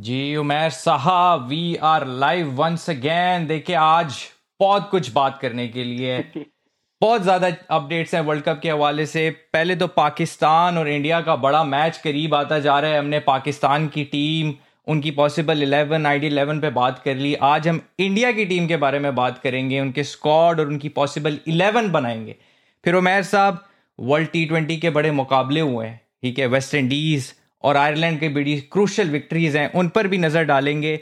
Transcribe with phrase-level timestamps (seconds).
[0.00, 4.14] जी उमेर साहब we are live once again देखिए आज
[4.60, 6.18] बहुत कुछ बात करने के लिए।
[7.00, 11.36] बहुत ज़्यादा अपडेट्स हैं वर्ल्ड कप के हवाले से। पहले तो पाकिस्तान और इंडिया का
[11.36, 14.54] बड़ा मैच करीब आता जा रहा है। हमने पाकिस्तान की टीम
[14.86, 18.76] उनकी पॉसिबल 11 आईडी 11 पे बात कर ली। आज हम इंडिया की टीम के
[18.76, 22.36] बारे में बात करेंगे। उनके स्क्वाड और उनकी पॉसिबल 11 बनाएँगे।
[22.84, 23.64] फिर उमेर साहब
[24.00, 27.32] वर्ल्ड टी ट्वेंटी के बड़े मुकाबले हुए हैं। ठीक है वेस्ट इंडीज़
[27.64, 30.96] और आयरलैंड के बड़ी क्रूशल विक्ट्रीज हैं उन पर भी नज़र डालेंगे।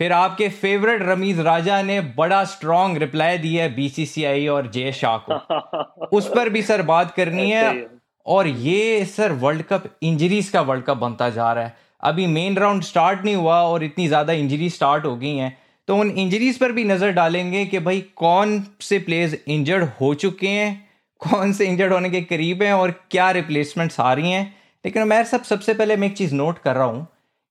[0.00, 5.16] फिर आपके फेवरेट रमीज राजा ने बड़ा स्ट्रॉन्ग रिप्लाई दिया है बीसीसीआई और जय शाह
[5.28, 7.86] को। उस पर भी सर बात करनी है।
[8.26, 12.56] और ये सर वर्ल्ड कप इंजरीज का वर्ल्ड कप बनता जा रहा है। अभी मेन
[12.56, 15.56] राउंड स्टार्ट नहीं हुआ और इतनी ज़्यादा इंजरी स्टार्ट हो गई हैं।
[15.88, 20.48] तो उन इंजरीज पर भी नज़र डालेंगे कि भाई कौन से प्लेयर्स इंजर्ड हो चुके
[20.48, 20.88] हैं
[21.20, 25.22] कौन से इंजर्ड होने के करीब हैं और क्या रिप्लेसमेंट्स आ रही हैं। लेकिन मैं
[25.24, 27.06] सब सबसे पहले मैं एक चीज़ नोट कर रहा हूँ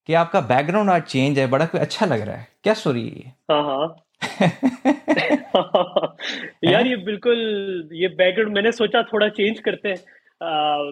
[0.09, 3.33] कि आपका बैकग्राउंड आज चेंज है बड़ा कोई अच्छा लग रहा है। क्या स्टोरी है
[3.51, 3.95] हाँ हाँ।
[6.63, 9.97] यार ये बिल्कुल ये बैकग्राउंड मैंने सोचा थोड़ा चेंज करते हैं।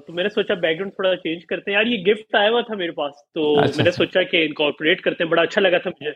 [0.08, 2.92] तो मैंने सोचा बैकग्राउंड थोड़ा चेंज करते हैं। यार ये गिफ्ट आया हुआ था मेरे
[2.92, 6.12] पास तो अच्छा, मैंने अच्छा। सोचा कि इनकॉर्पोरेट करते हैं। बड़ा अच्छा लगा था मुझे।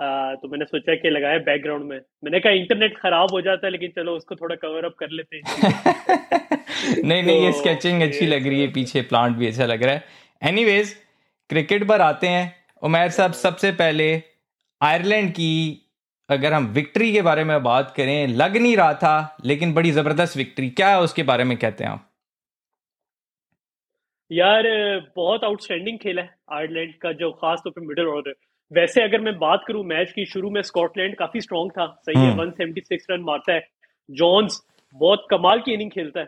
[0.00, 3.70] आ, तो मैंने सोचा कि लगाया बैकग्राउंड में। मैंने कहा इंटरनेट खराब हो जाता है
[3.72, 5.44] लेकिन चलो उसको थोड़ा कवर अप कर लेते हैं।
[7.04, 9.94] नहीं नहीं ये स्केचिंग तो अच्छी लग रही है पीछे प्लांट भी अच्छा लग रहा
[9.94, 10.04] है।
[10.42, 10.94] एनीवेज
[11.48, 14.22] क्रिकेट पर आते हैं। उमेर साहब सबसे पहले
[14.82, 15.80] आयरलैंड की
[16.30, 20.36] अगर हम विक्ट्री के बारे में बात करें लग नहीं रहा था लेकिन बड़ी ज़बरदस्त
[20.36, 22.10] विक्ट्री क्या है उसके बारे में कहते हैं आप?
[24.32, 24.62] यार
[25.16, 28.34] बहुत आउटस्टैंडिंग खेल है आयरलैंड का जो खास तौर तो पे मिडिल ऑर्डर
[28.74, 32.32] वैसे अगर मैं बात करूँ मैच की शुरू में स्कॉटलैंड काफ़ी स्ट्रांग था। सही है
[32.36, 33.66] 176 हम्म। रन मारता है।
[34.10, 34.60] जॉन्स
[34.94, 36.26] बहुत कमाल की इनिंग खेलता है।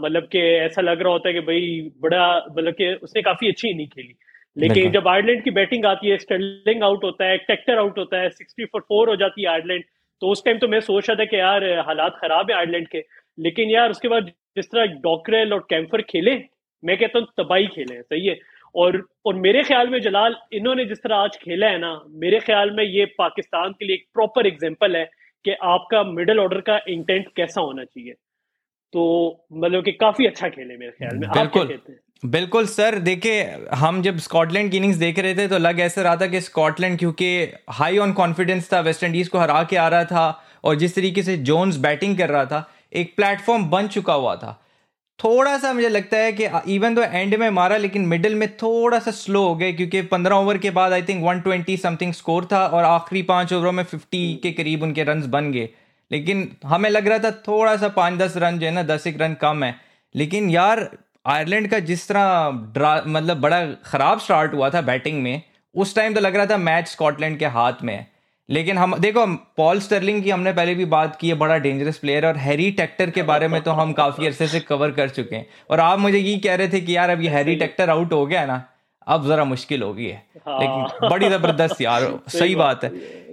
[0.00, 3.68] मतलब कि ऐसा लग रहा होता है कि भाई बड़ा मतलब कि उसने काफ़ी अच्छी
[3.68, 4.14] इनिंग खेली।
[4.56, 8.28] लेकिन जब आयरलैंड की बैटिंग आती है स्टर्लिंग आउट होता है टेक्टर आउट होता है
[8.30, 9.84] सिक्सटी फोर फोर हो जाती है आयरलैंड
[10.22, 13.04] तो उस टाइम तो मैं सोच रहा था कि यार हालात खराब है आयरलैंड के।
[13.38, 16.34] लेकिन यार उसके बाद जिस तरह डॉकरेल और कैंफर खेले
[16.82, 18.34] मैं कहता हूँ तबाही खेले सही है।
[18.74, 22.70] और और मेरे ख्याल में जलाल इन्होंने जिस तरह आज खेला है ना मेरे ख्याल
[22.70, 25.04] में ये पाकिस्तान के लिए एक प्रॉपर एग्ज़ाम्पल है
[25.44, 28.12] कि आपका मिडिल ऑर्डर का इंटेंट कैसा होना चाहिए।
[28.92, 31.78] तो मतलब कि काफ़ी अच्छा खेले मेरे ख्याल में। बिल्कुल।
[32.24, 33.42] बिल्कुल सर देखिए
[33.74, 36.98] हम जब स्कॉटलैंड की इनिंग्स देख रहे थे तो लग ऐसा रहा था कि स्कॉटलैंड
[36.98, 37.28] क्योंकि
[37.70, 40.24] हाई ऑन कॉन्फिडेंस था वेस्ट इंडीज को हरा के आ रहा था
[40.64, 44.58] और जिस तरीके से जोन्स बैटिंग कर रहा था एक प्लेटफॉर्म बन चुका हुआ था।
[45.20, 48.98] थोड़ा सा मुझे लगता है कि इवन तो एंड में मारा, लेकिन मिडिल में थोड़ा
[48.98, 52.48] सा स्लो हो गए, क्योंकि पंद्रह ओवर के बाद I think one twenty something score
[52.52, 55.68] था, और आखिरी पाँच ओवरों में फिफ्टी के करीब उनके रन बन गए।
[56.10, 59.20] लेकिन हमें लग रहा था थोड़ा सा पाँच दस रन जो है ना, दस एक
[59.20, 59.74] रन कम है।
[60.14, 60.88] लेकिन यार
[61.26, 62.50] आयरलैंड का जिस तरह
[63.08, 65.42] मतलब बड़ा ख़राब स्टार्ट हुआ था बैटिंग में,
[65.74, 68.06] उस टाइम तो लग रहा था मैच स्कॉटलैंड के हाथ में है।
[68.48, 69.24] लेकिन हम देखो
[69.56, 73.10] पॉल स्टर्लिंग की हमने पहले भी बात की है बड़ा डेंजरस प्लेयर और हैरी टेक्टर
[73.10, 76.18] के बारे में तो हम काफ़ी अरसे से कवर कर चुके हैं। और आप मुझे
[76.18, 78.56] ये कह रहे थे कि यार अब ये हैरी टेक्टर आउट हो गया ना
[79.06, 82.90] अब जरा मुश्किल हो गई है। हाँ। लेकिन बड़ी ज़बरदस्त यार सही बात है।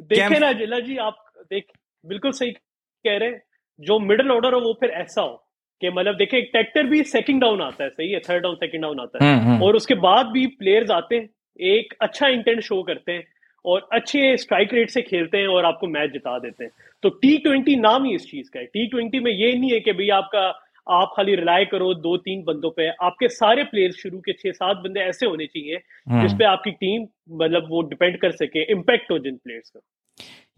[0.10, 1.66] देखे ना जिला जी आप देख
[2.04, 3.42] बिल्कुल सही कह रहे हैं।
[3.80, 5.34] जो मिडिल ऑर्डर हो वो फिर ऐसा हो
[5.82, 9.00] कि मतलब देखिए ट्रैक्टर भी सेकंड डाउन आता है सही है थर्ड डाउन सेकंड डाउन
[9.00, 12.82] आता है। हम्म, हम्म। और उसके बाद भी प्लेयर्स आते हैं एक अच्छा इंटेंट शो
[12.84, 13.24] करते हैं
[13.66, 16.72] और अच्छे स्ट्राइक रेट से खेलते हैं और आपको मैच जिता देते हैं।
[17.04, 19.80] तो टी ट्वेंटी नाम ही इस चीज़ का है। टी ट्वेंटी में ये नहीं है
[19.80, 20.62] कि भाई आपका
[20.92, 24.78] आप खाली रिलाय करो दो तीन बंदों पे। आपके सारे प्लेयर्स शुरू के छह सात
[24.78, 25.76] बंदे ऐसे होने चाहिए
[26.10, 27.08] हम्म। जिसपे आपकी टीम
[27.44, 29.80] मतलब वो डिपेंड कर सके इम्पैक्ट हो जिन प्लेयर्स का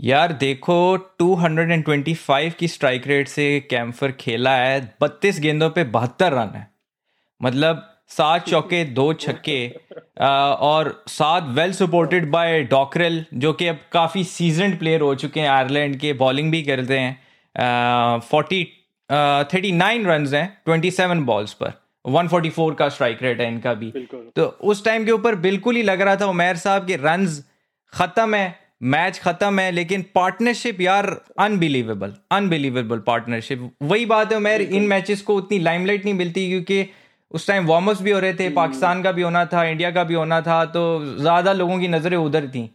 [0.02, 6.56] यार देखो 225 की स्ट्राइक रेट से कैम्फर खेला है बत्तीस गेंदों पे बहत्तर रन
[6.56, 6.68] है।
[7.44, 9.60] मतलब सात चौके दो छक्के
[10.20, 15.50] और सात वेल सपोर्टेड बाय डॉकरेल जो कि अब काफ़ी सीजनड प्लेयर हो चुके हैं
[15.50, 18.64] आयरलैंड के बॉलिंग भी करते हैं। फोर्टी
[19.10, 21.74] थर्टी नाइन रन हैं ट्वेंटी सेवन बॉल्स पर
[22.06, 23.92] 144 का स्ट्राइक रेट है इनका भी।
[24.36, 27.26] तो उस टाइम के ऊपर बिल्कुल ही लग रहा था उमेर साहब के रन
[27.94, 31.06] ख़त्म है मैच खत्म है लेकिन पार्टनरशिप यार
[31.40, 36.84] अनबिलीवेबल अनबिलीवेबल पार्टनरशिप वही बात है उमेर इन मैचेस को उतनी लाइमलाइट नहीं मिलती क्योंकि
[37.32, 40.14] उस टाइम वार्म भी हो रहे थे पाकिस्तान का भी होना था इंडिया का भी
[40.14, 40.84] होना था तो
[41.18, 42.70] ज़्यादा लोगों की नज़रें उधर थी।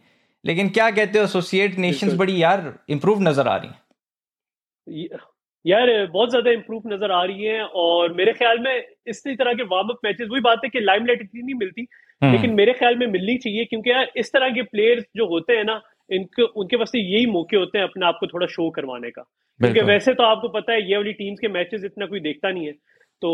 [0.45, 5.19] लेकिन क्या कहते हो एसोसिएट नेशंस बड़ी यार इम्प्रूव नज़र आ रही हैं।
[5.65, 9.63] यार बहुत ज़्यादा इम्प्रूव नज़र आ रही है और मेरे ख्याल में इसी तरह के
[9.65, 11.87] वार्म अप मैचेस वही बात है कि लाइमलाइट इतनी नहीं मिलती
[12.21, 15.53] हम्म। लेकिन मेरे ख्याल में मिलनी चाहिए क्योंकि यार इस तरह के प्लेयर्स जो होते
[15.53, 19.11] हैं ना इनके उनके पास यही मौके होते हैं अपने आप को थोड़ा शो करवाने
[19.11, 19.21] का।
[19.59, 22.65] क्योंकि वैसे तो आपको पता है ये वाली टीम्स के मैचेस इतना कोई देखता नहीं
[22.65, 22.73] है।
[23.23, 23.29] तो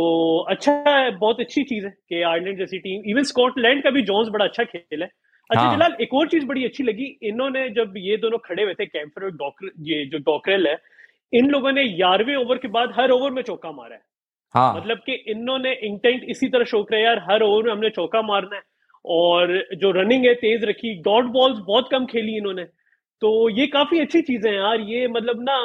[0.50, 4.28] अच्छा है बहुत अच्छी चीज़ है कि आयरलैंड जैसी टीम इवन स्कॉटलैंड का भी जॉन्स
[4.30, 5.08] बड़ा अच्छा खेल है
[5.50, 5.76] अच्छा हाँ.
[5.76, 9.24] जलाल एक और चीज़ बड़ी अच्छी लगी इन्होंने जब ये दोनों खड़े हुए थे कैंफर
[9.24, 10.78] और डॉक्टर ये जो डॉकरेल है
[11.34, 14.02] इन लोगों ने ग्यारहवें ओवर के बाद हर ओवर में चौका मारा है
[14.56, 14.76] हाँ.
[14.76, 18.56] मतलब कि इन्होंने इंटेंट इसी तरह शो किया यार हर ओवर में हमने चौका मारना
[18.56, 18.64] है
[19.06, 22.64] और जो रनिंग है तेज रखी डॉट बॉल्स बहुत कम खेली इन्होंने
[23.22, 25.60] तो ये काफ़ी अच्छी चीज़ें हैं यार ये मतलब ना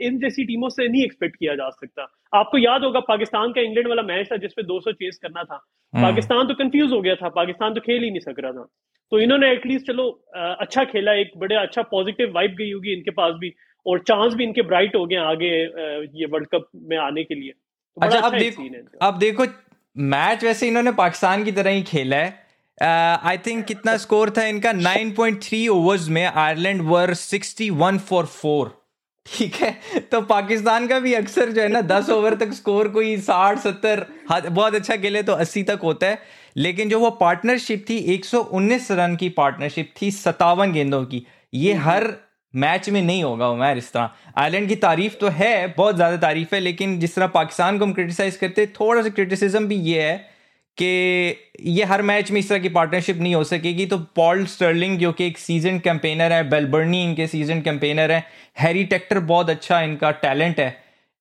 [0.00, 3.88] इन जैसी टीमों से नहीं एक्सपेक्ट किया जा सकता। आपको याद होगा पाकिस्तान का इंग्लैंड
[3.88, 5.64] वाला मैच था जिसपे 200 चेस करना था।
[5.94, 8.66] हम्म। पाकिस्तान तो कंफ्यूज हो गया था पाकिस्तान तो खेल ही नहीं सक रहा था।
[9.10, 13.34] तो इन्होंने एटलीस्ट चलो अच्छा खेला एक बड़े अच्छा पॉजिटिव वाइब गई होगी इनके पास
[13.38, 13.52] भी
[13.86, 15.50] और चांस भी इनके ब्राइट हो गए आगे
[16.20, 19.46] ये वर्ल्ड कप में आने के लिए। तो अच्छा, अब अच्छा देखो अब देखो
[19.96, 22.46] मैच वैसे इन्होंने पाकिस्तान की तरह ही खेला है।
[22.82, 24.72] आई uh, थिंक कितना स्कोर था इनका?
[24.72, 28.85] 9.3 ओवर्स में आयरलैंड वर 61 फॉर फोर
[29.26, 29.70] ठीक है?
[30.02, 34.06] तो पाकिस्तान का भी अक्सर जो है ना दस ओवर तक स्कोर कोई साठ सत्तर
[34.30, 36.18] बहुत अच्छा खेले तो अस्सी तक होता है।
[36.56, 41.84] लेकिन जो वो पार्टनरशिप थी 119 रन की पार्टनरशिप थी सतावन गेंदों की ये हम्म।
[41.84, 42.12] हर
[42.54, 46.54] मैच में नहीं होगा उमैर इस तरह। आयरलैंड की तारीफ़ तो है बहुत ज़्यादा तारीफ़
[46.54, 50.16] है लेकिन जिस तरह पाकिस्तान को हम क्रिटिसाइज करते थोड़ा सा क्रिटिसिज्म भी ये है
[50.78, 50.86] कि
[51.68, 55.12] ये हर मैच में इस तरह की पार्टनरशिप नहीं हो सकेगी। तो पॉल स्टर्लिंग जो
[55.12, 58.24] कि एक सीज़न कैंपेनर है बेलबर्नी इनके सीज़न कैंपेनर है
[58.58, 60.74] हैरी टेक्टर बहुत अच्छा इनका टैलेंट है।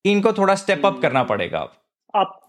[0.05, 1.71] इनको थोड़ा स्टेप अप करना पड़ेगा अब।
[2.13, 2.39] आप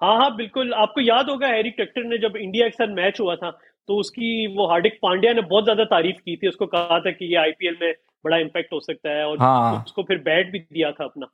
[0.00, 3.34] हाँ हाँ बिल्कुल। आपको याद होगा हैरी टेक्टर ने जब इंडिया के साथ मैच हुआ
[3.36, 3.50] था
[3.88, 7.24] तो उसकी वो हार्दिक पांड्या ने बहुत ज़्यादा तारीफ़ की थी। उसको कहा था कि
[7.24, 7.92] ये आईपीएल में
[8.24, 11.26] बड़ा इम्पैक्ट हो सकता है और हाँ। उसको फिर बैट भी दिया था अपना।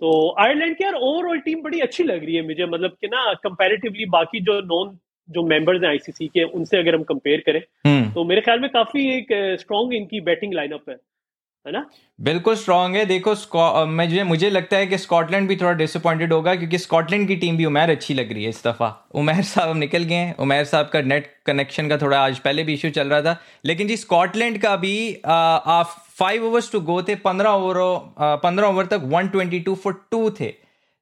[0.00, 3.32] तो आयरलैंड की यार ओवरऑल टीम बड़ी अच्छी लग रही है मुझे मतलब कि ना
[3.34, 4.96] कंपैरेटिवली बाकी जो नॉन
[5.28, 8.70] जो मेंबर्स हैं आईसीसी के उनसे अगर हम कंपेयर करें हम्म। तो मेरे ख्याल में
[8.70, 9.26] काफ़ी एक
[9.60, 10.96] स्ट्रॉन्ग इनकी बैटिंग लाइनअप है
[11.66, 11.84] है ना?
[12.18, 13.34] बिल्कुल स्ट्रांग है। देखो
[13.86, 17.64] मुझे मुझे लगता है कि स्कॉटलैंड भी थोड़ा डिसअपॉइंटेड होगा क्योंकि स्कॉटलैंड की टीम भी
[17.64, 21.00] उमेर अच्छी लग रही है इस दफ़ा। उमेर साहब निकल गए हैं। उमेर साहब का
[21.02, 24.74] नेट कनेक्शन का थोड़ा आज पहले भी इशू चल रहा था। लेकिन जी स्कॉटलैंड का
[24.76, 24.96] भी
[26.18, 27.98] फाइव ओवर्स टू गो थे पंद्रह ओवरों
[28.38, 30.52] पंद्रह ओवर तक one twenty two for two थे।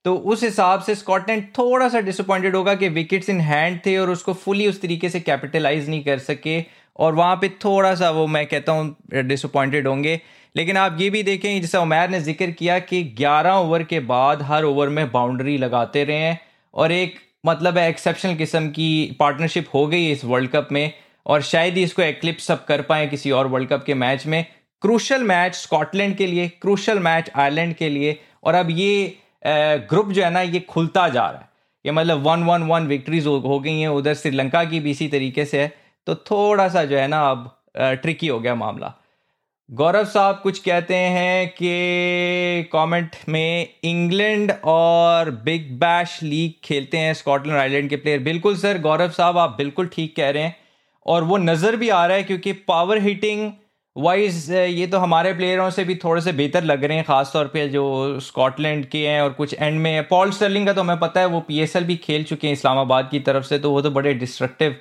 [0.04, 4.10] तो उस हिसाब से स्कॉटलैंड थोड़ा सा डिसअपॉइंटेड होगा कि विकेट्स इन हैंड थे और
[4.10, 6.60] उसको फुली उस तरीके से कैपिटलाइज नहीं कर सके।
[6.96, 10.20] और वहाँ पे थोड़ा सा वो मैं कहता हूँ डिसअपॉइंटेड होंगे।
[10.54, 14.42] लेकिन आप ये भी देखें, जैसे उमैर ने ज़िक्र किया कि 11 ओवर के बाद
[14.42, 16.40] हर ओवर में बाउंड्री लगाते रहे हैं।
[16.74, 20.92] और एक मतलब है एक्सेप्शनल किस्म की पार्टनरशिप हो गई इस वर्ल्ड कप में।
[21.26, 24.44] और शायद ही इसको एक्लिप्स सब कर पाए किसी और वर्ल्ड कप के मैच में।
[24.87, 29.17] क्रूशल मैच स्कॉटलैंड के लिए क्रूशल मैच आयरलैंड के लिए, और अब ये
[29.91, 31.49] ग्रुप जो है ना, ये खुलता जा रहा है।
[31.85, 35.44] ये मतलब वन वन वन विक्ट्रीज हो गई हैं, उधर श्रीलंका की भी इसी तरीके
[35.44, 35.73] से है।
[36.06, 38.93] तो थोड़ा सा जो है ना, अब ट्रिकी हो गया मामला।
[39.69, 47.12] गौरव साहब, कुछ कहते हैं कि कमेंट में इंग्लैंड और बिग बैश लीग खेलते हैं,
[47.15, 50.56] स्कॉटलैंड आयरलैंड के प्लेयर बिल्कुल सर, गौरव साहब, आप बिल्कुल ठीक कह रहे हैं।
[51.06, 53.50] और वो नज़र भी आ रहा है, क्योंकि पावर हिटिंग
[53.96, 57.66] वाइज ये तो हमारे प्लेयरों से भी थोड़े से बेहतर लग रहे हैं ख़ासतौर पे
[57.69, 57.84] जो
[58.20, 61.40] स्कॉटलैंड के हैं और कुछ एंड में पॉल स्टर्लिंग का तो हमें पता है वो
[61.40, 64.76] पीएसएल भी खेल चुके हैं इस्लामाबाद की तरफ़ से तो वो तो बड़े डिस्ट्रक्टिव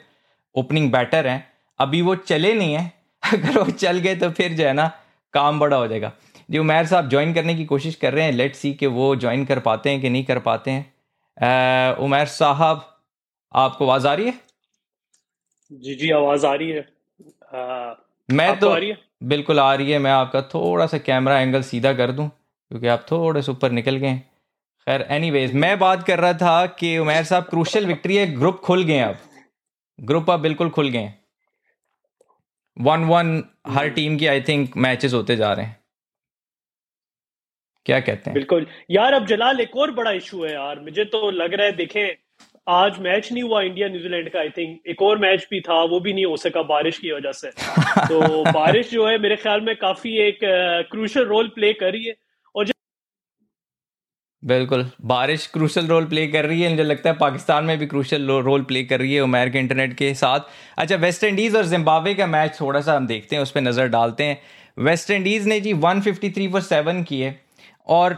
[0.56, 1.44] ओपनिंग बैटर हैं।
[1.80, 2.92] अभी वो चले नहीं हैं।
[3.34, 4.88] अगर वो चल गए तो फिर जो है ना
[5.34, 6.12] काम बड़ा हो जाएगा।
[6.52, 9.46] जी उमैर साहब ज्वाइन करने की कोशिश कर रहे हैं। लेट सी कि वो ज्वाइन
[9.46, 12.86] कर पाते हैं कि नहीं कर पाते हैं। उमैर साहब
[13.54, 14.34] आपको आवाज़ आ रही है?
[15.72, 16.82] जी जी आवाज़ आ रही है।
[17.54, 17.94] आ,
[18.30, 18.98] मैं तो आ रही है?
[19.24, 23.06] बिल्कुल आ रही है। मैं आपका थोड़ा सा कैमरा एंगल सीधा कर दूँ क्योंकि आप
[23.12, 24.16] थोड़े से ऊपर निकल गए
[24.88, 28.84] खैर एनीवेज मैं बात कर रहा था कि उमैर साहब क्रूशल विक्ट्री है ग्रुप खुल
[28.84, 29.18] गए अब।
[30.00, 31.14] ग्रुप अब बिल्कुल खुल गए
[32.78, 35.80] वन वन हर टीम की आई थिंक मैचेस होते जा रहे हैं।
[37.86, 38.34] क्या कहते हैं?
[38.34, 41.72] बिल्कुल। यार अब जलाल एक और बड़ा इशू है यार। मुझे तो लग रहा है
[41.72, 42.16] देखें
[42.68, 46.00] आज मैच नहीं हुआ इंडिया न्यूजीलैंड का आई थिंक एक और मैच भी था वो
[46.00, 47.50] भी नहीं हो सका बारिश की वजह से।
[48.10, 50.40] तो बारिश जो है मेरे ख्याल में काफ़ी एक
[50.92, 52.16] क्रूशल रोल प्ले कर रही है।
[54.44, 58.28] बिल्कुल बारिश क्रूशल रोल प्ले कर रही है मुझे लगता है पाकिस्तान में भी क्रूशल
[58.44, 60.40] रोल प्ले कर रही है उमैर के इंटरनेट के साथ।
[60.78, 63.88] अच्छा वेस्ट इंडीज़ और जिम्बाब्वे का मैच थोड़ा सा हम देखते हैं उस पर नज़र
[63.88, 64.38] डालते हैं।
[64.78, 67.34] वेस्ट इंडीज़ ने जी 153 फॉर सेवन किए
[67.88, 68.18] और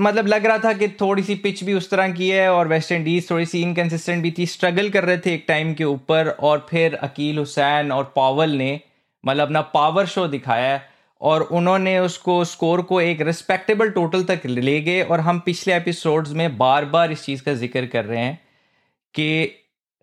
[0.00, 2.92] मतलब लग रहा था कि थोड़ी सी पिच भी उस तरह की है और वेस्ट
[2.92, 6.66] इंडीज़ थोड़ी सी इनकन्सिस्टेंट भी थी स्ट्रगल कर रहे थे एक टाइम के ऊपर और
[6.70, 8.80] फिर अकील हुसैन और पावल ने
[9.26, 10.80] मतलब अपना पावर शो दिखाया
[11.20, 16.30] और उन्होंने उसको स्कोर को एक रिस्पेक्टेबल टोटल तक ले गए और हम पिछले एपिसोड्स
[16.30, 18.38] में बार बार इस चीज़ का ज़िक्र कर रहे हैं
[19.14, 19.50] कि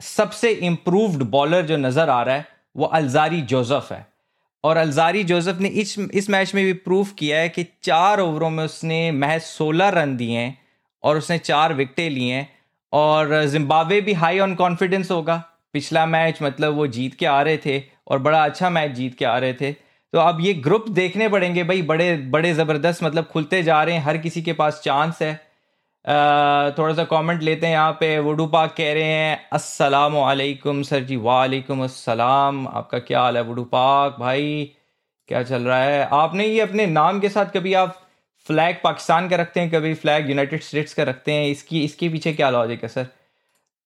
[0.02, 2.46] सबसे इम्प्रूव्ड बॉलर जो नज़र आ रहा है,
[2.78, 4.12] वो अलजारी जोसेफ है।
[4.63, 8.50] और अलजारी जोसेफ ने इस इस मैच में भी प्रूव किया है कि चार ओवरों
[8.50, 10.58] में उसने महज सोलह रन दिए हैं
[11.03, 12.50] और उसने चार विकटें लिए हैं।
[12.93, 15.43] और जिम्बाब्वे भी हाई ऑन कॉन्फिडेंस होगा।
[15.74, 19.25] पिछला मैच मतलब वो जीत के आ रहे थे और बड़ा अच्छा मैच जीत के
[19.25, 23.63] आ रहे थे। तो अब ये ग्रुप देखने पड़ेंगे भाई। बड़े बड़े ज़बरदस्त मतलब खुलते
[23.63, 25.52] जा रहे हैं। हर किसी के पास चांस है।
[26.05, 31.03] थोड़ा सा कमेंट लेते हैं यहाँ पे। वुडू पाक कह रहे हैं, अस्सलाम वालेकुम सर
[31.03, 34.72] जी, वालेकुम अस्सलाम। आपका क्या हाल है वुडू पाक भाई?
[35.29, 36.07] क्या चल रहा है?
[36.13, 38.00] आपने ये अपने नाम के साथ कभी आप
[38.48, 41.45] फ्लैग पाकिस्तान का रखते हैं, कभी फ्लैग यूनाइटेड स्टेट्स का रखते हैं?
[41.48, 43.07] इसकी, इसके पीछे क्या लॉजिक है सर?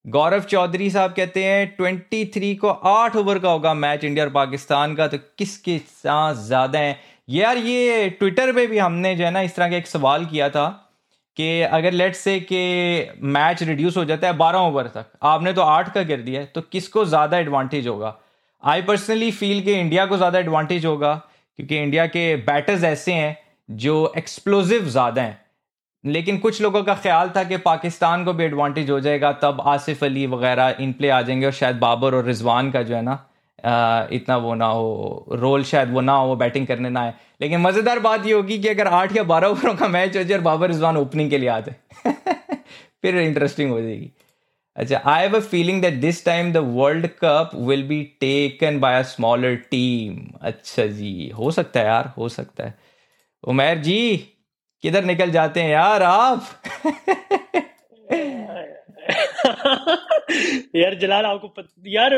[0.04, 4.32] गौरव चौधरी साहब कहते हैं ट्वेंटी थ्री को आठ ओवर का होगा मैच इंडिया और
[4.32, 6.98] पाकिस्तान का तो किसके साथ ज़्यादा है?
[7.28, 10.48] यार ये ट्विटर पे भी हमने जो है ना, इस तरह का एक सवाल किया
[10.50, 10.66] था।
[11.38, 12.60] कि अगर लेट से कि
[13.24, 16.46] मैच रिड्यूस हो जाता है बारह ओवर तक, आपने तो आठ का कर दिया है
[16.46, 18.14] तो किसको ज़्यादा एडवांटेज होगा?
[18.62, 21.14] आई पर्सनली फील कि इंडिया को ज़्यादा एडवांटेज होगा,
[21.58, 23.36] क्योंकि इंडिया के बैटर्स ऐसे हैं
[23.68, 25.40] जो एक्सप्लोजिव ज़्यादा हैं।
[26.04, 30.04] लेकिन कुछ लोगों का ख्याल था कि पाकिस्तान को भी एडवांटेज हो जाएगा, तब आसिफ
[30.04, 33.24] अली वगैरह इन प्ले आ जाएँगे और शायद बाबर और रिजवान का जो है ना
[33.64, 37.98] इतना वो ना हो, रोल शायद वो ना हो बैटिंग करने ना आए। लेकिन मज़ेदार
[37.98, 40.68] बात ये होगी कि अगर आठ या बारह ओवरों का मैच हो जाए और बाबर
[40.68, 42.12] रिजवान ओपनिंग के लिए आ जाए
[43.02, 44.10] फिर इंटरेस्टिंग हो जाएगी।
[44.76, 48.98] अच्छा I have a feeling that this time the world cup will be taken by
[48.98, 52.74] a smaller team अच्छा जी, हो सकता है यार, हो सकता है।
[53.44, 54.16] उमेर जी,
[54.84, 56.44] किधर निकल जाते हैं यार आप?
[60.76, 61.68] यार जलाल आपको पत...
[61.86, 62.12] यार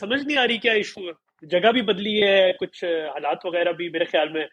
[0.00, 4.04] समझ नहीं आ रही क्या इशू जगह भी बदली है कुछ हालात वगैरह भी मेरे
[4.04, 4.46] ख्याल में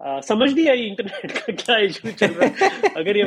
[0.00, 2.90] आ, समझ नहीं आई इंटरनेट का क्या इशू चल रहा है?
[2.96, 3.24] अगर ये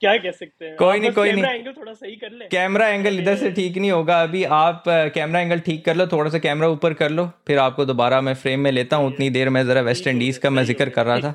[0.00, 0.76] क्या कह सकते हैं?
[0.76, 3.90] कोई नहीं कोई नहीं। एंगल थोड़ा सही कर ले। कैमरा एंगल इधर से ठीक नहीं
[3.90, 4.84] होगा अभी। आप
[5.14, 8.34] कैमरा एंगल ठीक कर लो थोड़ा सा कैमरा ऊपर कर लो फिर आपको दोबारा मैं
[8.34, 11.18] फ्रेम में लेता हूँ उतनी देर में ज़रा वेस्ट इंडीज़ का मैं ज़िक्र कर रहा
[11.20, 11.32] था।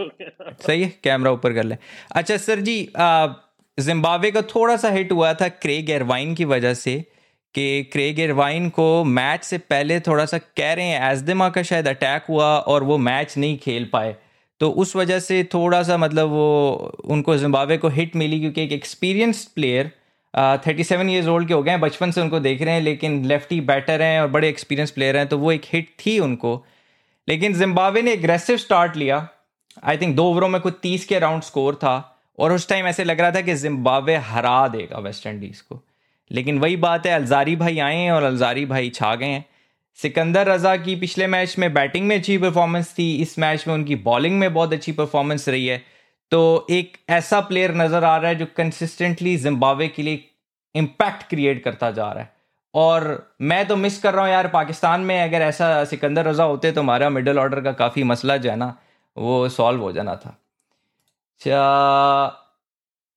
[0.67, 1.77] सही है कैमरा ऊपर कर ले।
[2.15, 2.77] अच्छा सर जी
[3.77, 7.03] जिम्बाब्वे का थोड़ा सा हिट हुआ था क्रेग एयरवाइन की वजह से
[7.55, 11.87] कि क्रेग एयरवाइन को मैच से पहले थोड़ा सा कह रहे हैं एजदमा का शायद
[11.87, 14.15] अटैक हुआ और वो मैच नहीं खेल पाए।
[14.59, 18.71] तो उस वजह से थोड़ा सा मतलब वो, उनको जिम्बाब्वे को हिट मिली क्योंकि एक
[18.71, 19.91] experience player
[20.67, 23.23] thirty seven years old के हो गए हैं, बचपन से उनको देख रहे हैं, लेकिन
[23.25, 26.63] लेफ्टी बैटर हैं और बड़े एक्सपीरियंस प्लेयर हैं तो वो एक हिट थी उनको।
[27.27, 29.27] लेकिन जिम्बाब्वे ने एग्रेसिव स्टार्ट लिया।
[29.83, 33.03] आई थिंक दो ओवरों में कुछ तीस के अराउंड स्कोर था। और उस टाइम ऐसे
[33.03, 35.81] लग रहा था कि जिम्बाब्वे हरा देगा वेस्ट इंडीज़ को।
[36.31, 39.45] लेकिन वही बात है अलजारी भाई आए हैं और अलजारी भाई छा गए हैं।
[39.99, 43.95] सिकंदर रजा की पिछले मैच में बैटिंग में अच्छी परफॉर्मेंस थी, इस मैच में उनकी
[43.95, 45.81] बॉलिंग में बहुत अच्छी परफॉर्मेंस रही है।
[46.31, 50.23] तो एक ऐसा प्लेयर नज़र आ रहा है जो कंसिस्टेंटली जिम्बाब्वे के लिए
[50.75, 52.33] इम्पैक्ट क्रिएट करता जा रहा है।
[52.73, 56.71] और मैं तो मिस कर रहा हूँ यार, पाकिस्तान में अगर ऐसा सिकंदर रजा होते
[56.71, 58.75] तो हमारा मिडल ऑर्डर का काफ़ी मसला जो है ना,
[59.17, 60.37] वो सॉल्व हो जाना था।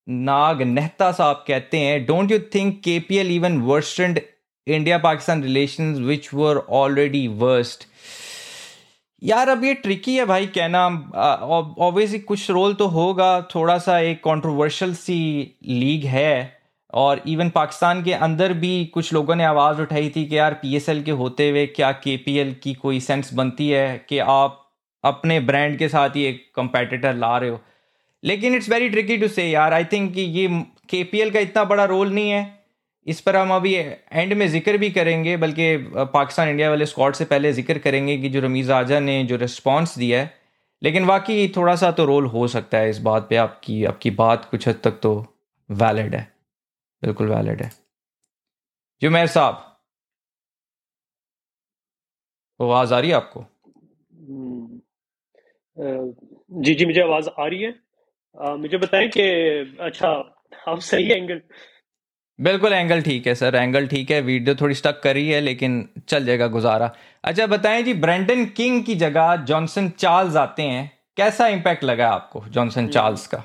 [0.08, 4.20] नाग नेहता साहब कहते हैं डोंट यू थिंक के P L even worsened
[4.66, 7.84] India Pakistan relation which were already worst
[9.22, 10.86] यार, अब ये ट्रिकी है भाई कहना।
[11.78, 15.16] ऑब्वियसली कुछ रोल तो होगा थोड़ा सा एक कंट्रोवर्शियल सी
[15.66, 16.58] लीग है
[16.94, 21.02] और इवन पाकिस्तान के अंदर भी कुछ लोगों ने आवाज़ उठाई थी कि यार पीएसएल
[21.02, 24.60] के होते हुए क्या केपीएल की कोई सेंस बनती है कि आप
[25.04, 27.60] अपने ब्रांड के साथ ही एक कंपेटिटर ला रहे हो।
[28.24, 30.48] लेकिन इट्स वेरी ट्रिकी टू से यार आई थिंक कि ये
[30.90, 32.42] के का इतना बड़ा रोल नहीं है।
[33.06, 35.76] इस पर हम अभी एंड में ज़िक्र भी करेंगे बल्कि
[36.12, 39.96] पाकिस्तान इंडिया वाले स्क्वाड से पहले ज़िक्र करेंगे कि जो रमीज़ आजा ने जो रिस्पॉन्स
[39.98, 40.32] दिया है
[40.82, 44.44] लेकिन वाकई थोड़ा सा तो रोल हो सकता है इस बात पे। आपकी आपकी बात
[44.50, 45.12] कुछ हद तक तो
[45.70, 46.22] वैलिड है।
[47.02, 47.70] बिल्कुल वैलिड है।
[49.02, 49.62] जुमेर साहब।
[52.60, 53.40] आवाज़ आ रही है आपको?
[53.40, 54.80] हम्म,
[56.62, 57.74] जी जी मुझे आवाज़ आ रही है?
[58.40, 59.22] आ, मुझे बताएँ कि
[59.80, 60.08] अच्छा
[60.68, 61.40] आप सही एंगल
[62.40, 64.20] बिल्कुल एंगल ठीक है सर एंगल ठीक है.
[64.20, 66.94] वीडियो थोड़ी स्टक कर है लेकिन चल जाएगा गुजारा.
[67.24, 70.98] अच्छा बताएँ जी ब्रेंडन किंग की जगह जॉनसन चार्ल्स आते हैं.
[71.16, 73.38] कैसा इम्पैक्ट लगा आपको जॉनसन चार्ल्स का?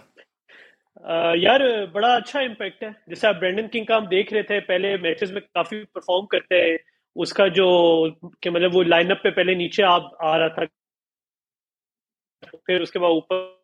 [1.05, 2.95] आ, यार बड़ा अच्छा इम्पैक्ट है.
[3.09, 6.55] जैसे आप ब्रेंडन किंग का हम देख रहे थे पहले मैचेस में काफ़ी परफॉर्म करते
[6.55, 6.77] हैं.
[7.15, 7.69] उसका जो
[8.43, 10.65] कि मतलब वो लाइनअप पे पहले नीचे आप आ रहा था.
[12.67, 13.58] फिर उसके बाद ऊपर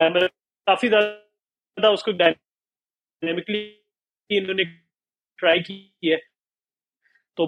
[0.00, 3.60] काफ़ी ज़्यादा उसको डायनेमिकली
[4.30, 4.64] इन्होंने
[5.38, 6.16] ट्राई की है।
[7.36, 7.46] तो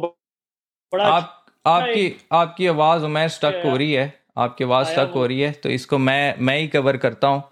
[0.92, 5.40] बड़ा आप आपकी आपकी आवाज़ मैं स्टक हो। रही है। आपकी आवाज़ स्टक हो रही
[5.40, 7.42] है। तो इसको मैं मैं ही कवर करता हूँ।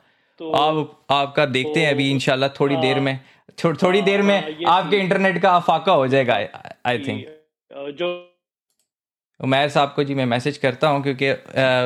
[0.40, 3.20] तो आप आपका देखते तो, हैं अभी तो इंशाल्लाह थोड़ी देर हाँ। में।
[3.64, 6.34] थो, थोड़ी देर में हाँ, आपके इंटरनेट का अफाका हो जाएगा
[6.86, 7.26] आई थिंक
[7.70, 8.08] जो
[9.40, 11.30] उमैर साहब को जी मैं मैसेज करता हूँ क्योंकि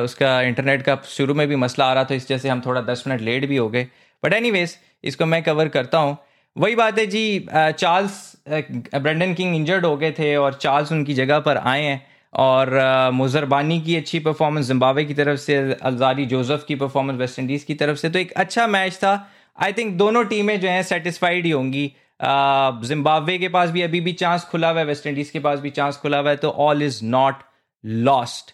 [0.03, 3.03] उसका इंटरनेट का शुरू में भी मसला आ रहा था, इस जैसे हम थोड़ा दस
[3.07, 3.87] मिनट लेट भी हो गए।
[4.23, 4.65] बट एनी
[5.03, 6.17] इसको मैं कवर करता हूँ।
[6.55, 8.15] वही बात है जी चार्ल्स
[8.47, 12.01] ब्रेंडन किंग इंजर्ड हो गए थे और चार्ल्स उनकी जगह पर आए हैं
[12.33, 12.69] और
[13.13, 17.73] मुजरबानी की अच्छी परफॉर्मेंस जिम्बावे की तरफ़ से अलजारी जोसेफ की परफॉर्मेंस वेस्ट इंडीज़ की
[17.75, 19.13] तरफ़ से तो एक अच्छा मैच था।
[19.57, 24.11] आई थिंक दोनों टीमें जो हैं सेटिस्फाइड ही होंगी। जिम्बाब्वे के पास भी अभी भी
[24.13, 26.83] चांस खुला हुआ है, वेस्ट इंडीज़ के पास भी चांस खुला हुआ है तो ऑल
[26.83, 27.43] इज़ नॉट
[27.83, 28.51] लॉस्ट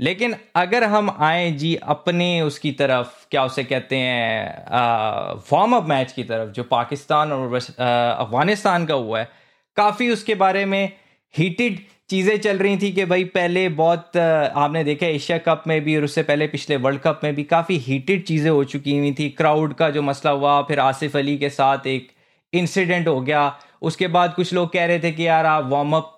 [0.00, 4.64] लेकिन अगर हम आए जी अपने उसकी तरफ़, क्या उसे कहते हैं
[5.52, 9.28] वार्म अप मैच की तरफ़, जो पाकिस्तान और अफ़गानिस्तान का हुआ है,
[9.76, 10.92] काफ़ी उसके बारे में
[11.34, 11.78] हीटेड
[12.10, 16.04] चीज़ें चल रही थी कि भाई पहले बहुत आपने देखा एशिया कप में भी और
[16.04, 19.74] उससे पहले पिछले वर्ल्ड कप में भी काफ़ी हीटेड चीज़ें हो चुकी हुई थी क्राउड
[19.74, 22.10] का जो मसला हुआ, फिर आसिफ अली के साथ एक
[22.52, 26.16] इंसिडेंट हो गया। उसके बाद कुछ लोग कह रहे थे कि यार आप वार्म अप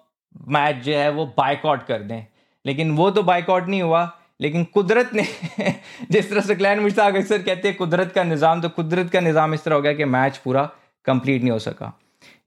[0.49, 2.25] मैच जो है वो बाइकआउट कर दें।
[2.65, 4.11] लेकिन वो तो बाइकआउट नहीं हुआ।
[4.41, 5.23] लेकिन कुदरत ने
[6.11, 9.55] जिस तरह से क्लैन मुश्ताक अक्सर कहते हैं, कुदरत का निज़ाम तो कुदरत का निज़ाम
[9.55, 10.71] इस तरह हो गया कि मैच पूरा
[11.07, 11.93] कंप्लीट नहीं हो सका।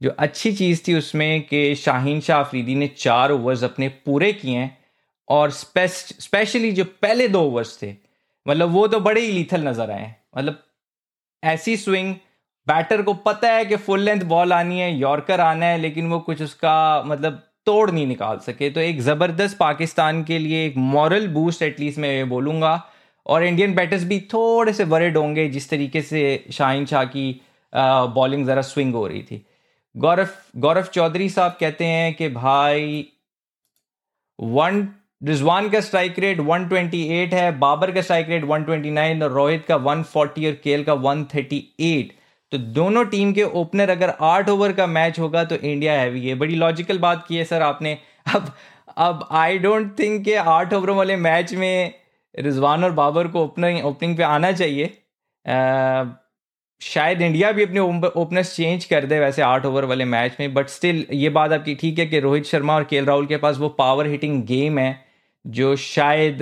[0.01, 4.57] जो अच्छी चीज़ थी उसमें कि शाहीन शाह अफरीदी ने चार ओवर्स अपने पूरे किए
[4.57, 4.77] हैं
[5.27, 7.93] और स्पेशली जो पहले दो ओवर्स थे
[8.45, 10.61] मतलब वो तो बड़े ही लीथल नज़र आए मतलब
[11.43, 12.15] ऐसी स्विंग
[12.67, 16.19] बैटर को पता है कि फुल लेंथ बॉल आनी है यॉर्कर आना है, लेकिन वो
[16.19, 21.27] कुछ उसका मतलब तोड़ नहीं निकाल सके। तो एक ज़बरदस्त पाकिस्तान के लिए एक मॉरल
[21.29, 22.81] बूस्ट एटलीस्ट मैं ये बोलूँगा।
[23.25, 26.21] और इंडियन बैटर्स भी थोड़े से वरिड होंगे जिस तरीके से
[26.53, 27.41] शाहिन शाह की
[27.73, 29.45] बॉलिंग ज़रा स्विंग हो रही थी।
[29.95, 33.07] गौरव गौरव चौधरी साहब कहते हैं कि भाई
[34.39, 34.87] वन
[35.21, 40.45] रिजवान का स्ट्राइक रेट 128 है बाबर का स्ट्राइक रेट 129 और रोहित का 140
[40.45, 42.11] और केल का 138
[42.51, 46.35] तो दोनों टीम के ओपनर अगर आठ ओवर का मैच होगा तो इंडिया हैवी है।
[46.35, 48.51] बड़ी लॉजिकल बात की है सर आपने। अब
[48.97, 51.93] अब आई डोंट थिंक कि आठ ओवरों वाले मैच में
[52.35, 54.85] रिजवान और बाबर को ओपनिंग ओपनिंग पे आना चाहिए।
[55.45, 56.05] आ,
[56.81, 60.69] शायद इंडिया भी अपने ओपनर्स चेंज कर दे वैसे आठ ओवर वाले मैच में बट
[60.69, 63.69] स्टिल ये बात आपकी ठीक है कि रोहित शर्मा और के राहुल के पास वो
[63.69, 64.97] पावर हिटिंग गेम है
[65.45, 66.39] जो शायद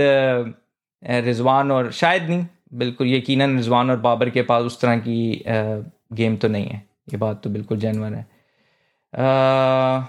[1.04, 5.43] रिजवान और शायद नहीं बिल्कुल यकीनन रिजवान और बाबर के पास उस तरह की
[6.13, 6.77] गेम तो नहीं है।
[7.09, 8.25] ये बात तो बिल्कुल जनवन है।
[9.13, 10.05] आ,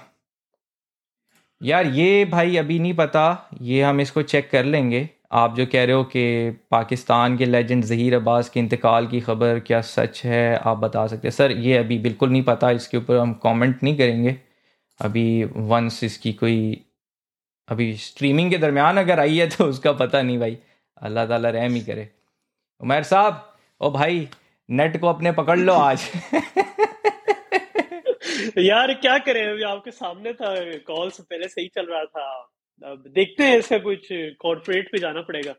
[1.61, 5.85] यार ये भाई अभी नहीं पता ये हम इसको चेक कर लेंगे। आप जो कह
[5.85, 10.57] रहे हो कि पाकिस्तान के लेजेंड ज़हीर अब्बास के इंतकाल की खबर क्या सच है
[10.57, 13.97] आप बता सकते हैं। सर ये अभी बिल्कुल नहीं पता इसके ऊपर हम कमेंट नहीं
[13.99, 14.37] करेंगे।
[15.01, 16.85] अभी वंस इसकी कोई
[17.69, 20.57] अभी स्ट्रीमिंग के दरमियान अगर आई है तो उसका पता नहीं भाई।
[21.03, 22.09] अल्लाह ताला रहम ही करे।
[22.81, 24.29] उमर साहब ओ भाई
[24.69, 26.11] नेट को अपने पकड़ लो आज।
[28.59, 29.47] यार क्या करें?
[29.47, 30.55] अभी आपके सामने था
[30.87, 32.51] कॉल से पहले सही चल रहा था।
[32.83, 34.09] अब देखते हैं इसका कुछ
[34.41, 35.55] कॉर्पोरेट पे जाना पड़ेगा।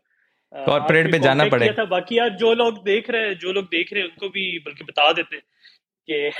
[0.52, 3.92] कॉर्पोरेट पे जाना पड़ेगा। था बाकी यार जो लोग देख रहे हैं जो लोग देख
[3.92, 5.42] रहे हैं उनको भी बल्कि बता देते हैं
[6.08, 6.30] कि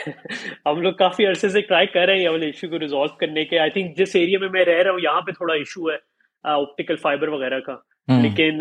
[0.69, 3.45] हम लोग काफ़ी अरसे से ट्राई कर रहे हैं ये वाले इशू को रिजोल्व करने
[3.45, 6.01] के। आई थिंक जिस एरिया में मैं रह रहा हूँ यहाँ पे थोड़ा इशू है
[6.45, 8.59] ऑप्टिकल फाइबर वगैरह का। हम्म। लेकिन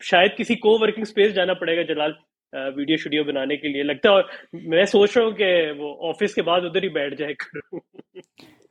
[0.00, 2.14] शायद किसी को वर्किंग स्पेस जाना पड़ेगा जलाल
[2.52, 6.42] वीडियो स्टूडियो बनाने के लिए। लगता है मैं सोच रहा हूँ कि वो ऑफ़िस के
[6.42, 7.80] बाद उधर ही बैठ जाए करूँ।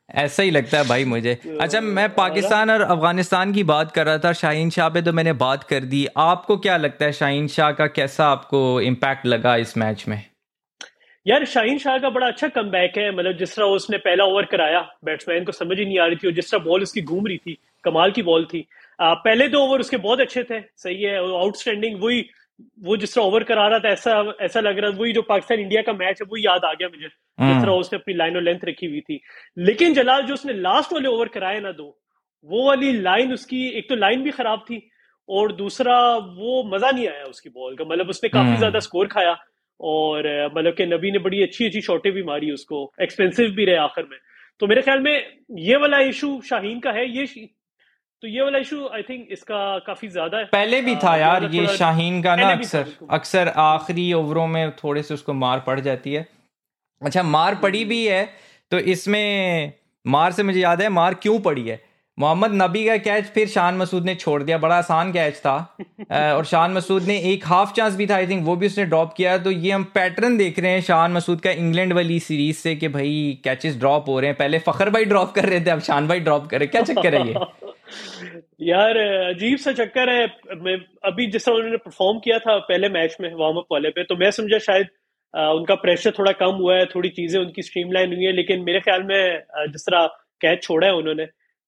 [0.09, 4.05] ऐसा ही लगता है भाई मुझे। तो अच्छा मैं पाकिस्तान और अफ़गानिस्तान की बात कर
[4.05, 7.47] रहा था शाहीन शाह पे तो मैंने बात कर दी। आपको क्या लगता है शाहीन
[7.47, 10.21] शाह का कैसा आपको इम्पैक्ट लगा इस मैच में?
[11.25, 14.81] यार शाहीन शाह का बड़ा अच्छा कम है। मतलब जिस तरह उसने पहला ओवर कराया
[15.05, 17.37] बैट्समैन को समझ ही नहीं आ रही थी और जिस तरह बॉल उसकी घूम रही
[17.37, 18.65] थी कमाल की बॉल थी।
[18.99, 22.25] पहले दो ओवर उसके बहुत अच्छे थे सही है आउटस्टैंडिंग वही
[22.81, 25.59] वो जिस तरह ओवर करा रहा था ऐसा ऐसा लग रहा था वही जो पाकिस्तान
[25.59, 28.35] इंडिया का मैच है वो याद आ गया मुझे जिस हम्म। तरह उसने अपनी लाइन
[28.35, 29.19] और लेंथ रखी हुई थी
[29.61, 31.97] लेकिन जलाल जो उसने लास्ट वाले ओवर कराए ना दो
[32.47, 34.81] वो वाली लाइन उसकी एक तो लाइन भी खराब थी
[35.29, 39.07] और दूसरा वो मज़ा नहीं आया उसकी बॉल का मतलब उसने काफ़ी हम्म। ज़्यादा स्कोर
[39.07, 39.35] खाया
[39.79, 43.75] और मतलब कि नबी ने बड़ी अच्छी अच्छी शॉटें भी मारी उसको एक्सपेंसिव भी रहे
[43.79, 44.17] आखिर में
[44.61, 45.13] तो मेरे ख्याल में
[45.61, 47.25] ये वाला इशू शाहीन का है ये
[48.23, 51.65] तो ये वाला इशू आई थिंक इसका काफ़ी ज़्यादा है। पहले भी था यार ये
[51.77, 56.27] शाहीन का ना अक्सर अक्सर आखिरी ओवरों में थोड़े से उसको मार पड़ जाती है।
[57.01, 58.23] अच्छा मार पड़ी भी है
[58.71, 59.73] तो इसमें
[60.05, 61.79] मार से मुझे याद है मार क्यों पड़ी है?
[62.17, 65.55] मोहम्मद नबी का कैच फिर शान मसूद ने छोड़ दिया बड़ा आसान कैच था।
[66.35, 69.13] और शान मसूद ने एक हाफ़ चांस भी था आई थिंक वो भी उसने ड्रॉप
[69.17, 72.75] किया। तो ये हम पैटर्न देख रहे हैं शान मसूद का इंग्लैंड वाली सीरीज़ से
[72.75, 75.79] कि भाई कैचेस ड्रॉप हो रहे हैं। पहले फखर भाई ड्रॉप कर रहे थे अब
[75.89, 77.35] शान भाई ड्रॉप कर रहे क्या चक्कर है ये?
[78.61, 83.17] यार अजीब सा चक्कर है मैं अभी जिस तरह उन्होंने परफॉर्म किया था पहले मैच
[83.21, 84.87] में वार्म अप वाले पे तो मैं समझा शायद
[85.33, 88.79] आ, उनका प्रेशर थोड़ा कम हुआ है थोड़ी चीज़ें उनकी स्ट्रीमलाइन हुई है लेकिन मेरे
[88.81, 90.07] ख्याल में जिस तरह
[90.41, 91.25] कैच छोड़ा है उन्होंने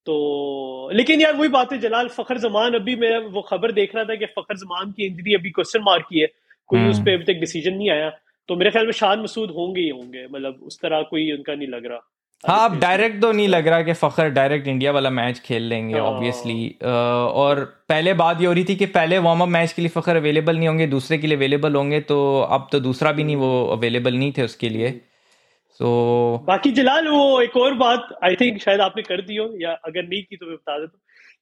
[0.08, 4.04] तो लेकिन यार वही बात है जलाल फखर जमान अभी मैं वो खबर देख रहा
[4.04, 6.28] था कि फखर जमान की इंजरी अभी क्वेश्चन मार्क की है
[6.70, 8.10] कोई उस हम्म। पर अभी तक डिसीज़न नहीं आया
[8.50, 11.68] तो मेरे ख्याल में शान मसूद होंगे ही होंगे मतलब उस तरह कोई उनका नहीं
[11.68, 12.00] लग रहा
[12.44, 16.00] हाँ अब डायरेक्ट तो नहीं लग रहा कि फखर डायरेक्ट इंडिया वाला मैच खेल लेंगे
[16.00, 16.92] ऑब्वियसली हाँ।
[17.34, 20.16] और पहले बात ये हो रही थी कि पहले वार्म अप मैच के लिए फखर
[20.16, 23.52] अवेलेबल नहीं होंगे दूसरे के लिए अवेलेबल होंगे तो अब तो दूसरा भी नहीं वो
[23.72, 24.92] अवेलेबल नहीं थे उसके लिए
[25.80, 25.92] तो
[26.48, 30.04] बाकी जलाल वो एक और बात आई थिंक शायद आपने कर दी हो या अगर
[30.04, 30.98] नहीं की तो मैं बता देता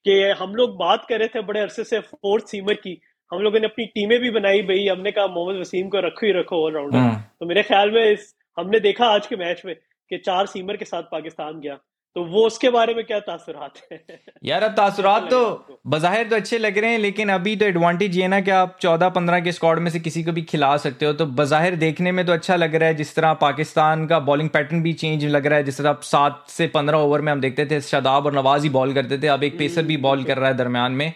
[0.06, 3.00] कि हम लोग बात कर रहे थे बड़े अरसे से फोर्थ सीमर की
[3.32, 6.32] हम लोगों ने अपनी टीमें भी बनाई भाई हमने कहा मोहम्मद वसीम को रखो ही
[6.32, 9.74] रखो ऑलराउंडर हाँ। तो मेरे ख्याल में इस हमने देखा आज के मैच में
[10.10, 11.78] कि चार सीमर के साथ पाकिस्तान गया
[12.16, 14.20] तो वो उसके बारे में क्या तासुरात है?
[14.44, 18.28] यार अब तासुरात तो बाहिर तो अच्छे लग रहे हैं लेकिन अभी तो एडवांटेज ये
[18.28, 21.12] ना कि आप चौदह पंद्रह के स्क्वाड में से किसी को भी खिला सकते हो
[21.12, 24.82] तो बाहिर देखने में तो अच्छा लग रहा है जिस तरह पाकिस्तान का बॉलिंग पैटर्न
[24.82, 27.66] भी चेंज लग रहा है जिस तरह आप सात से पंद्रह ओवर में हम देखते
[27.66, 30.48] थे शादाब और नवाज़ ही बॉल करते थे अब एक पेसर भी बॉल कर रहा
[30.48, 31.12] है दरमियान में।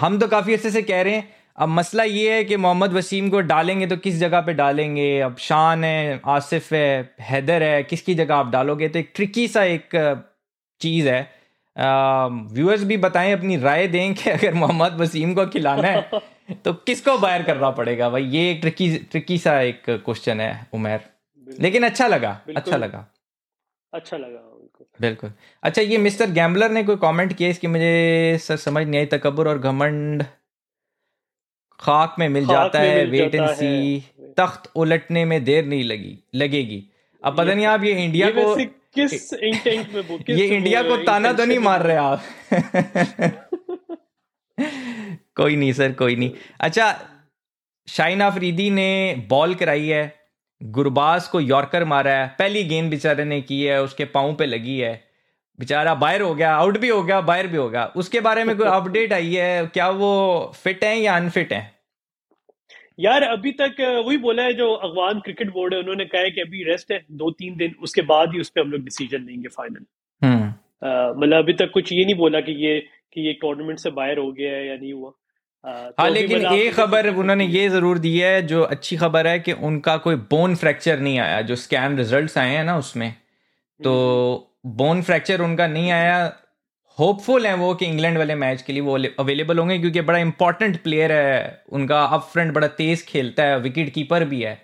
[0.00, 3.28] हम तो काफ़ी अच्छे से कह रहे हैं अब मसला ये है कि मोहम्मद वसीम
[3.30, 5.08] को डालेंगे तो किस जगह पे डालेंगे?
[5.20, 8.88] अब शान है आसिफ है हैदर है किसकी जगह आप डालोगे?
[8.88, 9.96] तो एक ट्रिकी सा एक
[10.80, 11.20] चीज़ है।
[12.52, 16.20] व्यूअर्स भी बताएँ अपनी राय दें कि अगर मोहम्मद वसीम को खिलाना है
[16.64, 18.08] तो किसको बायर करना पड़ेगा?
[18.10, 21.00] भाई ये एक ट्रिकी ट्रिकी सा एक क्वेश्चन है उमेर।
[21.60, 23.06] लेकिन अच्छा लगा अच्छा लगा।
[23.92, 24.44] अच्छा लगा
[25.00, 29.06] बिल्कुल। अच्छा ये मिस्टर गैम्बलर ने कोई कमेंट किया इसकी मुझे सर समझ नहीं आई
[29.12, 30.24] तकबर और घमंड।
[31.80, 34.00] खाक में मिल जाता है वेट एंड सी
[34.36, 36.84] तख्त उलटने में देर नहीं लगी लगेगी।
[37.24, 38.56] अब पता नहीं आप ये इंडिया को
[38.94, 42.22] किस इंटेंट में किस ये इंडिया को ताना तो नहीं मार रहे आप।
[45.34, 47.00] कोई नहीं सर कोई नहीं। अच्छा
[47.88, 50.14] शाइन आफरीदी ने बॉल कराई है।
[50.62, 54.78] गुरबाज को यॉर्कर मारा है। पहली गेंद बेचारे ने की है उसके पाँव पे लगी
[54.78, 55.07] है।
[55.58, 58.56] बेचारा बाहर हो गया आउट भी हो गया बाहर भी हो गया। उसके बारे में
[58.56, 59.66] कोई अपडेट आई है?
[59.68, 61.60] क्या वो फिट है या अनफिट है?
[63.00, 66.40] यार अभी तक वही बोला है जो अफगान क्रिकेट बोर्ड है उन्होंने कहा है कि
[66.40, 69.48] अभी रेस्ट है दो तीन दिन उसके बाद ही उस पर हम लोग डिसीज़न लेंगे
[69.48, 69.84] फाइनल
[70.22, 70.46] हम्म।
[71.20, 72.78] मतलब अभी तक कुछ ये नहीं बोला कि ये
[73.12, 75.12] कि ये टूर्नामेंट से बाहर हो गया है या नहीं हुआ।
[75.64, 79.52] हाँ तो लेकिन एक खबर उन्होंने ये ज़रूर दी है जो अच्छी खबर है कि
[79.52, 83.10] उनका कोई बोन फ्रैक्चर नहीं आया जो स्कैन रिजल्ट्स आए हैं ना उसमें।
[83.80, 83.94] तो
[84.76, 86.32] बोन फ्रैक्चर उनका नहीं आया।
[86.98, 90.82] होपफुल हैं वो कि इंग्लैंड वाले मैच के लिए वो अवेलेबल होंगे क्योंकि बड़ा इंपॉर्टेंट
[90.82, 94.54] प्लेयर है उनका। अप फ्रंट बड़ा तेज खेलता है विकेट कीपर भी है।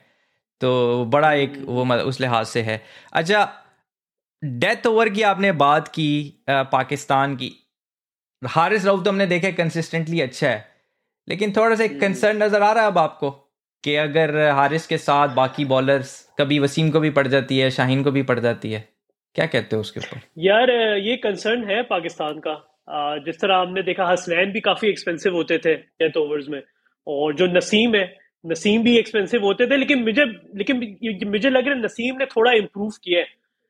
[0.60, 2.80] तो बड़ा एक वो उस लिहाज से है।
[3.12, 3.48] अच्छा
[4.42, 7.52] डेथ ओवर की आपने बात की आ, पाकिस्तान की।
[8.42, 10.66] हारिस राउफ तो हमने देखा कंसिस्टेंटली अच्छा है।
[11.28, 13.30] लेकिन थोड़ा सा एक कंसर्न नज़र आ रहा है अब आपको
[13.84, 18.02] कि अगर हारिस के साथ बाकी बॉलर्स कभी वसीम को भी पड़ जाती है शाहीन
[18.04, 18.88] को भी पड़ जाती है।
[19.34, 20.20] क्या कहते हो उसके ऊपर?
[20.38, 22.70] यार ये कंसर्न है पाकिस्तान का।
[23.18, 25.74] जिस तरह हमने देखा हसनैन भी काफ़ी एक्सपेंसिव होते थे
[26.20, 26.62] ओवर्स में।
[27.06, 31.74] और जो नसीम है नसीम भी एक्सपेंसिव होते थे लेकिन मुझे लेकिन मुझे लग रहा
[31.74, 33.26] है नसीम ने थोड़ा इम्प्रूव किया है।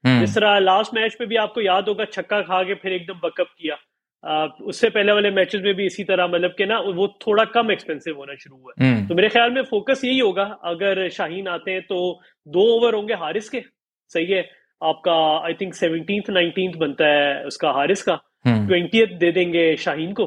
[0.06, 3.14] हम्म। जिस तरह लास्ट मैच में भी आपको याद होगा छक्का खा के फिर एकदम
[3.14, 3.76] बकअप किया।
[4.24, 7.72] आ, उससे पहले वाले मैचेस में भी इसी तरह मतलब के ना वो थोड़ा कम
[7.72, 11.70] एक्सपेंसिव होना शुरू हुआ। हम्म। तो मेरे ख्याल में फोकस यही होगा। अगर शाहीन आते
[11.70, 13.62] हैं तो दो ओवर होंगे हारिस के।
[14.08, 14.63] सही है?
[14.84, 15.16] आपका
[15.46, 20.26] आई थिंक सेवनटीन नाइनटीन बनता है उसका हारिस का ट्वेंटी हम्म। दे देंगे शाहीन को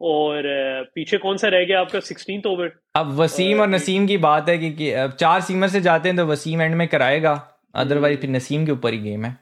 [0.00, 0.42] और
[0.94, 4.58] पीछे कौन सा रह गया आपका सिक्सटीन ओवर अब वसीम और नसीम की बात है
[4.58, 7.34] कि, कि अब चार सीमर से जाते हैं तो वसीम एंड में कराएगा
[7.76, 9.38] अदरवाइज़ फिर नसीम के ऊपर ही गेम है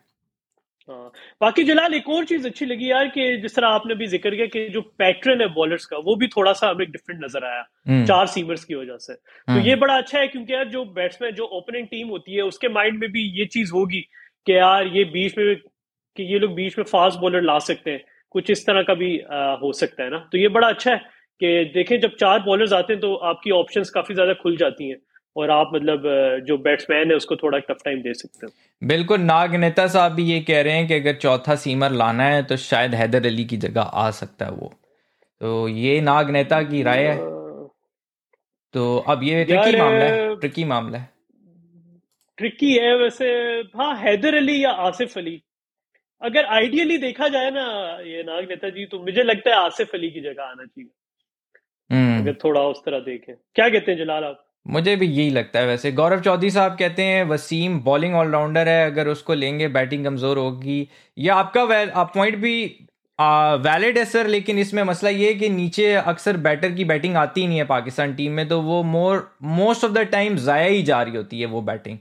[0.88, 4.30] हाँ। बाकी जलाल एक और चीज़ अच्छी लगी यार कि जिस तरह आपने भी ज़िक्र
[4.30, 7.64] किया कि जो पैटर्न है बॉलर्स का वो भी थोड़ा सा हमें डिफरेंट नज़र आया
[7.86, 10.84] हम्म। चार सीमर्स की वजह से तो हम्म। ये बड़ा अच्छा है क्योंकि यार जो
[10.94, 14.04] बैट्समैन जो ओपनिंग टीम होती है उसके माइंड में भी ये चीज़ होगी
[14.46, 15.56] कि यार ये बीच में
[16.16, 18.04] कि ये लोग बीच में फास्ट बॉलर ला सकते हैं।
[18.34, 20.18] कुछ इस तरह का भी आ, हो सकता है ना?
[20.32, 20.98] तो ये बड़ा अच्छा है
[21.40, 24.96] कि देखें जब चार बॉलर्स आते हैं तो आपकी ऑप्शंस काफ़ी ज़्यादा खुल जाती हैं
[25.36, 26.02] और आप मतलब
[26.46, 28.52] जो बैट्समैन है उसको थोड़ा टफ टाइम दे सकते हैं।
[28.82, 32.42] बिल्कुल नाग नेता साहब भी ये कह रहे हैं कि अगर चौथा सीमर लाना है
[32.42, 34.72] तो शायद हैदर अली की जगह आ सकता है वो।
[35.40, 37.16] तो ये नाग नेता की राय है।
[38.74, 41.08] तो अब ये ट्रिकी मामला है ट्रिकी मामला है।
[42.38, 43.26] ट्रिकी है वैसे।
[43.76, 45.40] हाँ हैदर अली या आसिफ अली।
[46.22, 47.64] अगर आइडियली देखा जाए ना
[48.04, 50.90] ये नाग नेता जी तो मुझे लगता है आसिफ अली की जगह आना चाहिए।
[51.90, 54.40] हम्म। अगर थोड़ा उस तरह देखें। क्या कहते हैं जलाल आप?
[54.66, 58.90] मुझे भी यही लगता है वैसे। गौरव चौधरी साहब कहते हैं वसीम बॉलिंग ऑलराउंडर है
[58.90, 60.80] अगर उसको लेंगे बैटिंग कमज़ोर होगी।
[61.16, 61.62] ये आपका
[62.00, 62.54] आप पॉइंट भी
[63.18, 67.46] वैलिड है सर लेकिन इसमें मसला ये है कि नीचे अक्सर बैटर की बैटिंग आती
[67.46, 71.02] नहीं है पाकिस्तान टीम में तो वो more most of the time ज़ाया ही जा
[71.02, 71.98] रही होती है वो बैटिंग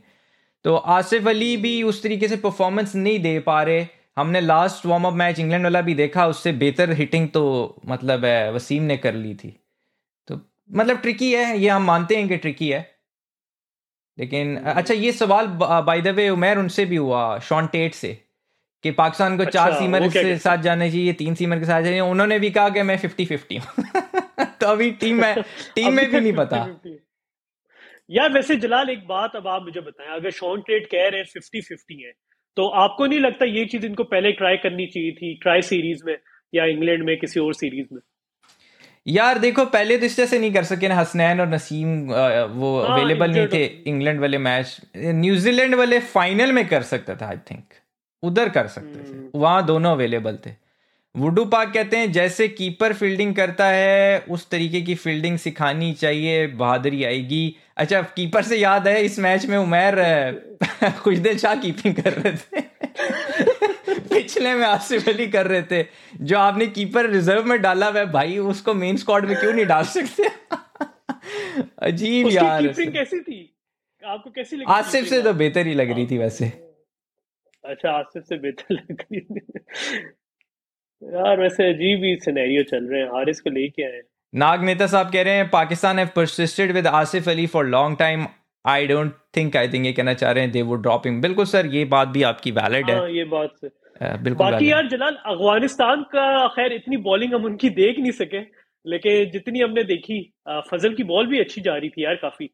[0.65, 3.85] तो आसिफ अली भी उस तरीके से परफॉर्मेंस नहीं दे पा रहे।
[4.17, 7.43] हमने last warm up match England वाला भी देखा उससे बेहतर हिटिंग तो
[7.85, 9.55] मतलब है वसीम ने कर ली थी।
[10.27, 10.39] तो
[10.71, 12.81] मतलब ट्रिकी है ये हम मानते हैं कि ट्रिकी है।
[14.17, 18.17] लेकिन अच्छा ये सवाल बाय द वे उमेर उनसे भी हुआ शॉन टेट से
[18.83, 21.99] कि पाकिस्तान को अच्छा, चार सीमर के साथ जाने चाहिए तीन सीमर के साथ जाने
[21.99, 23.85] उन्होंने भी कहा कि मैं फिफ्टी फिफ्टी हूँ।
[24.61, 25.43] तो अभी टीम में
[25.75, 26.65] टीम में भी नहीं पता।
[28.09, 31.25] यार वैसे जलाल एक बात अब आप मुझे बताएँ अगर शॉन टेट कह रहे हैं
[31.33, 32.11] फिफ्टी फिफ्टी है
[32.57, 36.17] तो आपको नहीं लगता ये चीज़ इनको पहले ट्राई करनी चाहिए थी ट्राई सीरीज़ में
[36.53, 38.01] या इंग्लैंड में किसी और सीरीज़ में?
[39.07, 42.79] यार देखो पहले तो इस तरह से नहीं कर सके ना हसनैन और नसीम वो
[42.81, 47.37] हाँ, अवेलेबल नहीं थे इंग्लैंड वाले मैच न्यूजीलैंड वाले फाइनल में कर सकता था आई
[47.51, 47.63] थिंक
[48.23, 50.51] उधर कर सकते थे। हम्म। वहाँ दोनों अवेलेबल थे।
[51.15, 56.47] वुडू पाक कहते हैं जैसे कीपर फील्डिंग करता है उस तरीके की फील्डिंग सिखानी चाहिए
[56.47, 57.43] बहादुरी आएगी।
[57.77, 62.33] अच्छा कीपर से याद है इस मैच में उमैर अ, खुशदिल शाह कीपिंग कर रहे
[62.33, 62.61] थे।
[64.13, 65.85] पिछले में आसिफ अली कर रहे थे।
[66.21, 69.65] जो आपने कीपर रिज़र्व में डाला हुआ है भाई उसको मेन स्क्वाड में क्यों नहीं
[69.65, 70.23] डाल सकते?
[71.81, 73.55] अजीब उसकी यार। कीपिंग कैसी थी?
[74.05, 76.45] आपको कैसी लगी आसिफ से तो बेहतर ही लग रही थी वैसे।
[77.63, 79.39] अच्छा आसिफ से बेहतर लग रही थी।
[81.01, 84.01] यार वैसे अजीब ही सिनेरियो चल रहे हैं। हारिस को लेके आए।
[84.33, 88.25] नाग मेहता साहब कह रहे हैं Pakistan have persisted with Asif Ali for long time
[88.65, 91.45] I don't think I think ये कहना चाह रहे हैं दे वुड ड्रॉप हिम बिल्कुल
[91.45, 93.69] सर ये बात भी आपकी वैलिड है। हाँ ये बात
[94.01, 98.39] बिल्कुल बाकी यार जलाल अफ़गानिस्तान का खैर इतनी बॉलिंग हम उनकी देख नहीं सके
[98.85, 100.19] लेकिन जितनी हमने देखी
[100.69, 102.49] फजल की बॉल भी अच्छी जा रही थी यार काफ़ी।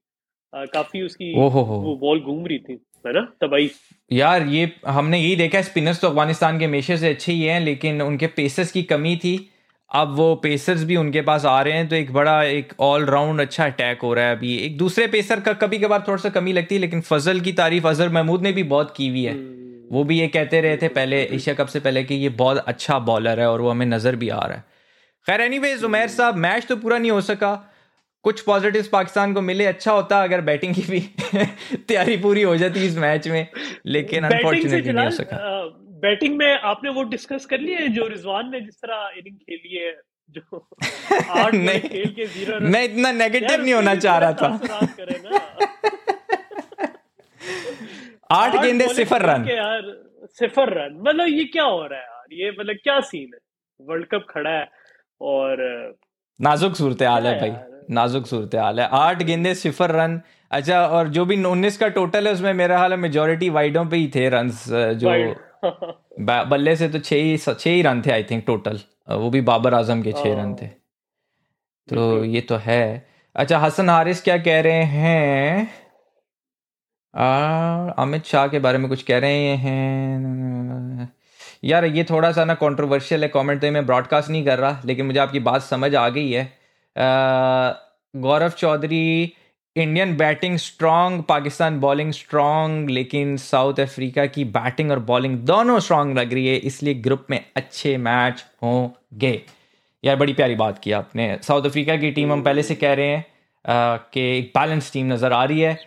[0.54, 2.74] काफ़ी उसकी। वो बॉल घूम रही थी
[3.06, 3.22] है ना?
[3.42, 3.70] तबाही।
[4.12, 7.60] यार ये हमने यही देखा है स्पिनर्स तो अफ़गानिस्तान के हमेशा से अच्छे ही हैं
[7.62, 9.34] लेकिन उनके पेसेस की कमी थी।
[9.92, 13.42] अब वो पेसर्स भी उनके पास आ रहे हैं तो एक बड़ा एक ऑल राउंड
[13.42, 16.54] अच्छा अटैक हो रहा है अभी। एक दूसरे पेसर का कभी कभार थोड़ा सा कमी
[16.54, 19.34] लगती है लेकिन फजल की तारीफ़ अजहर महमूद ने भी बहुत की हुई है।
[19.92, 23.00] वो भी ये कहते रहे थे पहले एशिया कप से पहले कि ये बहुत अच्छा
[23.00, 24.64] बॉलर है और वो हमें नज़र भी आ रहा है।
[25.28, 27.54] खैर एनी जुमैर साहब मैच तो पूरा नहीं हो सका।
[28.24, 31.00] कुछ पॉजिटिव्स पाकिस्तान को मिले अच्छा होता अगर बैटिंग की भी
[31.78, 33.48] तैयारी पूरी हो जाती इस मैच में
[33.86, 35.38] लेकिन अनफॉर्चुनेटली नहीं हो सका।
[36.04, 39.76] बैटिंग में आपने वो डिस्कस कर लिया है जो रिजवान ने जिस तरह इनिंग खेली
[39.76, 39.92] है
[40.30, 40.68] जो
[41.30, 44.50] आठ नहीं, खेल के ज़ीरो मैं इतना नेगेटिव नहीं होना चाह रहा था।
[48.32, 49.82] आठ गेंदे सिफर रन। यार
[50.40, 52.26] सिफर रन। मतलब ये क्या हो रहा है यार?
[52.34, 53.40] ये मतलब क्या सीन है?
[53.80, 54.68] वर्ल्ड कप खड़ा है
[55.22, 55.64] और
[56.40, 57.52] नाजुक सूरत हाल है भाई।
[57.96, 62.28] नाजुक सूरत हाल है। आठ गेंदे सिफर रन। अच्छा और जो भी उन्नीस का टोटल
[62.28, 64.50] है उसमें मेरा हाल है मेजोरिटी वाइडों पे ही थे रन
[65.02, 65.10] जो
[66.22, 69.74] बल्ले से तो छह ही छह ही रन थे आई थिंक टोटल वो भी बाबर
[69.74, 74.84] आज़म के छह रन थे। तो ये तो है। अच्छा हसन हारिस क्या कह रहे
[74.86, 75.68] हैं?
[77.98, 81.14] अमित शाह के बारे में कुछ कह रहे हैं।
[81.64, 85.06] यार ये थोड़ा सा ना कंट्रोवर्शियल है कमेंट तो मैं ब्रॉडकास्ट नहीं कर रहा लेकिन
[85.06, 86.44] मुझे आपकी बात समझ आ गई है।
[88.14, 89.34] Gaurav Chaudhary
[89.76, 96.18] Indian batting strong Pakistan bowling strong लेकिन साउथ अफ्रीका की बैटिंग और बॉलिंग दोनों स्ट्रांग
[96.18, 99.42] लग रही है इसलिए ग्रुप में अच्छे मैच होंगे।
[100.04, 103.08] यार बड़ी प्यारी बात की आपने। साउथ अफ्रीका की टीम हम पहले से कह रहे
[103.08, 103.26] हैं
[104.14, 105.78] कि एक बैलेंस टीम नज़र आ रही है।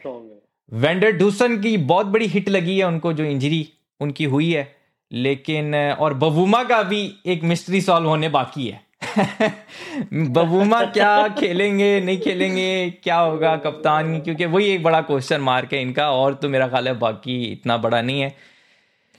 [0.72, 3.66] वेंडर डूसन की बहुत बड़ी हिट लगी है उनको जो इंजरी
[4.00, 4.64] उनकी हुई है
[5.10, 8.80] लेकिन और बवूमा का भी एक मिस्ट्री सॉल्व होने बाकी है।
[10.12, 14.20] बवूमा क्या खेलेंगे नहीं खेलेंगे क्या होगा कप्तान?
[14.20, 17.76] क्योंकि वही एक बड़ा क्वेश्चन मार्क है इनका और तो मेरा ख्याल है बाकी इतना
[17.76, 18.34] बड़ा नहीं है।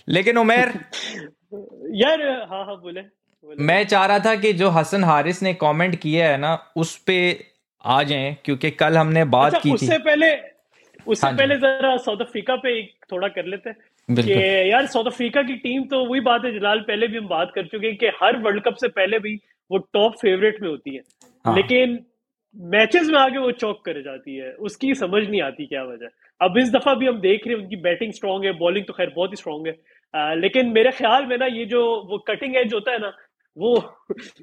[0.08, 0.68] लेकिन उमेर?
[1.96, 5.96] यार हाँ हाँ बोले, बोले। मैं चाह रहा था कि जो हसन हारिस ने कमेंट
[5.96, 7.46] किया है ना उस पे
[7.86, 10.36] आ जाएँ क्योंकि कल हमने बात अच्छा, की थी। उससे पहले
[11.08, 13.78] उससे हाँ पहले जरा साउथ अफ्रीका पे एक थोड़ा कर लेते हैं
[14.10, 17.52] कि यार साउथ अफ्रीका की टीम तो वही बात है जलाल पहले भी हम बात
[17.56, 19.40] कर चुके हैं कि हर वर्ल्ड कप से पहले भी
[19.72, 21.02] वो टॉप फेवरेट में होती है।
[21.46, 22.00] हाँ। लेकिन
[22.56, 26.08] मैचेस में आगे वो चौक कर जाती है। उसकी समझ नहीं आती क्या वजह।
[26.42, 29.14] अब इस दफ़ा भी हम देख रहे हैं उनकी बैटिंग स्ट्रांग है बॉलिंग तो खैर
[29.16, 29.76] बहुत ही स्ट्रांग है।
[30.14, 33.12] आ, लेकिन मेरे ख्याल में ना ये जो वो कटिंग एज होता है ना
[33.58, 33.76] वो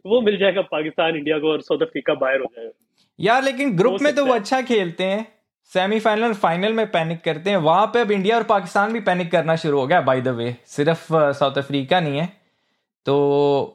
[0.06, 2.70] वो मिल जाएगा पाकिस्तान इंडिया को और साउथ अफ्रीका बाहर हो जाएगा।
[3.18, 5.26] यार लेकिन ग्रुप में तो वो अच्छा खेलते हैं।
[5.72, 9.56] सेमीफाइनल फाइनल में पैनिक करते हैं। वहाँ पे अब इंडिया और पाकिस्तान भी पैनिक करना
[9.56, 12.26] शुरू हो गया बाय द वे सिर्फ़ साउथ अफ्रीका नहीं है।
[13.06, 13.16] तो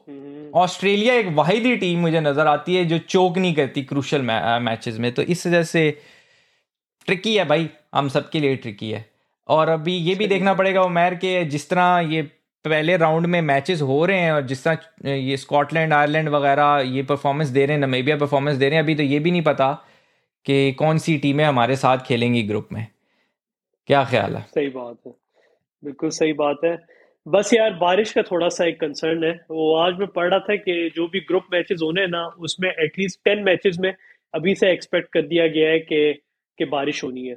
[0.08, 4.98] हम्म, ऑस्ट्रेलिया एक वाहिद टीम मुझे नज़र आती है जो चोक नहीं करती क्रूशल मैचेस
[4.98, 5.90] में। तो इस वजह से
[7.08, 9.04] ट्रिकी है भाई। हम सबके लिए ट्रिकी है।
[9.48, 12.22] और अभी ये भी देखना पड़ेगा उमैर के जिस तरह ये
[12.64, 17.02] पहले राउंड में मैचेस हो रहे हैं और जिस तरह ये स्कॉटलैंड आयरलैंड वगैरह ये
[17.02, 19.72] परफॉर्मेंस दे रहे हैं नमेबिया परफॉर्मेंस दे रहे हैं अभी तो ये भी नहीं पता
[20.46, 22.86] कि कौन सी टीमें हमारे साथ खेलेंगी ग्रुप में।
[23.88, 24.42] क्या ख्याल है?
[24.54, 25.12] सही बात है।
[25.82, 26.76] बिल्कुल सही बात है।
[27.28, 30.56] बस यार बारिश का थोड़ा सा एक कंसर्न है। वो आज मैं पढ़ रहा था
[30.56, 33.94] कि जो भी ग्रुप मैचेस होने हैं ना उसमें एटलीस्ट टेन मैचेस में
[34.34, 36.12] अभी से एक्सपेक्ट कर दिया गया है कि
[36.58, 37.36] कि बारिश होनी है।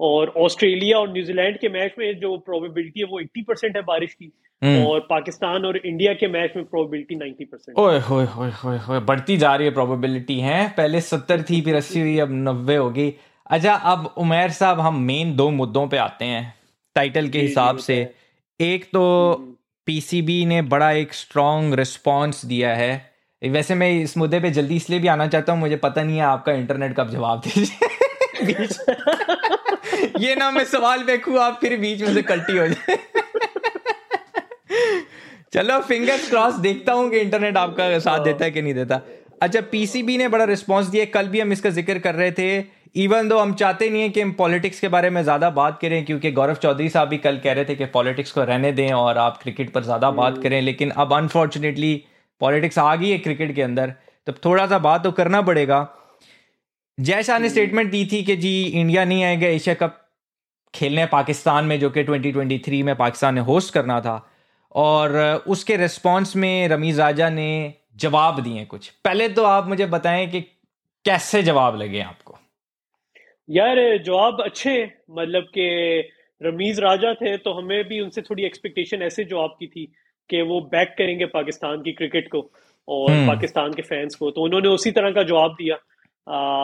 [0.00, 4.14] और ऑस्ट्रेलिया और न्यूजीलैंड के मैच में जो प्रोबेबिलिटी है वो 80 परसेंट है बारिश
[4.14, 4.32] की।
[4.64, 8.78] हम्म। और पाकिस्तान और इंडिया के मैच में प्रोबेबिलिटी 90 परसेंट ओए होए होए होए
[8.78, 10.68] होए बढ़ती जा रही है प्रोबेबिलिटी है?
[10.68, 13.14] पहले सत्तर थी फिर अस्सी हुई अब नब्बे होगी
[13.50, 16.54] अच्छा अब उमेर साहब हम मेन दो मुद्दों पे आते हैं।
[16.94, 18.19] टाइटल के हिसाब से।
[18.60, 19.52] एक तो हम्म।
[19.86, 23.10] पीसीबी ने बड़ा एक स्ट्रॉन्ग रिस्पॉन्स दिया है।
[23.42, 26.22] वैसे मैं इस मुद्दे पे जल्दी इसलिए भी आना चाहता हूँ मुझे पता नहीं है
[26.22, 27.88] आपका इंटरनेट कब जवाब दीजिए।
[28.44, 28.78] बीच
[30.20, 32.98] ये ना मैं सवाल फेंकू आप फिर बीच में से कल्टी हो जाए।
[35.52, 39.00] चलो फिंगर्स क्रॉस देखता हूँ कि इंटरनेट आपका साथ देता है कि नहीं देता।
[39.42, 42.60] अच्छा पीसीबी ने बड़ा रिस्पॉन्स दिया कल भी हम इसका ज़िक्र कर रहे थे।
[42.94, 46.04] इवन दो हम चाहते नहीं है कि हम पॉलिटिक्स के बारे में ज़्यादा बात करें
[46.04, 49.18] क्योंकि गौरव चौधरी साहब भी कल कह रहे थे कि पॉलिटिक्स को रहने दें और
[49.18, 51.94] आप क्रिकेट पर ज़्यादा बात करें लेकिन अब अनफॉर्चुनेटली
[52.40, 53.94] पॉलिटिक्स आ गई है क्रिकेट के अंदर
[54.26, 55.86] तो थोड़ा सा बात तो करना पड़ेगा।
[56.98, 59.96] जय शाह ने स्टेटमेंट दी थी कि जी इंडिया नहीं आएगा एशिया कप
[60.74, 64.20] खेलने पाकिस्तान में जो कि 2023 में पाकिस्तान ने होस्ट करना था।
[64.74, 65.16] और
[65.48, 70.40] उसके रिस्पॉन्स में रमीज राजा ने जवाब दिए कुछ। पहले तो आप मुझे बताएँ कि
[71.04, 72.29] कैसे जवाब लगे आपको?
[73.50, 76.00] यार जवाब अच्छे हैं मतलब के
[76.40, 79.84] रमीज राजा थे तो हमें भी उनसे थोड़ी एक्सपेक्टेशन ऐसे जवाब की थी
[80.30, 82.50] कि वो बैक करेंगे पाकिस्तान की क्रिकेट को
[82.88, 85.78] और हम्म। पाकिस्तान के फैंस को। तो उन्होंने उसी तरह का जवाब दिया।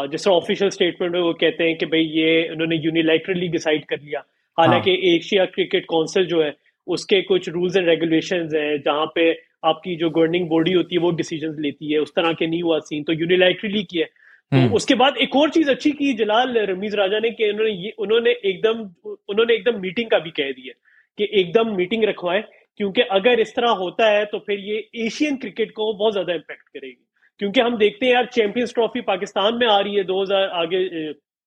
[0.06, 4.00] जिस तरह ऑफिशियल स्टेटमेंट में वो कहते हैं कि भाई ये उन्होंने यूनिलैटरली डिसाइड कर
[4.00, 4.24] लिया।
[4.58, 6.54] हालाँकि हाँ। एशिया क्रिकेट काउंसिल जो है
[6.86, 9.30] उसके कुछ रूल्स एंड रेगुलेशन हैं जहाँ पे
[9.64, 12.78] आपकी जो गवर्निंग बॉडी होती है वो डिसीज़न लेती है। उस तरह के नहीं हुआ
[12.78, 14.06] सीन तो यूनिलैटरली किया।
[14.52, 17.70] तो हम्म। उसके बाद एक और चीज़ अच्छी की जलाल रमीज राजा ने कि उन्होंने
[17.72, 20.74] ये उन्होंने एकदम उन्होंने एकदम मीटिंग का भी कह दिया
[21.18, 22.44] कि एकदम मीटिंग रखवाए
[22.80, 26.68] क्योंकि अगर इस तरह होता है तो फिर ये एशियन क्रिकेट को बहुत ज़्यादा इम्पेक्ट
[26.68, 27.04] करेगी
[27.40, 30.84] क्योंकि हम देखते हैं यार चैंपियंस ट्रॉफी पाकिस्तान में आ रही है 2000 आगे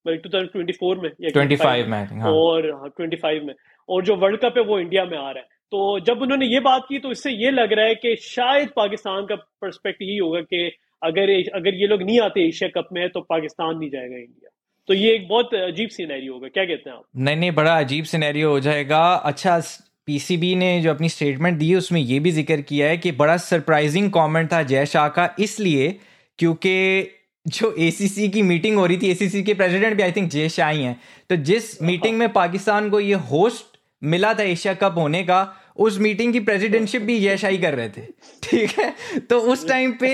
[0.06, 3.54] टू थाउज़ेंड ट्वेंटी फोर में या 25 में हाँ। और ट्वेंटी फाइव में
[3.90, 6.60] और जो वर्ल्ड कप है वो इंडिया में आ रहा है तो जब उन्होंने ये
[6.60, 10.42] बात की तो इससे ये लग रहा है कि शायद पाकिस्तान का परस्पेक्ट यही होगा
[10.44, 10.70] कि
[11.02, 14.50] अगर अगर ये लोग नहीं आते एशिया कप में तो पाकिस्तान नहीं जाएगा इंडिया।
[14.90, 17.04] तो ये एक बहुत अजीब सीनरी होगा। क्या कहते हैं आप?
[17.18, 19.60] नहीं नहीं, बड़ा अजीब सिनेरियो हो जाएगा। अच्छा
[20.08, 23.38] पीसीबी ने जो अपनी स्टेटमेंट दी है, उसमें ये भी ज़िक्र किया है कि बड़ा
[23.38, 25.96] सरप्राइजिंग कमेंट था जय शाह का, इसलिए
[26.40, 30.50] क्योंकि जो एसीसी की मीटिंग हो रही थी एसीसी के प्रेसिडेंट भी आई थिंक जय
[30.50, 34.96] शाह ही हैं। तो जिस मीटिंग में पाकिस्तान को ये होस्ट मिला था एशिया कप
[34.98, 35.42] होने का
[35.80, 38.02] उस मीटिंग की प्रेसिडेंटशिप भी जय शाह कर रहे थे।
[38.44, 38.94] ठीक है?
[39.30, 40.10] तो उस टाइम पे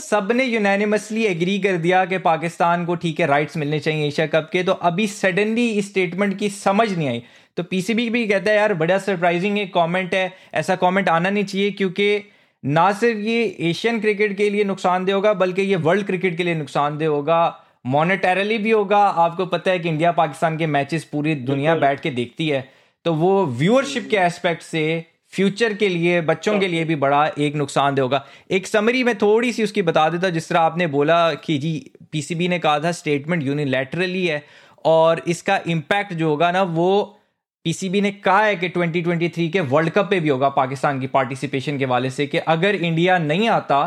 [0.00, 4.48] सबने यूनानिमसली एग्री कर दिया कि पाकिस्तान को ठीक है राइट्स मिलने चाहिए एशिया कप
[4.52, 7.22] के। तो अभी सडनली इस स्टेटमेंट की समझ नहीं आई।
[7.56, 11.44] तो पीसीबी भी कहता है यार बड़ा सरप्राइजिंग एक कमेंट है। ऐसा कमेंट आना नहीं
[11.44, 12.22] चाहिए क्योंकि
[12.64, 16.54] ना सिर्फ़ ये एशियन क्रिकेट के लिए नुकसानदेह होगा बल्कि ये वर्ल्ड क्रिकेट के लिए
[16.54, 17.40] नुकसानदेह होगा।
[17.86, 22.10] मॉनेटरली भी होगा। आपको पता है कि इंडिया पाकिस्तान के मैचेस पूरी दुनिया बैठ के
[22.10, 22.68] देखती है।
[23.04, 27.54] तो वो व्यूअरशिप के एस्पेक्ट से फ्यूचर के लिए बच्चों के लिए भी बड़ा एक
[27.54, 31.58] नुकसान होगा। एक समरी में थोड़ी सी उसकी बता देता जिस तरह आपने बोला कि
[31.58, 34.42] जी पीसीबी ने कहा था स्टेटमेंट यूनिलैटरली है
[34.84, 37.18] और इसका इम्पैक्ट जो होगा ना वो
[37.64, 41.78] पीसीबी ने कहा है कि 2023 के वर्ल्ड कप पे भी होगा पाकिस्तान की पार्टिसिपेशन
[41.78, 43.80] के वाले से कि अगर इंडिया नहीं आता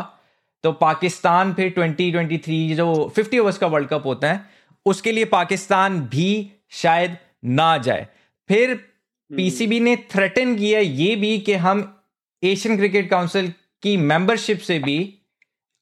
[0.62, 4.40] तो पाकिस्तान फिर 2023 जो 50 ओवर्स का वर्ल्ड कप होता है
[4.86, 8.06] उसके लिए पाकिस्तान भी शायद ना जाए।
[8.48, 8.95] फिर
[9.30, 12.04] पीसीबी ने थ्रेटन किया ये भी कि हम
[12.44, 15.18] एशियन क्रिकेट काउंसिल की मेंबरशिप से भी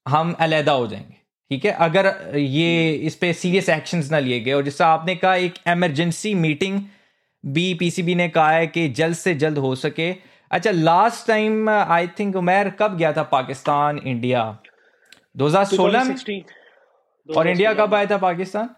[0.09, 1.17] हम अलहदा हो जाएँगे
[1.51, 1.71] ठीक है?
[1.71, 6.35] अगर ये इस पे सीरियस एक्शन ना लिए गए और जिससे आपने कहा एक एमरजेंसी
[6.35, 6.81] मीटिंग
[7.47, 10.11] भी पीसीबी ने कहा है कि जल्द से जल्द हो सके।
[10.51, 14.59] अच्छा last time I think Umair कब गया था पाकिस्तान इंडिया?
[15.39, 16.17] 2016 में?
[16.17, 18.71] 2016 और इंडिया कब आया था पाकिस्तान?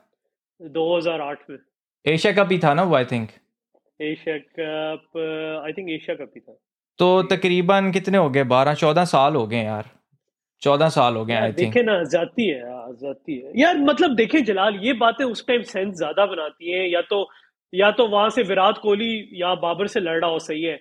[0.60, 1.58] 2008 में।
[2.06, 3.28] एशिया कप ही था ना वो I think
[4.00, 5.18] Asia cup
[5.66, 6.56] I think Asia cup ही था।
[6.98, 8.44] तो तकरीबन कितने हो गए?
[8.46, 9.90] बारह चौदह साल हो गए यार।
[10.62, 14.14] चौदह साल हो गए आई थिंक देखे ना जाती है यार जाती है। यार मतलब
[14.16, 17.26] देखे जलाल ये बातें उस टाइम सेंस ज़्यादा बनाती हैं। या तो
[17.72, 20.78] या तो वहाँ से विराट कोहली या बाबर से लड़ रहा हो सही है।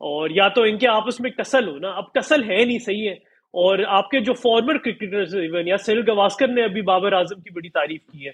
[0.00, 3.18] और या तो इनके आपस में टसल हो ना। अब टसल है नहीं सही है।
[3.54, 7.68] और आपके जो फॉर्मर क्रिकेटर्स इवन या सिल गवास्कर ने अभी बाबर आज़म की बड़ी
[7.68, 8.32] तारीफ़ की है।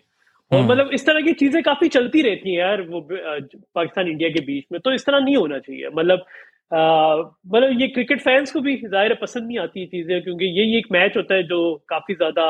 [0.51, 4.41] और मतलब इस तरह की चीज़ें काफ़ी चलती रहती हैं यार वो पाकिस्तान इंडिया के
[4.45, 6.25] बीच में। तो इस तरह नहीं होना चाहिए। मतलब
[6.73, 11.17] मतलब ये क्रिकेट फैंस को भी ज़ाहिर पसंद नहीं आती चीज़ें क्योंकि यही एक मैच
[11.17, 12.45] होता है जो काफ़ी ज़्यादा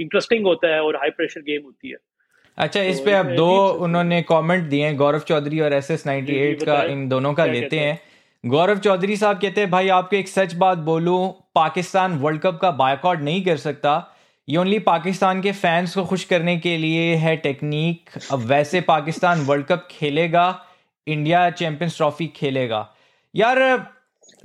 [0.00, 1.96] इंटरेस्टिंग होता है और हाई प्रेशर गेम होती है।
[2.58, 3.48] अच्छा इस पे अब दो
[3.84, 7.44] उन्होंने कमेंट दिए हैं गौरव चौधरी और एस एस नाइनटी एट का इन दोनों का
[7.46, 7.98] लेते हैं?
[8.44, 11.18] गौरव चौधरी साहब कहते हैं भाई आपको एक सच बात बोलूँ
[11.54, 13.94] पाकिस्तान वर्ल्ड कप का बायकॉट नहीं कर सकता।
[14.50, 19.40] ये ओनली पाकिस्तान के फैंस को खुश करने के लिए है टेक्निक अब वैसे पाकिस्तान
[19.40, 20.46] वर्ल्ड कप खेलेगा
[21.06, 22.80] इंडिया चैंपियंस ट्रॉफी खेलेगा।
[23.34, 23.58] यार,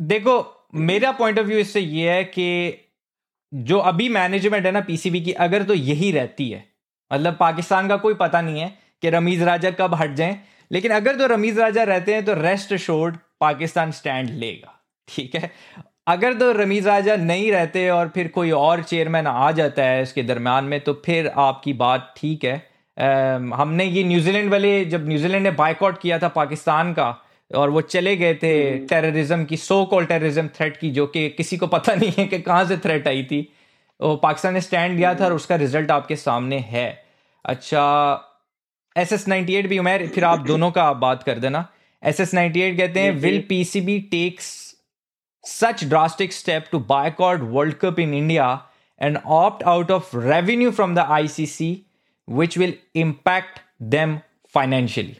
[0.01, 2.47] देखो, मेरा पॉइंट ऑफ़ व्यू इससे ये है कि
[3.53, 6.63] जो अभी मैनेजमेंट है ना पीसीबी की, अगर तो यही रहती है।
[7.11, 10.39] मतलब पाकिस्तान का कोई पता नहीं है कि रमीज राजा कब हट जाएँ,
[10.71, 15.51] लेकिन अगर तो रमीज राजा रहते हैं तो रेस्ट शोर्ड पाकिस्तान स्टैंड लेगा। ठीक है?
[16.07, 20.23] अगर तो रमीज राजा नहीं रहते और फिर कोई और चेयरमैन आ जाता है इसके
[20.23, 22.55] दरम्यान में तो फिर आपकी बात ठीक है।
[22.97, 27.09] आ, हमने ये न्यूजीलैंड वाले जब न्यूजीलैंड ने बाइकआउट किया था पाकिस्तान का
[27.51, 28.53] और वो चले गए थे
[28.87, 32.25] टेररिज्म हम्म। की सो कॉल टेररिज्म थ्रेट की जो कि किसी को पता नहीं है
[32.27, 33.41] कि कहाँ से थ्रेट आई थी।
[33.99, 36.87] वो पाकिस्तान ने स्टैंड लिया था और हम्म। उसका रिज़ल्ट आपके सामने है।
[37.45, 37.83] अच्छा
[38.95, 41.67] एस एस नाइनटी एट भी उमेर फिर आप दोनों का बात कर देना।
[42.03, 44.53] एस एस नाइनटी एट कहते हैं will P C B takes
[45.45, 48.61] such drastic step to boycott World Cup in India
[49.01, 51.81] and opt out of revenue from the ICC,
[52.37, 52.73] which will
[53.05, 53.61] impact
[53.93, 54.15] them
[54.57, 55.15] financially.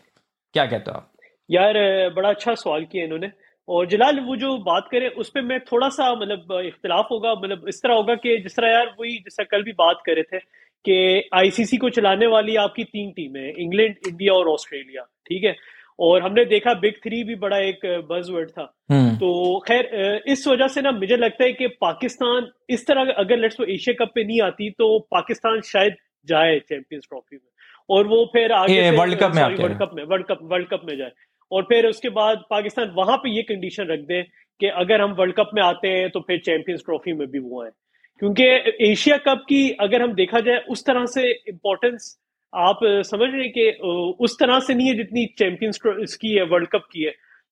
[0.54, 1.12] क्या कहते हो आप?
[1.52, 1.74] यार
[2.14, 3.32] बड़ा अच्छा सवाल किया इन्होंने।
[3.70, 7.66] और जलाल वो जो बात करें उस पर मैं थोड़ा सा मतलब इख्तलाफ होगा। मतलब
[7.68, 10.40] इस तरह होगा कि जिस तरह यार वही जैसा कल भी बात करे थे
[10.88, 15.56] कि आईसीसी को चलाने वाली आपकी तीन टीमें इंग्लैंड इंडिया और ऑस्ट्रेलिया। ठीक है?
[16.00, 20.68] और हमने देखा बिग थ्री भी बड़ा एक बजवर्ड था। हम्म। तो खैर इस वजह
[20.68, 24.42] से ना मुझे लगता है कि पाकिस्तान इस तरह अगर लेट्स एशिया कप पे नहीं
[24.42, 25.96] आती तो पाकिस्तान शायद
[26.28, 27.50] जाए चैंपियंस ट्रॉफी में।
[27.90, 30.98] और वो फिर आगे वर्ल्ड कप में वर्ल्ड कप में वर्ल्ड कप वर्ल्ड कप में
[30.98, 31.12] जाए।
[31.52, 34.22] और फिर उसके बाद पाकिस्तान वहाँ पे ये कंडीशन रख दे
[34.60, 37.64] कि अगर हम वर्ल्ड कप में आते हैं तो फिर चैंपियंस ट्रॉफी में भी वो
[37.64, 37.72] आए।
[38.22, 38.44] क्योंकि
[38.90, 42.16] एशिया कप की अगर हम देखा जाए उस तरह से इम्पोर्टेंस
[42.56, 43.70] आप समझ रहे कि
[44.20, 47.12] उस तरह से नहीं है जितनी चैंपियंस की है वर्ल्ड कप की है।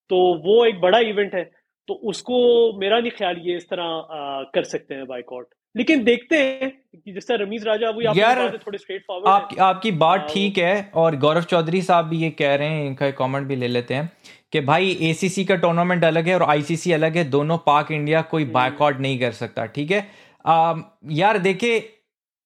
[0.09, 1.43] तो वो एक बड़ा इवेंट है।
[1.87, 2.37] तो उसको
[2.79, 7.11] मेरा नहीं ख्याल ये इस तरह आ, कर सकते हैं बाइकआउट लेकिन देखते हैं कि
[7.13, 11.15] जिस तरह रमीज राजा वो यार थोड़े स्ट्रेट फॉरवर्ड आप, आपकी बात ठीक है और
[11.15, 14.11] गौरव चौधरी साहब भी ये कह रहे हैं इनका कमेंट भी ले लेते हैं
[14.51, 18.45] कि भाई एसीसी का टूर्नामेंट अलग है और आईसीसी अलग है दोनों पाक इंडिया कोई
[18.45, 20.07] बाइकआउट हम्म। नहीं कर सकता ठीक है?
[20.45, 20.73] आ,
[21.11, 21.92] यार देखे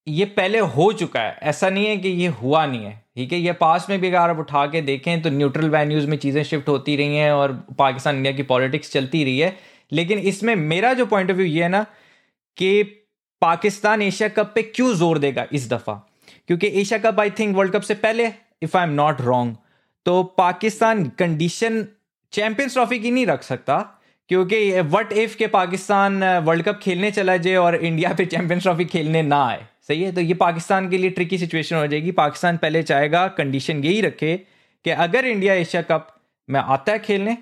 [0.08, 3.40] ये पहले हो चुका है। ऐसा नहीं है कि ये हुआ नहीं है, ठीक है?
[3.40, 6.70] ये पास में भी अगर आप उठा के देखें तो न्यूट्रल वैन्यूज में चीज़ें शिफ्ट
[6.70, 9.56] होती रही हैं और पाकिस्तान इंडिया की पॉलिटिक्स चलती रही है।
[9.92, 11.86] लेकिन इसमें मेरा जो पॉइंट ऑफ़ व्यू ये है ना
[12.58, 12.84] कि
[13.42, 15.94] पाकिस्तान एशिया कप पे क्यों ज़ोर देगा इस दफ़ा?
[16.48, 18.32] क्योंकि Asia cup I think world cup से पहले
[18.64, 19.56] if I am not wrong
[20.06, 21.86] तो पाकिस्तान कंडीशन
[22.34, 23.78] चैंपियंस ट्रॉफी की नहीं रख सकता,
[24.30, 28.86] क्योंकि वट इफ़ के पाकिस्तान वर्ल्ड कप खेलने चला जाए और इंडिया पे चैंपियंस ट्रॉफी
[28.86, 29.66] खेलने ना आए?
[29.90, 30.12] सही है?
[30.12, 34.36] तो ये पाकिस्तान के लिए ट्रिकी सिचुएशन हो जाएगी। पाकिस्तान पहले चाहेगा कंडीशन यही रखे
[34.86, 36.08] कि अगर इंडिया एशिया कप
[36.50, 37.38] में आता है खेलने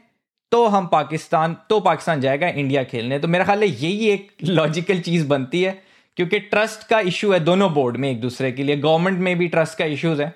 [0.51, 4.99] तो हम पाकिस्तान तो पाकिस्तान जाएगा इंडिया खेलने। तो मेरा ख्याल है यही एक लॉजिकल
[5.01, 5.71] चीज़ बनती है
[6.17, 9.47] क्योंकि ट्रस्ट का इशू है दोनों बोर्ड में एक दूसरे के लिए। गवर्नमेंट में भी
[9.47, 10.33] ट्रस्ट का इश्यूज़ है।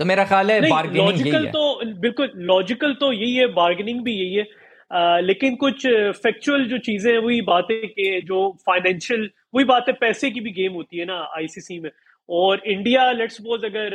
[0.00, 4.12] तो मेरा ख्याल है बार्गेनिंग यही है। तो बिल्कुल लॉजिकल तो यही है बार्गेनिंग भी
[4.14, 4.46] यही है।
[4.90, 5.86] आ, लेकिन कुछ
[6.22, 10.50] फैक्चुअल जो चीज़ें हैं वही बातें कि जो फाइनेंशियल वही बात है पैसे की भी
[10.52, 11.90] गेम होती है ना आईसीसी में।
[12.28, 13.90] और इंडिया लेट सपोज़ अगर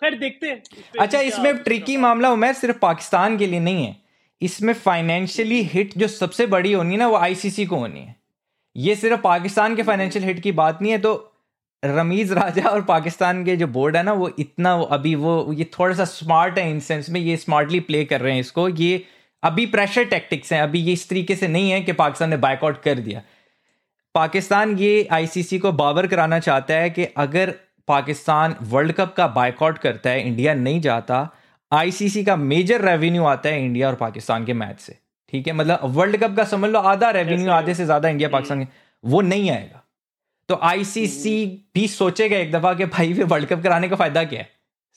[0.00, 0.62] खैर देखते हैं।
[1.00, 3.96] अच्छा इसमें ट्रिकी मामला उमेर सिर्फ़ पाकिस्तान के लिए नहीं है।
[4.42, 8.14] इसमें फाइनेंशियली हिट जो सबसे बड़ी होनी है ना वो आईसीसी को होनी है।
[8.76, 11.14] ये सिर्फ़ पाकिस्तान के फाइनेंशियल हिट की बात नहीं है तो
[11.82, 15.94] रमीज राजा और पाकिस्तान के जो बोर्ड है ना वो इतना अभी वो ये थोड़ा
[15.94, 19.04] सा स्मार्ट है इन सेंस में ये स्मार्टली प्ले कर रहे हैं इसको। ये
[19.42, 22.82] अभी प्रेशर टैक्टिक्स हैं अभी ये इस तरीके से नहीं है कि पाकिस्तान ने बाइकआउट
[22.82, 23.22] कर दिया।
[24.16, 27.52] पाकिस्तान ये आईसीसी को बावर कराना चाहता है कि अगर
[27.88, 31.18] पाकिस्तान वर्ल्ड कप का बाइकआउट करता है इंडिया नहीं जाता
[31.72, 34.96] आईसीसी का मेजर रेवेन्यू आता है इंडिया और पाकिस्तान के मैच से।
[35.32, 35.52] ठीक है?
[35.52, 38.68] मतलब वर्ल्ड कप का समझ लो आधा रेवेन्यू आधे से ज़्यादा इंडिया पाकिस्तान के
[39.04, 39.82] वो नहीं आएगा।
[40.48, 44.40] तो आईसीसी भी सोचेगा एक दफ़ा कि भाई फिर वर्ल्ड कप कराने का फ़ायदा क्या
[44.40, 44.48] है?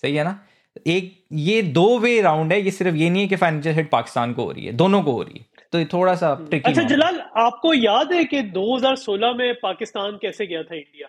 [0.04, 0.40] सही है ना?
[0.88, 4.34] एक ये दो वे राउंड है ये सिर्फ़ ये नहीं है कि फाइनेंशियल हिट पाकिस्तान
[4.34, 7.74] को हो रही है दोनों को हो रही है। तो थोड़ा सा अच्छा जलाल आपको
[7.74, 11.08] याद है कि 2016 में पाकिस्तान कैसे गया था इंडिया?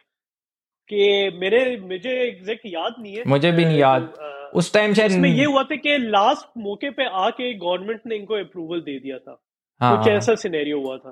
[0.89, 5.11] कि मेरे मुझे एग्जैक्ट याद नहीं है मुझे भी नहीं याद। तो, उस टाइम शायद
[5.11, 9.19] इसमें ये हुआ था कि लास्ट मौके पे आके गवर्नमेंट ने इनको अप्रूवल दे दिया
[9.19, 9.43] था।
[9.81, 11.11] हाँ, कुछ हाँ। ऐसा सिनेरियो हुआ था।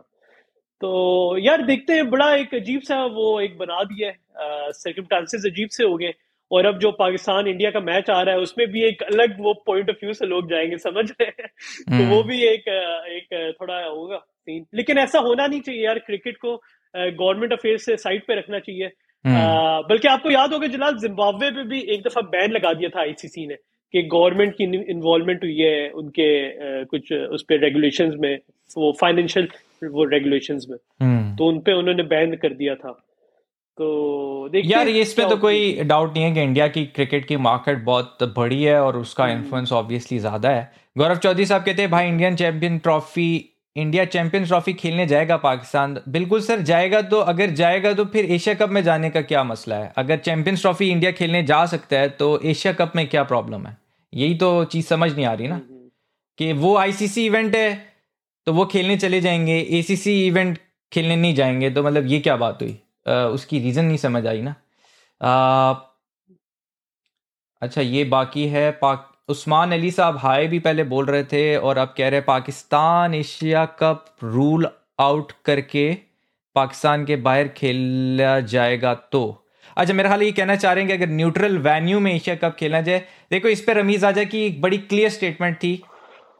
[0.81, 4.19] तो यार देखते हैं बड़ा एक अजीब सा वो एक बना दिया है।
[5.51, 6.15] अजीब से हो गए।
[6.51, 9.53] और अब जो पाकिस्तान इंडिया का मैच आ रहा है उसमें भी एक अलग वो
[9.67, 12.69] पॉइंट ऑफ़ व्यू से लोग जाएँगे समझ रहे हैं तो वो हम्म। भी एक
[13.11, 16.57] एक थोड़ा होगा सीन लेकिन ऐसा होना नहीं चाहिए यार क्रिकेट को
[16.95, 18.91] गवर्नमेंट अफेयर से साइड पे रखना चाहिए
[19.25, 23.01] हम्म। बल्कि आपको याद होगा जलाल जिम्बाब्वे पे भी एक दफ़ा बैन लगा दिया था
[23.01, 23.57] आईसीसी ने
[23.95, 26.29] कि गवर्नमेंट की इन्वॉल्वमेंट हुई है उनके
[26.85, 28.39] कुछ उस पर रेगुलेशन में
[28.77, 29.49] वो फाइनेंशियल
[29.83, 32.97] वो रेगुलेशन में हम्म। तो उनपे उन्होंने बैन कर दिया था
[33.79, 37.37] तो देखिए यार ये इसमें तो कोई डाउट नहीं है कि इंडिया की क्रिकेट की
[37.39, 41.91] मार्केट बहुत बड़ी है और उसका इन्फ्लुएंस। ऑब्वियसली ज़्यादा है। गौरव चौधरी साहब कहते हैं
[41.91, 43.29] भाई Indian champion trophy
[43.77, 45.97] India champions trophy खेलने जाएगा पाकिस्तान?
[46.09, 49.77] बिल्कुल सर जाएगा तो अगर जाएगा तो फिर एशिया कप में जाने का क्या मसला
[49.77, 49.93] है?
[49.97, 53.77] अगर चैंपियंस ट्रॉफी इंडिया खेलने जा सकता है तो एशिया कप में क्या प्रॉब्लम है?
[54.13, 55.89] यही तो चीज़ समझ नहीं आ रही ना। हम्म, हम्म।
[56.39, 57.71] कि वो आईसीसी इवेंट है
[58.47, 60.59] तो वो खेलने चले जाएँगे। एसीसी इवेंट
[60.93, 62.79] खेलने नहीं जाएँगे तो मतलब ये क्या बात हुई?
[63.09, 64.55] उसकी रीज़न नहीं समझ आई ना।
[65.21, 65.75] आ,
[67.63, 71.79] अच्छा ये बाकी है पाक उस्मान अली साहब हाय भी पहले बोल रहे थे और
[71.79, 74.69] अब कह रहे Pakistan Asia cup rule
[75.01, 75.93] out करके
[76.57, 79.23] पाकिस्तान के बाहर खेला जाएगा तो।
[79.77, 82.57] अच्छा मेरा ख्याल ये कहना चाह रहे हैं कि अगर न्यूट्रल वेन्यू में एशिया कप
[82.59, 82.99] खेला जाए
[83.31, 85.75] देखो इस पर रमीज आजा की एक बड़ी क्लियर स्टेटमेंट थी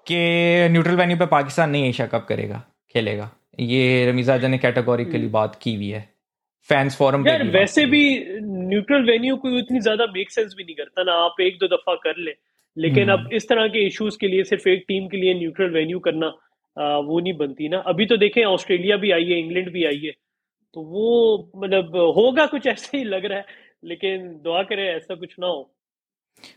[0.07, 2.63] कि न्यूट्रल वेन्यू पे पाकिस्तान नहीं एशिया कप करेगा
[2.95, 6.09] खेलेगा। ये रमीज आजा ने कैटेगोरिकली। बात की हुई है।
[6.69, 8.03] फैंस फोरम यार वैसे भी
[8.43, 11.95] न्यूट्रल वेन्यू कोई इतनी ज़्यादा मेक सेंस भी नहीं करता ना आप एक दो दफ़ा
[12.05, 12.35] कर ले।
[12.77, 15.71] लेकिन अब हम्म। इस तरह के इश्यूज़ के लिए सिर्फ़ एक टीम के लिए न्यूट्रल
[15.73, 16.27] वेन्यू करना
[16.77, 20.01] आ, वो नहीं बनती ना। अभी तो देखें ऑस्ट्रेलिया भी आई है इंग्लैंड भी आई
[20.05, 20.13] है।
[20.75, 23.45] तो वो मतलब होगा कुछ ऐसा ही लग रहा है
[23.85, 25.71] लेकिन दुआ करें ऐसा कुछ ना हो।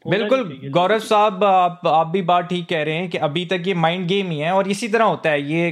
[0.08, 3.74] बिल्कुल गौरव साहब आप आप भी बात ठीक कह रहे हैं कि अभी तक ये
[3.76, 5.72] माइंड गेम ही है और इसी तरह होता है ये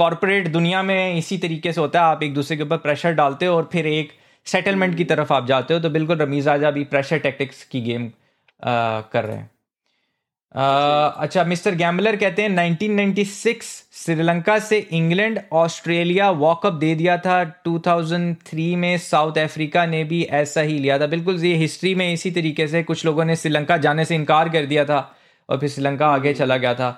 [0.00, 3.46] कॉरपोरेट दुनिया में इसी तरीके से होता है आप एक दूसरे के ऊपर प्रेशर डालते
[3.46, 4.12] हो और फिर एक
[4.46, 8.04] सेटलमेंट की तरफ़ आप जाते हो तो बिल्कुल रमीज आजा भी प्रेशर टेक्टिक्स की गेम
[8.04, 9.50] आ, कर रहे हैं।
[10.54, 17.36] अच्छा मिस्टर गैम्बलर कहते हैं 1996 श्रीलंका से इंग्लैंड ऑस्ट्रेलिया वॉकअप दे दिया था
[17.68, 22.30] 2003 में साउथ अफ्रीका ने भी ऐसा ही लिया था। बिल्कुल ये हिस्ट्री में इसी
[22.30, 24.98] तरीके से कुछ लोगों ने श्रीलंका जाने से इनकार कर दिया था
[25.48, 26.90] और फिर श्रीलंका आगे चला गया था।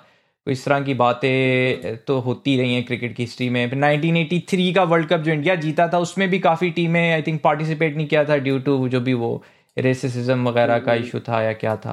[0.46, 4.82] इस तरह की बातें तो होती रही हैं क्रिकेट की हिस्ट्री में। फिर 1983 का
[4.82, 8.24] वर्ल्ड कप जो इंडिया जीता था उसमें भी काफ़ी टीमें आई थिंक पार्टिसिपेट नहीं किया
[8.24, 9.42] था ड्यू टू जो भी वो
[9.78, 11.92] रेसिज्म वगैरह का इशू था या क्या था।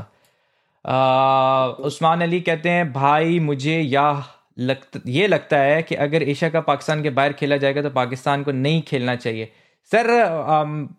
[1.86, 4.24] उस्मान अली कहते हैं भाई मुझे या
[4.60, 8.44] लगता ये लगता है कि अगर एशिया का पाकिस्तान के बाहर खेला जाएगा तो पाकिस्तान
[8.44, 9.52] को नहीं खेलना चाहिए।
[9.92, 10.96] सर आम,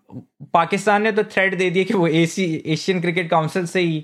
[0.55, 4.03] पाकिस्तान ने तो थ्रेड दे दिया कि वो एसी एशियन क्रिकेट काउंसिल से ही आ,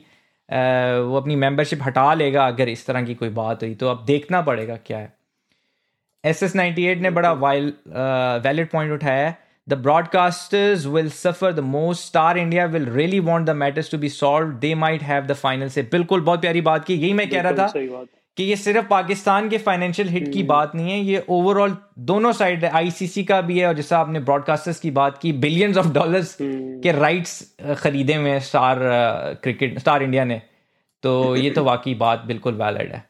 [0.48, 4.40] वो अपनी मेंबरशिप हटा लेगा अगर इस तरह की कोई बात हुई तो अब देखना
[4.42, 5.12] पड़ेगा क्या है।
[6.24, 7.72] एस एस नाइन्टी एट ने बड़ा वाइल
[8.44, 9.34] वैलिड पॉइंट उठाया
[9.68, 14.08] the broadcasters will suffer the most Star India will really want the matters to be
[14.08, 17.42] solve they might have the final से बिल्कुल बहुत प्यारी बात की। यही मैं कह
[17.42, 18.04] रहा था।
[18.36, 22.64] कि ये सिर्फ़ पाकिस्तान के फाइनेंशियल हिट की बात नहीं है ये ओवरऑल दोनों साइड
[22.64, 26.36] है आईसीसी का भी है और जैसा आपने ब्रॉडकास्टर्स की बात की बिलियंस ऑफ़ डॉलर्स
[26.42, 28.78] के राइट्स खरीदे हुए हैं स्टार
[29.42, 30.42] क्रिकेट स्टार इंडिया ने।
[31.02, 33.04] तो ये तो वाकई बात बिल्कुल वैलिड है।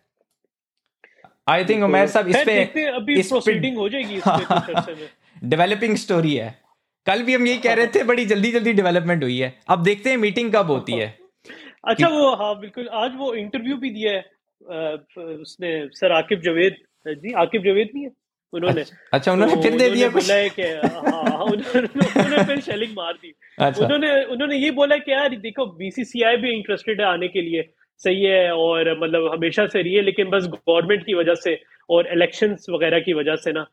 [1.49, 5.09] आई थिंक उमेर साहब इस पे अभी प्रोसीडिंग हो जाएगी इस पे
[5.45, 6.59] डेवलपिंग स्टोरी है।
[7.07, 10.11] कल भी हम यही कह रहे थे बड़ी जल्दी जल्दी डेवलपमेंट हुई है। अब देखते
[10.11, 11.19] हैं मीटिंग कब होती है।
[11.89, 14.36] अच्छा वो हाँ बिल्कुल आज वो इंटरव्यू भी दिया है।
[14.67, 18.11] उसने सर आकिब जवेद जी आकिब जवेद भी है?
[18.53, 20.25] उन्होंने। अच्छा, अच्छा उन्होंने तो फिर दे दिया कुछ?
[20.25, 24.97] बोला है कि हाँ, हाँ उन्होंने फिर शेलिंग मार दी। अच्छा। उन्होंने उन्होंने ये बोला
[24.99, 27.69] कि यार देखो बीसीसीआई भी इंटरेस्टेड है आने के लिए।
[28.01, 31.59] सही है और मतलब हमेशा से रही है लेकिन बस गवर्नमेंट की वजह से
[31.91, 33.65] और इलेक्शंस वगैरह की वजह से ना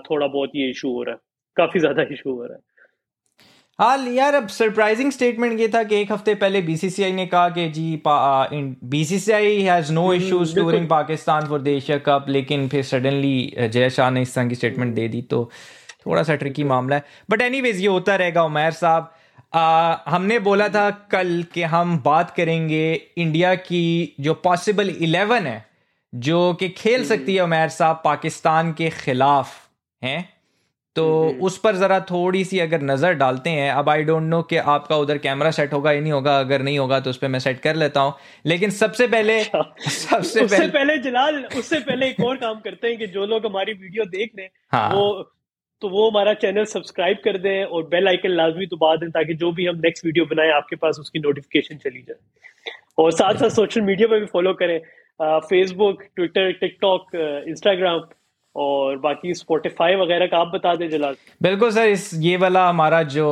[0.00, 1.20] थोड़ा बहुत ये इशू हो रहा है।
[1.56, 2.60] काफ़ी ज़्यादा इशू हो रहा है।
[3.78, 7.68] हाल यार अब सरप्राइजिंग स्टेटमेंट ये था कि एक हफ़्ते पहले बीसीसीआई ने कहा कि
[7.70, 13.90] जी BCCI has no issues touring Pakistan for the Asia cup लेकिन फिर सडनली जय
[13.90, 15.50] शाह ने इस तरह की स्टेटमेंट दे दी तो
[16.06, 19.12] थोड़ा सा ट्रिकी मामला है। बट एनीवेज ये होता रहेगा उमैर साहब।
[20.08, 25.64] हमने बोला था कल कि हम बात करेंगे इंडिया की जो पॉसिबल इलेवन है
[26.12, 29.54] जो कि खेल सकती है उमैर साहब पाकिस्तान के खिलाफ
[30.02, 30.37] हैं?
[30.96, 34.56] तो। उस पर ज़रा थोड़ी सी अगर नज़र डालते हैं अब आई डोंट नो कि
[34.56, 37.38] आपका उधर कैमरा सेट होगा या नहीं होगा अगर नहीं होगा तो उस पर मैं
[37.38, 38.14] सेट कर लेता हूँ
[38.46, 42.88] लेकिन सबसे पहले अच्छा। सबसे उससे पहले, पहले जलाल उससे पहले एक और काम करते
[42.88, 45.32] हैं कि जो लोग हमारी वीडियो देख रहे हैं हाँ। वो
[45.82, 49.52] तो वो हमारा चैनल सब्सक्राइब कर दें और बेल आइकन लाजमी बाद दें ताकि जो
[49.52, 53.80] भी हम नेक्स्ट वीडियो बनाए आपके पास उसकी नोटिफिकेशन चली जाए और साथ साथ सोशल
[53.80, 54.78] मीडिया पर भी फॉलो करें
[55.20, 57.14] फेसबुक ट्विटर टिकटॉक
[57.48, 58.00] इंस्टाग्राम
[58.58, 63.02] और बाकी स्पॉटिफाई वगैरह का आप बता दें जलाल। बिल्कुल सर इस ये वाला हमारा
[63.14, 63.28] जो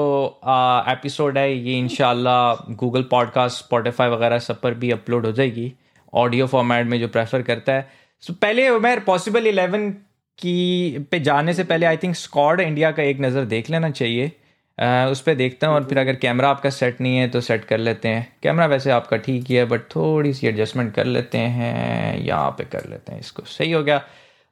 [0.90, 2.38] एपिसोड है ये इनशाला
[2.72, 5.72] गूगल पॉडकास्ट स्पॉटिफाई वगैरह सब पर भी अपलोड हो जाएगी।
[6.12, 7.88] ऑडियो फॉर्मेट में जो प्रेफर करता है।
[8.22, 9.90] सो so, पहले उमेर पॉसिबल इलेवन
[10.38, 14.30] की पे जाने से पहले आई थिंक स्कॉड इंडिया का एक नज़र देख लेना चाहिए।
[14.78, 17.64] आ, उस पर देखता हूँ और फिर अगर कैमरा आपका सेट नहीं है तो सेट
[17.64, 21.38] कर लेते हैं। कैमरा वैसे आपका ठीक ही है बट थोड़ी सी एडजस्टमेंट कर लेते
[21.38, 24.00] हैं यहाँ पे कर लेते हैं इसको। सही हो गया।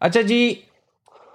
[0.00, 0.38] अच्छा जी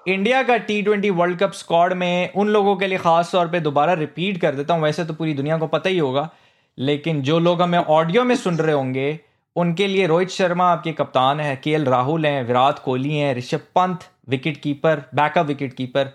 [0.05, 3.60] इंडिया का T twenty world cup squad में उन लोगों के लिए खास तौर पे
[3.60, 6.30] दोबारा रिपीट कर देता हूँ, वैसे तो पूरी दुनिया को पता ही होगा,
[6.78, 9.20] लेकिन जो लोग हमें ऑडियो में सुन रहे होंगे,
[9.55, 14.10] उनके लिए रोहित शर्मा आपके कप्तान है, के राहुल हैं, विराट कोहली हैं, Rishabh Pant
[14.30, 16.14] wicket keeper backup wicket keeper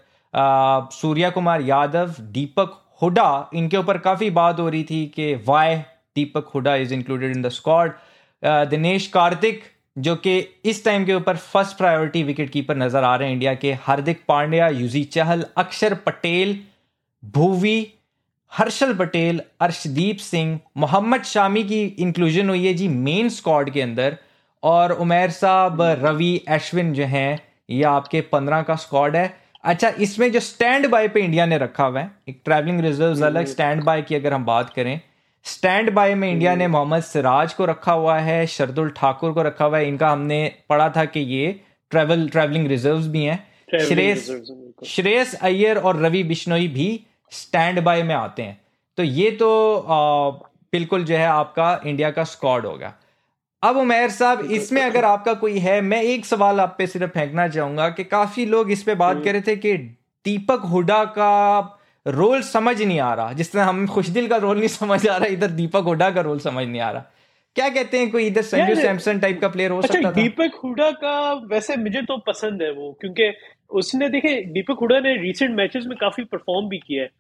[0.93, 6.51] Surya Kumar Yadav, Deepak Hooda, इनके ऊपर काफ़ी बात हो रही थी कि why Deepak
[6.55, 7.93] Hooda is included in the squad
[8.71, 9.63] Dinesh Karthik
[9.97, 13.55] जो कि इस टाइम के ऊपर फ़र्स्ट प्रायोरिटी विकेट कीपर नज़र आ रहे हैं इंडिया
[13.55, 16.59] के हार्दिक पांड्या यूजी चहल अक्षर पटेल
[17.23, 17.87] भूवी
[18.53, 24.17] हर्षल पटेल अर्शदीप सिंह मोहम्मद शामी की इंक्लूजन हुई है जी मेन स्क्वाड के अंदर।
[24.63, 27.41] और उमेर साहब रवि अश्विन जो हैं
[27.71, 29.33] ये आपके पंद्रह का स्क्वाड है।
[29.65, 33.47] अच्छा इसमें जो स्टैंड बाय पे इंडिया ने रखा हुआ है एक ट्रैवलिंग रिज़र्व अलग
[33.47, 35.01] स्टैंड बाय की अगर हम बात करें
[35.45, 39.65] स्टैंड बाय में इंडिया ने मोहम्मद सिराज को रखा हुआ है शरदुल ठाकुर को रखा
[39.65, 44.31] हुआ है। इनका हमने पढ़ा था कि ये ट्रेवल ट्रैवलिंग रिज़र्व भी हैं। श्रेयस
[44.87, 46.89] श्रेयस अय्यर और रवि बिश्नोई भी
[47.33, 48.61] स्टैंड बाय में आते हैं।
[48.99, 50.31] तो ये तो आ,
[50.73, 52.95] बिल्कुल जो है आपका इंडिया का स्क्वाड होगा।
[53.63, 57.49] अब उमेर साहब इसमें अगर आपका कोई है मैं एक सवाल आप पे सिर्फ़ फेंकना
[57.49, 59.77] चाहूँगा कि काफ़ी लोग इस पे बात हम्म। कर रहे थे कि
[60.25, 61.61] दीपक हुडा का
[62.07, 65.27] रोल समझ नहीं आ रहा। जिस तरह हम खुशदिल का रोल नहीं समझ आ रहा
[65.33, 67.11] इधर दीपक हुडा का रोल समझ नहीं आ रहा।
[67.57, 70.91] क्या कहते हैं कोई इधर संजू सैमसन टाइप का प्लेयर हो अच्छा, सकता दीपक हुडा
[71.03, 73.33] का वैसे मुझे तो पसंद है वो क्योंकि
[73.81, 77.11] उसने देखे दीपक हुडा ने रिसेंट मैचेस में काफ़ी परफॉर्म भी किया है।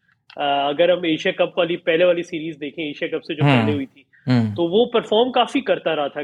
[0.68, 3.72] अगर हम एशिया कप वाली पहले वाली सीरीज़ देखें एशिया कप से जो हम्म, पहले
[3.72, 6.22] हुई थी हम्म। तो वो परफॉर्म काफ़ी करता रहा था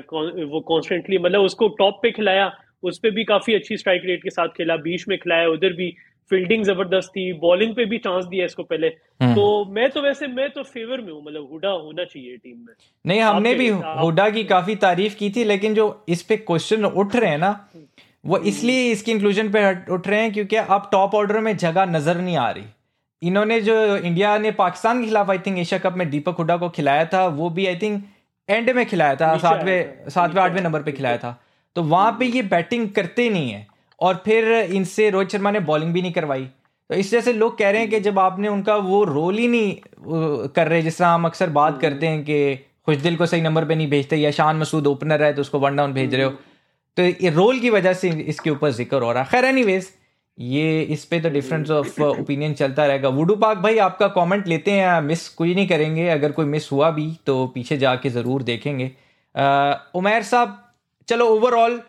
[0.52, 2.50] वो कॉन्स्टेंटली मतलब उसको टॉप पे खिलाया
[2.82, 5.88] उस पर भी काफ़ी अच्छी स्ट्राइक रेट के साथ खेला बीच में खिलाया उधर भी
[6.30, 8.86] फील्डिंग ज़बरदस्त थी बॉलिंग पे भी चांस दिया इसको पहले।
[9.20, 12.56] हम्म। तो मैं तो वैसे मैं तो फेवर में हूँ मतलब हुडा होना चाहिए टीम
[12.56, 12.74] में।
[13.04, 17.16] नहीं हमने भी हुडा की काफ़ी तारीफ़ की थी लेकिन जो इस पे क्वेश्चन उठ
[17.16, 17.50] रहे हैं ना
[18.24, 19.62] वो हम्म। इसलिए इसकी इंक्लूजन पे
[19.92, 22.64] उठ रहे हैं क्योंकि अब टॉप ऑर्डर में जगह नज़र नहीं आ रही।
[23.22, 26.68] इन्होंने जो इंडिया ने पाकिस्तान के खिलाफ आई थिंक एशिया कप में दीपक हुडा को
[26.70, 28.02] खिलाया था वो भी आई थिंक
[28.48, 31.38] एंड में खिलाया था सातवें सातवें आठवें नंबर पे खिलाया था।
[31.76, 33.66] तो वहाँ पे ये बैटिंग करते नहीं है।
[34.00, 36.44] और फिर इनसे रोहित शर्मा ने बॉलिंग भी नहीं करवाई।
[36.90, 39.48] तो इस वजह से लोग कह रहे हैं कि जब आपने उनका वो रोल ही
[39.48, 43.26] नहीं कर रहे जिस तरह हम अक्सर बात हम्म। करते हैं कि खुश दिल को
[43.26, 46.14] सही नंबर पे नहीं भेजते या शान मसूद ओपनर है तो उसको वन डाउन भेज
[46.14, 46.38] रहे हो। हम्म।
[46.96, 49.80] तो ये रोल की वजह से इसके ऊपर ज़िक्र हो रहा है। खैर एनी
[50.38, 54.70] ये इस पे तो डिफरेंस ऑफ़ ओपिनियन चलता रहेगा। वुडू पाक भाई आपका कमेंट लेते
[54.70, 58.90] हैं मिस कुछ नहीं करेंगे। अगर कोई मिस हुआ भी तो पीछे जाके ज़रूर देखेंगे।
[59.94, 60.56] उमेर साहब
[61.08, 61.80] चलो ओवरऑल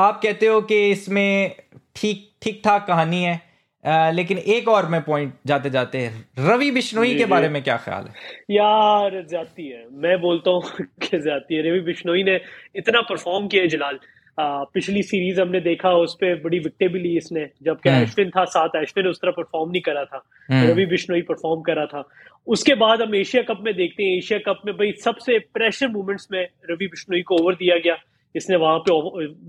[0.00, 1.54] आप कहते हो कि इसमें
[1.96, 3.50] ठीक ठीक ठाक कहानी है
[3.86, 5.98] आ, लेकिन एक और मैं पॉइंट जाते जाते
[6.38, 8.14] रवि बिश्नोई के बारे में क्या ख्याल है?
[8.50, 12.40] यार जाती है। मैं बोलता हूँ कि जाती है। रवि बिश्नोई ने
[12.76, 13.98] इतना परफॉर्म किया जलाल।
[14.40, 18.30] आ, पिछली सीरीज़ हमने देखा उस पर बड़ी विकटे भी ली इसने जबकि हम्म। अश्विन
[18.30, 22.08] था साथ। अश्विन उस तरह परफॉर्म नहीं करा था। हम्म। रवि बिश्नोई परफॉर्म करा था।
[22.46, 26.28] उसके बाद हम एशिया कप में देखते हैं। एशिया कप में भाई सबसे प्रेशर मूवमेंट्स
[26.32, 27.96] में रवि बिश्नोई को ओवर दिया गया।
[28.34, 28.92] इसने वहाँ पे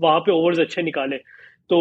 [0.00, 1.16] वहाँ पे ओवर्स अच्छे निकाले।
[1.70, 1.78] तो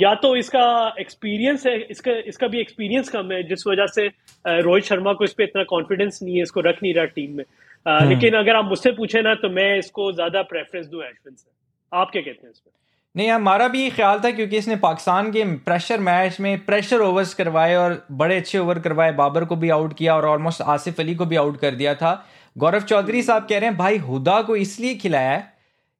[0.00, 4.06] या तो इसका एक्सपीरियंस है इसका इसका भी एक्सपीरियंस कम है जिस वजह से
[4.44, 7.44] रोहित शर्मा को इस पर इतना कॉन्फिडेंस नहीं है इसको रख नहीं रहा टीम में।
[7.86, 11.50] हम्म। लेकिन अगर आप मुझसे पूछे ना तो मैं इसको ज़्यादा प्रेफरेंस दूँ एशविन से।
[11.92, 12.70] आप क्या कहते हैं इस पर
[13.14, 17.74] नहीं हमारा भी ख्याल था क्योंकि इसने पाकिस्तान के प्रेशर मैच में प्रेशर ओवर्स करवाए
[17.76, 21.26] और बड़े अच्छे ओवर करवाए। बाबर को भी आउट किया और ऑलमोस्ट आसिफ अली को
[21.26, 22.14] भी आउट कर दिया था।
[22.56, 25.53] गौरव चौधरी साहब कह रहे हैं भाई हुदा को इसलिए खिलाया है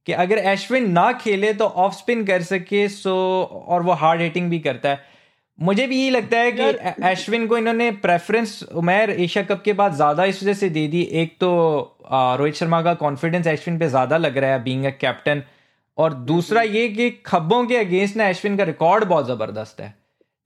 [0.06, 3.14] कि अगर एशविन ना खेले तो ऑफ़ स्पिन कर सके सो
[3.68, 5.12] और वो हार्ड हिटिंग भी करता है।
[5.58, 9.94] मुझे भी यही लगता है कि एशविन को इन्होंने प्रेफरेंस उमेर एशिया कप के बाद
[9.94, 11.50] ज़्यादा इस वजह से दे दी। एक तो
[12.12, 15.42] रोहित शर्मा का कॉन्फिडेंस एशविन पे ज़्यादा लग रहा है बीइंग अ कैप्टन
[15.98, 19.94] और दूसरा ये कि खब्बों के अगेंस्ट ना एशविन का रिकॉर्ड बहुत ज़बरदस्त है।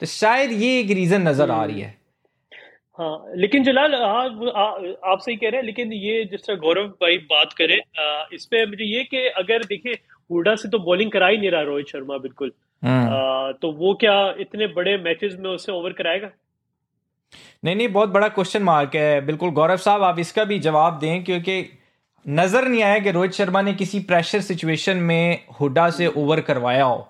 [0.00, 1.96] तो शायद ये एक रीज़न नज़र आ रही है।
[2.98, 4.24] हाँ लेकिन जलाल हाँ
[5.04, 7.76] आप सही कह रहे हैं लेकिन ये जिस तरह गौरव भाई बात करें
[8.34, 9.98] इस पे मुझे ये कि अगर देखिए
[10.30, 13.94] हुडा से तो बॉलिंग करा ही नहीं रहा रोहित शर्मा बिल्कुल। हम्म। आ, तो वो
[13.94, 16.30] क्या इतने बड़े मैचेस में उससे ओवर कराएगा?
[17.64, 21.24] नहीं नहीं बहुत बड़ा क्वेश्चन मार्क है बिल्कुल। गौरव साहब आप इसका भी जवाब दें
[21.24, 21.64] क्योंकि
[22.26, 26.84] नज़र नहीं आया कि रोहित शर्मा ने किसी प्रेशर सिचुएशन में हुडा से ओवर करवाया
[26.84, 27.06] हो।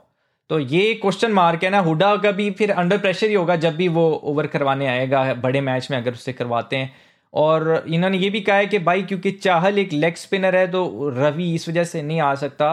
[0.51, 3.77] तो ये क्वेश्चन मार्क है ना हुडा का भी फिर अंडर प्रेशर ही होगा जब
[3.77, 6.95] भी वो ओवर करवाने आएगा बड़े मैच में अगर उससे करवाते हैं।
[7.35, 11.09] और इन्होंने ये भी कहा है कि भाई क्योंकि चाहल एक लेग स्पिनर है तो
[11.17, 12.73] रवि इस वजह से नहीं आ सकता।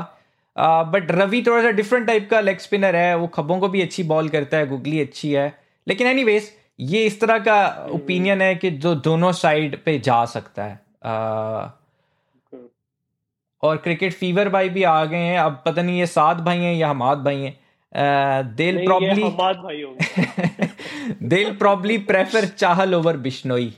[0.57, 4.03] बट रवि थोड़ा सा डिफरेंट टाइप का लेग स्पिनर है वो खब्बों को भी अच्छी
[4.03, 5.53] बॉल करता है गुगली अच्छी है।
[5.87, 6.39] लेकिन एनी
[6.79, 11.69] ये इस तरह का ओपिनियन है कि जो दोनों साइड पे जा सकता है। आ,
[13.63, 16.73] और क्रिकेट फीवर भाई भी आ गए हैं अब पता नहीं ये सात भाई हैं
[16.75, 17.57] या हमाद भाई हैं।
[17.95, 20.67] They'll नहीं, ये probably हमाद भाई होंगे।
[21.29, 23.71] they'll probably prefer चाहल over बिश्नोई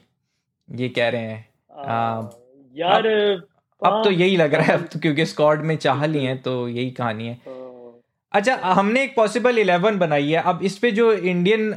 [0.69, 1.45] ये कह रहे हैं।
[1.77, 2.29] आ,
[2.75, 3.47] यार अब
[3.81, 6.35] अब तो हाँ, यही लग रहा है अब तो क्योंकि स्क्वाड में चाहल ही है
[6.41, 8.01] तो यही कहानी है। हाँ,
[8.31, 11.69] अच्छा हमने एक पॉसिबल इलेवन बनाई है। अब इस पे जो इंडियन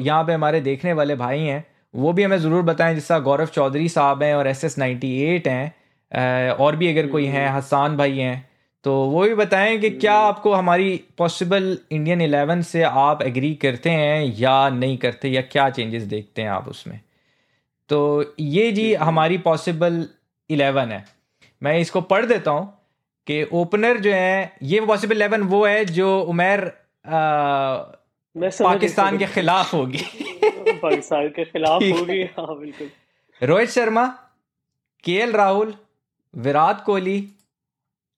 [0.00, 1.64] यहाँ पे हमारे देखने वाले भाई हैं
[1.94, 5.48] वो भी हमें ज़रूर बताएँ जिसका गौरव चौधरी साहब हैं और एस एस नाइन्टी एट
[5.48, 8.36] हैं। और भी अगर कोई हैं हसान भाई हैं
[8.84, 13.90] तो वो भी बताएँ कि क्या आपको हमारी पॉसिबल इंडियन इलेवन से आप एग्री करते
[13.90, 17.00] हैं या नहीं करते या क्या चेंजेस देखते हैं आप उसमें?
[17.88, 20.06] तो ये जी हमारी पॉसिबल
[20.50, 21.04] इलेवन है।
[21.62, 22.66] मैं इसको पढ़ देता हूँ
[23.26, 26.60] कि ओपनर जो है ये पॉसिबल इलेवन वो है जो उमेर
[28.36, 29.98] पाकिस्तान के खिलाफ होगी।
[30.72, 32.90] पाकिस्तान के खिलाफ होगी हाँ। बिल्कुल।
[33.42, 34.06] रोहित शर्मा
[35.04, 35.74] के राहुल
[36.34, 37.28] विराट कोहली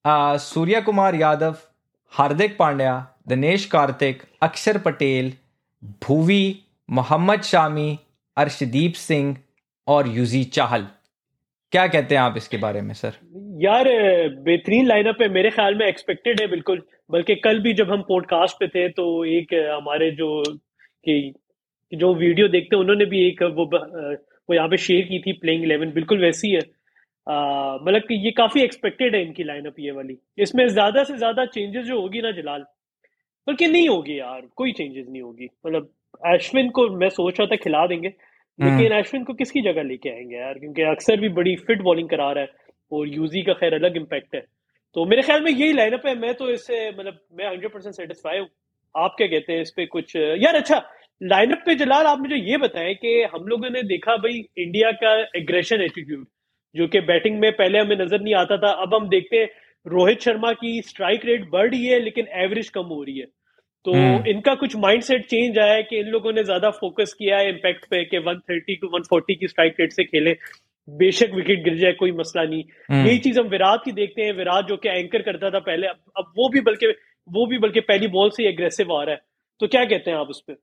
[0.07, 1.55] सूर्य कुमार यादव
[2.13, 5.31] हार्दिक पांड्या दिनेश कार्तिक अक्षर पटेल
[6.03, 7.99] भूवी मोहम्मद शामी
[8.37, 9.37] अर्शदीप सिंह
[9.87, 10.87] और युजी चाहल।
[11.71, 13.13] क्या कहते हैं आप इसके बारे में, सर?
[13.61, 13.85] यार,
[14.43, 16.81] बेहतरीन लाइनअप है, मेरे ख्याल में एक्सपेक्टेड है बिल्कुल,
[17.11, 20.43] बल्कि कल भी जब हम पॉडकास्ट पे थे तो एक, हमारे जो
[21.05, 21.33] कि,
[21.93, 23.69] जो वीडियो देखते हैं, उन्होंने भी एक वो
[24.49, 26.61] वो यहाँ पे शेयर की थी प्लेइंग इलेवन बिल्कुल वैसी है।
[27.27, 31.85] मतलब कि ये काफ़ी एक्सपेक्टेड है इनकी लाइनअप ये वाली। इसमें ज़्यादा से ज़्यादा चेंजेस
[31.85, 32.65] जो होगी ना जलाल
[33.47, 35.89] बल्कि नहीं होगी यार कोई चेंजेस नहीं होगी। मतलब
[36.25, 38.07] अश्विन को मैं सोच रहा था खिला देंगे
[38.59, 40.59] लेकिन अश्विन को किसकी जगह लेके आएँगे यार?
[40.59, 42.49] क्योंकि अक्सर भी बड़ी फिट बॉलिंग करा रहा है
[42.91, 44.41] और यूजी का खैर अलग इम्पैक्ट है।
[44.95, 48.37] तो मेरे ख्याल में यही लाइनअप है। मैं तो इससे मतलब मैं हंड्रेड परसेंट सेटिस्फाई
[48.39, 48.47] हूँ।
[48.95, 50.15] आप क्या कहते हैं इस पे कुछ?
[50.15, 50.81] यार अच्छा
[51.21, 55.13] लाइनअप पे जलाल आप मुझे ये बताएँ कि हम लोगों ने देखा भाई इंडिया का
[55.37, 56.25] एग्रेशन एटीट्यूड
[56.75, 59.49] जो कि बैटिंग में पहले हमें नज़र नहीं आता था अब हम देखते हैं
[59.85, 63.25] रोहित शर्मा की स्ट्राइक रेट बढ़ रही है लेकिन एवरेज कम हो रही है।
[63.85, 67.37] तो हम्म। इनका कुछ माइंडसेट चेंज आया है कि इन लोगों ने ज़्यादा फोकस किया
[67.37, 70.35] है इम्पैक्ट पे कि 130 टू 140 की स्ट्राइक रेट से खेले।
[70.89, 74.33] बेशक विकेट गिर जाए कोई मसला नहीं। हम्म। यही चीज़ हम विराट की देखते हैं।
[74.33, 76.87] विराट जो कि एंकर करता था पहले अब, अब वो भी बल्कि
[77.29, 79.21] वो भी बल्कि पहली बॉल से एग्रेसिव आ रहा है।
[79.59, 80.53] तो क्या कहते हैं आप उस पर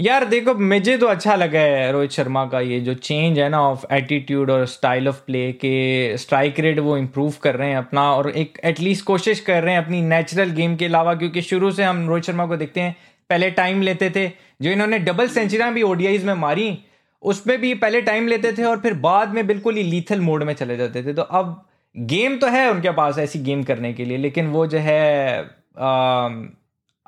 [0.00, 3.60] यार देखो मुझे तो अच्छा लगा है रोहित शर्मा का ये जो चेंज है ना
[3.60, 8.12] ऑफ़ एटीट्यूड और स्टाइल ऑफ़ प्ले के स्ट्राइक रेट वो इम्प्रूव कर रहे हैं अपना
[8.12, 11.84] और एक एटलीस्ट कोशिश कर रहे हैं अपनी नेचुरल गेम के अलावा क्योंकि शुरू से
[11.84, 12.96] हम रोहित शर्मा को देखते हैं
[13.30, 14.28] पहले टाइम लेते थे
[14.62, 16.78] जो इन्होंने डबल सेंचुरियाँ भी ओडीआईज में मारी
[17.22, 20.54] उसमें भी पहले टाइम लेते थे और फिर बाद में बिल्कुल ही लीथल मोड में
[20.54, 21.64] चले जाते थे। तो अब
[21.94, 26.48] गेम तो है उनके पास ऐसी गेम करने के लिए लेकिन वो जो है अम,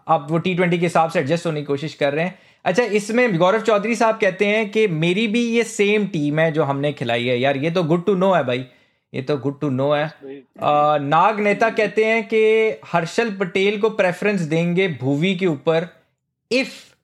[0.07, 2.39] अब वो टी ट्वेंटी के हिसाब से एडजस्ट होने की कोशिश कर रहे हैं।
[2.69, 6.65] अच्छा इसमें गौरव चौधरी साहब कहते हैं कि मेरी भी ये सेम टीम है जो
[6.65, 8.67] हमने खिलाई है। यार ये तो गुड टू नो है भाई।
[9.15, 13.91] ये तो गुड टू नो है। अ, नाग नेता कहते हैं कि हर्षल पटेल को
[13.91, 15.89] प्रेफरेंस देंगे भूवी के ऊपर
[16.53, 16.95] if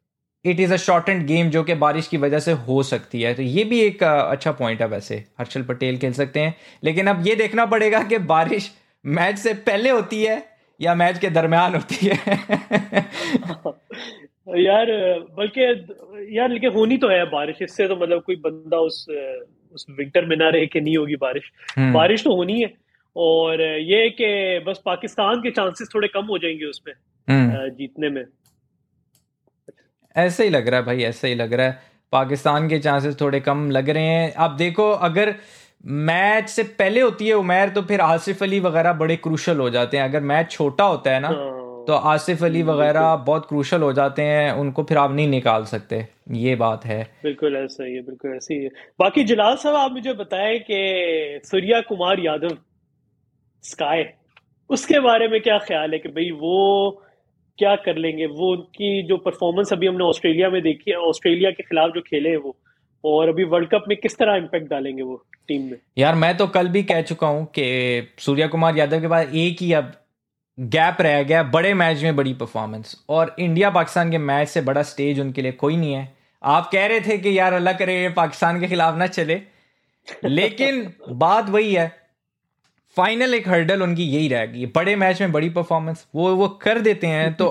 [0.44, 0.76] it is a
[1.08, 4.04] shortened game जो कि बारिश की वजह से हो सकती है। तो ये भी एक
[4.04, 6.54] अच्छा पॉइंट है वैसे। हर्षल पटेल खेल सकते हैं।
[6.84, 8.72] लेकिन अब ये देखना पड़ेगा कि बारिश
[9.06, 10.46] मैच से पहले होती है
[10.80, 12.16] या मैच के दरमियान होती है।
[14.48, 14.86] यार
[15.36, 15.62] बल्कि
[16.38, 19.06] यार लेकिन होनी तो है बारिश। इससे तो मतलब कोई बंदा उस
[19.72, 22.72] उस विंटर में ना रहे कि नहीं होगी बारिश। हम्म। बारिश तो होनी है।
[23.16, 26.94] और ये कि बस पाकिस्तान के चांसेस थोड़े कम हो जाएँगे उसमें
[27.28, 28.24] हम्म। जीतने में।
[30.16, 31.78] ऐसे ही लग रहा है भाई ऐसे ही लग रहा है।
[32.12, 35.34] पाकिस्तान के चांसेस थोड़े कम लग रहे हैं। अब देखो अगर
[35.86, 39.96] मैच से पहले होती है उमेर तो फिर आसिफ अली वगैरह बड़े क्रूशल हो जाते
[39.96, 41.50] हैं। अगर मैच छोटा होता है ना हाँ,
[41.86, 45.96] तो आसिफ अली वगैरह बहुत क्रूशल हो जाते हैं उनको फिर आप नहीं निकाल सकते।
[46.32, 48.68] ये बात है। बिल्कुल ऐसा ही है बिल्कुल ऐसा ही
[49.00, 52.56] बाकी जलाल साहब आप मुझे बताएँ कि सूर्या कुमार यादव
[53.64, 54.04] स्काई
[54.70, 56.90] उसके बारे में क्या ख्याल है कि भाई वो
[57.58, 58.26] क्या कर लेंगे?
[58.26, 62.30] वो उनकी जो परफॉर्मेंस अभी हमने ऑस्ट्रेलिया में देखी है ऑस्ट्रेलिया के खिलाफ जो खेले
[62.30, 62.56] हैं वो
[63.04, 65.16] और अभी वर्ल्ड कप में किस तरह इम्पैक्ट डालेंगे वो
[65.48, 65.76] टीम में?
[65.98, 67.66] यार मैं तो कल भी कह चुका हूँ कि
[68.18, 69.92] सूर्या कुमार यादव के बाद एक ही अब
[70.58, 74.82] गैप रह गया बड़े मैच में बड़ी परफॉर्मेंस और इंडिया पाकिस्तान के मैच से बड़ा
[74.82, 78.60] स्टेज उनके लिए कोई नहीं है। आप कह रहे थे कि यार अल्लाह करे पाकिस्तान
[78.60, 79.40] के खिलाफ ना चले।
[80.24, 81.86] लेकिन बात वही है
[82.96, 87.06] फाइनल एक हर्डल उनकी यही रहेगी बड़े मैच में बड़ी परफॉर्मेंस वो वो कर देते
[87.06, 87.48] हैं तो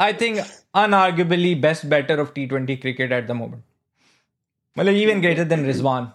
[0.00, 0.38] I think
[0.74, 3.62] unarguably best batter of T twenty cricket at the moment
[4.78, 6.08] मतलब even greater than Rizwan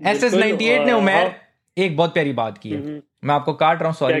[0.00, 1.34] S S ninety eight ने उमेर।
[1.76, 4.20] एक बहुत प्यारी बात की है। हम्म। मैं आपको काट रहा हूँ sorry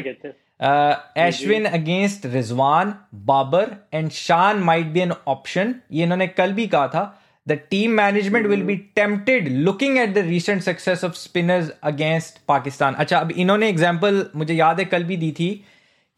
[0.60, 2.94] Ashwin against Rizwan
[3.26, 7.90] Babar and Shan might be an option ये इन्होंने कल भी कहा था। The team
[7.92, 13.30] management will be tempted looking at the recent success of spinners against Pakistan अच्छा अब
[13.30, 15.48] इन्होंने एग्ज़ाम्पल मुझे याद है कल भी दी थी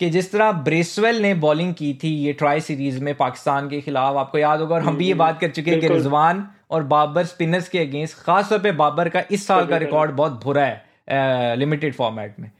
[0.01, 4.17] कि जिस तरह ब्रेसवेल ने बॉलिंग की थी ये ट्राई सीरीज़ में पाकिस्तान के खिलाफ
[4.17, 7.25] आपको याद होगा और हम भी ये बात कर चुके हैं कि रिजवान और बाबर
[7.25, 11.95] स्पिनर्स के अगेंस्ट खासतौर पर बाबर का इस साल का रिकॉर्ड बहुत बुरा है लिमिटेड
[11.95, 12.51] फॉर्मेट में।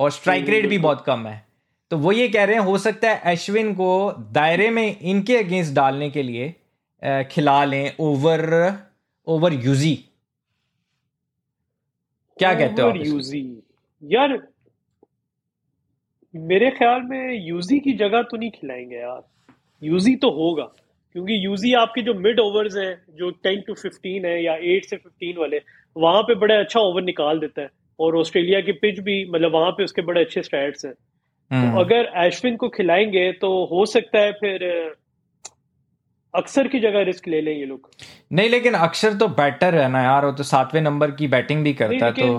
[0.00, 1.44] और स्ट्राइक रेट भी बहुत कम है।
[1.90, 3.90] तो वो ये कह रहे हैं हो सकता है अश्विन को
[4.32, 6.54] दायरे में इनके अगेंस्ट डालने के लिए
[7.30, 8.42] खिला लें ओवर
[9.26, 9.94] ओवर यूजी
[12.36, 13.42] क्या कहते हो यूजी
[14.02, 14.38] यार
[16.34, 19.22] मेरे ख्याल में यूजी की जगह तो नहीं खिलाएँगे यार।
[19.82, 20.64] यूजी तो होगा
[21.14, 24.96] क्योंकि यूजी आपके जो मिड ओवर्स हैं जो टेन टू फिफ्टीन है या एट से
[24.96, 25.60] फिफ्टीन वाले
[25.96, 27.68] वहाँ पे बड़े अच्छा ओवर निकाल देता है।
[28.00, 31.80] और ऑस्ट्रेलिया की पिच भी मतलब वहाँ पे उसके बड़े अच्छे स्टैट्स हैं। तो हम्म।
[31.80, 34.64] अगर एशविन को खिलाएँगे तो हो सकता है फिर
[36.34, 37.90] अक्सर की जगह रिस्क ले लें ये लोग।
[38.32, 41.72] नहीं लेकिन अक्सर तो बैटर है ना यार वो तो सातवें नंबर की बैटिंग भी
[41.74, 42.38] करता है तो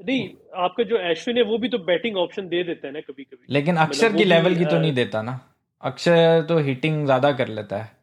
[0.00, 3.24] नहीं आपका जो एशविन है वो भी तो बैटिंग ऑप्शन दे देता है ना कभी
[3.24, 5.40] कभी लेकिन मतलब अक्षर की लेवल की तो नहीं देता ना।
[5.82, 7.94] अक्षर तो हिटिंग ज़्यादा कर लेता है।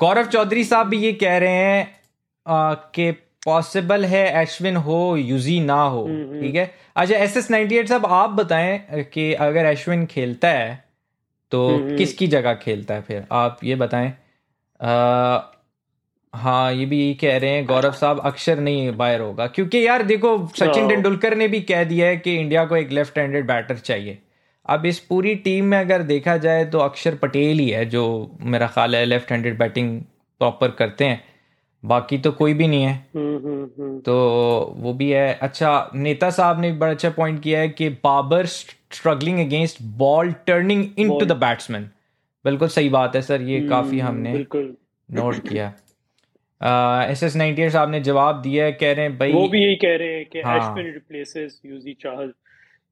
[0.00, 2.01] गौरव चौधरी साहब भी ये कह रहे हैं
[2.46, 3.10] कि
[3.44, 6.70] पॉसिबल है एशविन हो यूजी ना हो हम्म, हम्म। ठीक है?
[6.96, 10.82] अच्छा एस एस नाइनटी एट साहब आप बताएँ कि अगर एशविन खेलता है
[11.52, 13.24] तो हम्म, किसकी जगह खेलता है फिर?
[13.32, 14.12] आप ये बताएँ।
[14.80, 15.40] आ,
[16.34, 20.02] हाँ ये भी यही कह रहे हैं गौरव साहब अक्षर नहीं बाहर होगा क्योंकि यार
[20.02, 23.78] देखो सचिन। तेंदुलकर ने भी कह दिया है कि इंडिया को एक लेफ़्ट हैंडेड बैटर
[23.78, 24.18] चाहिए।
[24.66, 28.04] अब इस पूरी टीम में अगर देखा जाए तो अक्षर पटेल ही है जो
[28.42, 30.00] मेरा ख्याल है लेफ़्ट हैंडेड बैटिंग
[30.40, 31.22] प्रॉपर करते हैं।
[31.82, 34.14] बाकी तो कोई भी नहीं है। हम्म, हम्म, हम्म। तो
[34.76, 39.38] वो भी है। अच्छा नेता साहब ने बड़ा अच्छा पॉइंट किया है कि Babar struggling
[39.40, 41.90] against ball turning into the batsman
[42.44, 45.72] बिल्कुल सही बात है सर ये काफ़ी हमने नोट किया।
[47.10, 49.76] एस एस नाइनटी साहब ने जवाब दिया है कह रहे हैं भाई वो भी यही
[49.76, 52.28] कह रहे हैं कि हाँ, रिप्लेसेस यूजी चाहल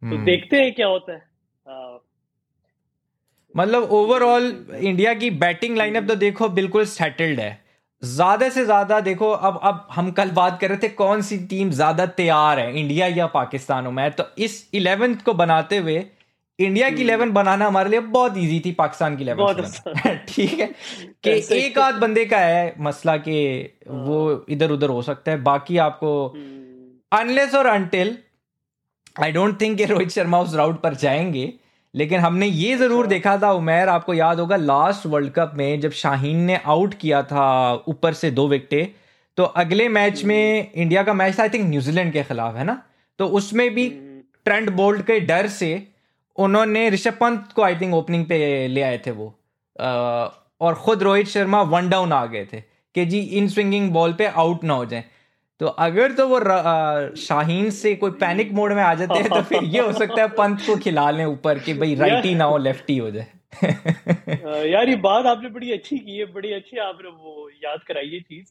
[0.03, 1.28] तो देखते हैं क्या होता है।
[3.55, 4.45] मतलब ओवरऑल
[4.80, 7.70] इंडिया की बैटिंग लाइनअप तो देखो बिल्कुल सेटल्ड है।
[8.03, 11.71] ज़्यादा से ज़्यादा देखो अब अब हम कल बात कर रहे थे कौन सी टीम
[11.71, 16.05] ज़्यादा तैयार है इंडिया या पाकिस्तान में। तो इस इलेवेंथ को बनाते हुए
[16.59, 19.63] इंडिया की इलेवन हम्म। बनाना हमारे लिए बहुत इजी थी पाकिस्तान की इलेवन
[20.29, 20.67] ठीक है?
[21.25, 23.37] कि एक आध बंदे का है मसला कि
[23.89, 26.13] वो हाँ। इधर उधर हो सकता है बाकी आपको
[27.13, 28.17] अनलेस और until
[29.17, 31.53] I don't think Rohit Sharma उस राउट पर जाएँगे।
[31.95, 35.80] लेकिन हमने ये ज़रूर अच्छा। देखा था उमेर आपको याद होगा लास्ट वर्ल्ड कप में
[35.80, 37.47] जब शाहीन ने आउट किया था
[37.88, 38.82] ऊपर से दो विकटे
[39.38, 42.82] तो अगले मैच में इंडिया का मैच था आई थिंक न्यूजीलैंड के खिलाफ है ना
[43.18, 43.88] तो उसमें भी
[44.45, 45.70] ट्रेंड हम्म। बोल्ट के डर से
[46.36, 49.34] उन्होंने ऋषभ पंत को आई थिंक ओपनिंग पे ले आए थे वो
[50.61, 52.62] और खुद रोहित शर्मा वन डाउन आ गए थे
[52.95, 55.05] कि जी इन स्विंगिंग बॉल पे आउट ना हो जाए
[55.61, 56.39] तो अगर तो वो
[57.19, 60.29] शाहीन से कोई पैनिक मोड में आ जाते हैं तो फिर ये हो सकता है
[60.37, 63.27] पंत को खिला लें ऊपर कि भाई राइट ही ना हो लेफ़्ट ही हो जाए
[64.71, 68.21] यार ये बात आपने बड़ी अच्छी की है बड़ी अच्छी आपने वो याद कराई ये
[68.21, 68.47] चीज़।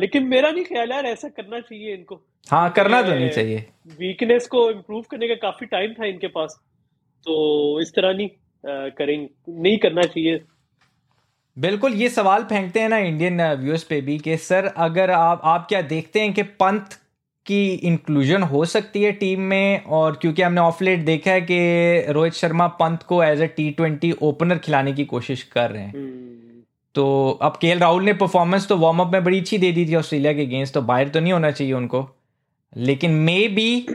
[0.00, 3.64] लेकिन मेरा नहीं ख्याल यार ऐसा करना चाहिए इनको। हाँ करना तो नहीं चाहिए।
[3.98, 6.58] वीकनेस को इम्प्रूव करने का काफ़ी टाइम था इनके पास
[7.26, 8.28] तो इस तरह नहीं
[8.98, 9.28] करेंगे
[9.62, 10.40] नहीं करना चाहिए।
[11.56, 15.66] बिल्कुल ये सवाल फेंकते हैं ना इंडियन व्यूअर्स पे भी कि सर अगर आप आप
[15.68, 16.98] क्या देखते हैं कि पंथ
[17.46, 19.84] की इंक्लूजन हो सकती है टीम में?
[19.84, 23.70] और क्योंकि हमने ऑफ़ लेट देखा है कि रोहित शर्मा पंत को as a T
[23.70, 26.62] twenty opener खिलाने की कोशिश कर रहे हैं। हम्म।
[26.94, 29.94] तो अब के राहुल ने परफॉर्मेंस तो वार्म अप में बड़ी अच्छी दे दी थी
[29.94, 32.08] ऑस्ट्रेलिया के अगेंस्ट तो बाहर तो नहीं होना चाहिए उनको।
[32.76, 33.86] लेकिन मे बी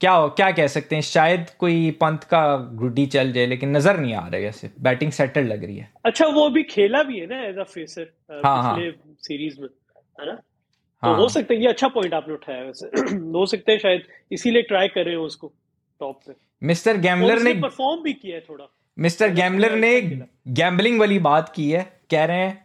[0.00, 1.02] क्या हो क्या कह सकते हैं?
[1.02, 5.44] शायद कोई पंत का गुड्डी चल जाए लेकिन नज़र नहीं आ रहा है बैटिंग सेटल
[5.46, 8.12] लग रही है। अच्छा वो भी खेला भी है ना एज अ फेसर
[8.44, 8.76] हाँ हाँ।
[9.20, 9.68] सीरीज़ में
[10.20, 10.32] है ना?
[10.32, 12.86] तो हाँ, हो सकता है ये अच्छा पॉइंट आपने उठाया वैसे।
[13.36, 15.52] हो सकता है शायद इसीलिए ट्राई कर रहे हो उसको
[16.00, 18.66] टॉप पे। मिस्टर गैमलर ने परफॉर्म भी किया है थोड़ा।
[18.98, 20.00] मिस्टर गैमलर ने
[20.48, 22.58] गैम्बलिंग वाली बात की है कह रहे हैं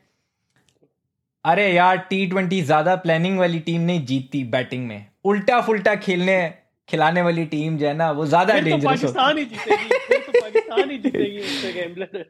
[1.45, 6.43] अरे यार टी ट्वेंटी ज़्यादा प्लानिंग वाली टीम नहीं जीतती बैटिंग में। उल्टा फुल्टा खेलने
[6.89, 9.87] खिलाने वाली टीम जो है ना वो ज़्यादा डेंजरस तो पाकिस्तान ही जीतेगी
[10.25, 12.25] तो पाकिस्तान ही जीतेगी उससे गैम्बलर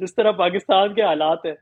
[0.00, 1.56] जिस तरह पाकिस्तान के हालात है।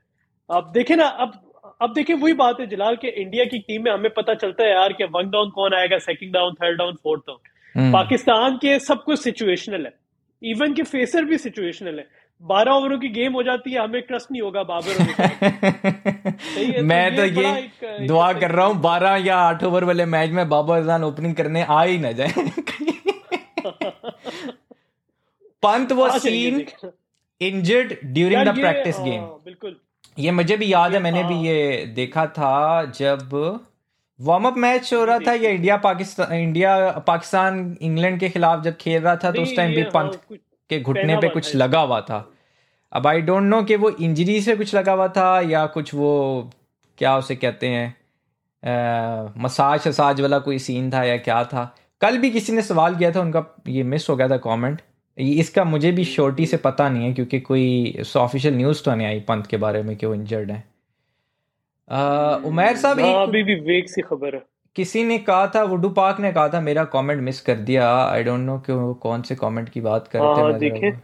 [0.49, 1.39] अब देखे ना अब
[1.81, 4.69] अब देखिए वही बात है जलाल के इंडिया की टीम में हमें पता चलता है
[4.71, 9.03] यार कि वन डाउन कौन आएगा second down third down fourth down Pakistan के सब
[9.03, 9.93] कुछ सिचुएशनल है।
[10.41, 12.07] इवन के फेसर भी सिचुएशनल है।
[12.43, 14.93] बारह ओवरों की गेम हो जाती है हमें ट्रस्ट नहीं होगा बाबर
[16.77, 20.47] तो मैं तो ये दुआ कर रहा हूँ बारह या आठ ओवर वाले मैच में
[20.49, 22.33] बाबर अजहान ओपनिंग करने आ ही ना जाए।
[25.63, 26.65] पंत वो seen
[27.41, 29.75] injured during the practice game बिल्कुल।
[30.17, 32.53] ये मुझे भी याद है मैंने भी हाँ। ये देखा था
[32.95, 33.29] जब
[34.19, 36.71] वार्म अप मैच हो रहा था या India Pakistan India
[37.07, 40.37] Pakistan England के खिलाफ जब खेल रहा था तो उस टाइम भी पंत हाँ,
[40.71, 42.19] के घुटने पे कुछ लगा हुआ था।
[42.91, 46.11] अब आई डोंट नो कि वो इंजरी से कुछ लगा हुआ था या कुछ वो
[46.97, 47.95] क्या उसे कहते हैं
[49.43, 51.63] मसाज वसाज वाला कोई सीन था या क्या था।
[52.01, 54.81] कल भी किसी ने सवाल किया था उनका ये मिस हो गया था कमेंट
[55.17, 59.19] इसका मुझे भी शोर्टी से पता नहीं है क्योंकि कोई ऑफिशियल न्यूज़ तो नहीं आई
[59.19, 60.63] पंत के बारे में कि वो इंजर्ड है।
[62.45, 64.41] उमैर साहब हाँ, अभी भी वेग सी खबर है।
[64.75, 68.23] किसी ने कहा था वुडू पार्क ने कहा था मेरा कमेंट मिस कर दिया। आई
[68.23, 71.01] डोंट नो कि वो कौन से कमेंट की बात कर रहे थे हाँ,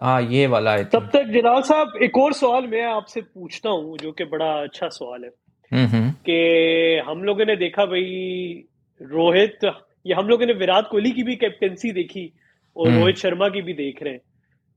[0.00, 3.98] हाँ ये वाला है तब तक जलाल साहब एक और सवाल मैं आपसे पूछता हूँ
[3.98, 5.30] जो कि बड़ा अच्छा सवाल है।
[5.72, 8.64] हम्म, हम्म। कि हम लोगों ने देखा भाई
[9.02, 9.58] रोहित
[10.06, 12.32] या हम लोगों ने विराट कोहली की भी कैप्टनसी देखी
[12.76, 14.20] और हम्म। रोहित शर्मा की भी देख रहे हैं।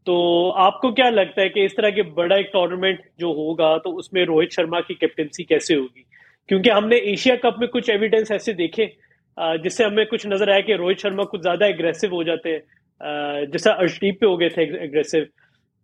[0.05, 3.89] तो आपको क्या लगता है कि इस तरह के बड़ा एक टूर्नामेंट जो होगा तो
[3.89, 6.05] उसमें रोहित शर्मा की कैप्टनसी कैसे होगी?
[6.49, 8.85] क्योंकि हमने एशिया कप में कुछ एविडेंस ऐसे देखे
[9.63, 13.71] जिससे हमें कुछ नज़र आया कि रोहित शर्मा कुछ ज़्यादा एग्रेसिव हो जाते हैं। जैसा
[13.73, 15.27] अर्शदीप पे हो गए थे एग्रेसिव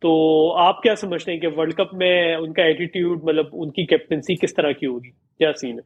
[0.02, 4.56] तो आप क्या समझते हैं कि वर्ल्ड कप में उनका एटीट्यूड मतलब उनकी कैप्टनसी किस
[4.56, 5.10] तरह की होगी?
[5.10, 5.84] क्या सीन है?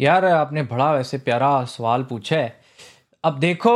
[0.00, 2.52] यार, आपने बड़ा वैसे प्यारा सवाल पूछा है।
[3.24, 3.72] अब देखो,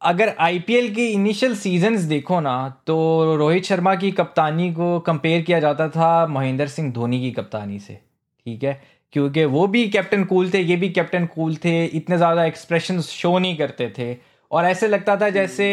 [0.00, 2.56] अगर आईपीएल की इनिशियल सीजन्स देखो ना
[2.86, 2.96] तो
[3.36, 7.94] रोहित शर्मा की कप्तानी को कंपेयर किया जाता था महेंद्र सिंह धोनी की कप्तानी से,
[7.94, 8.80] ठीक है?
[9.12, 13.38] क्योंकि वो भी कैप्टन कूल थे ये भी कैप्टन कूल थे इतने ज़्यादा एक्सप्रेशन शो
[13.38, 14.16] नहीं करते थे
[14.50, 15.66] और ऐसे लगता था जैसे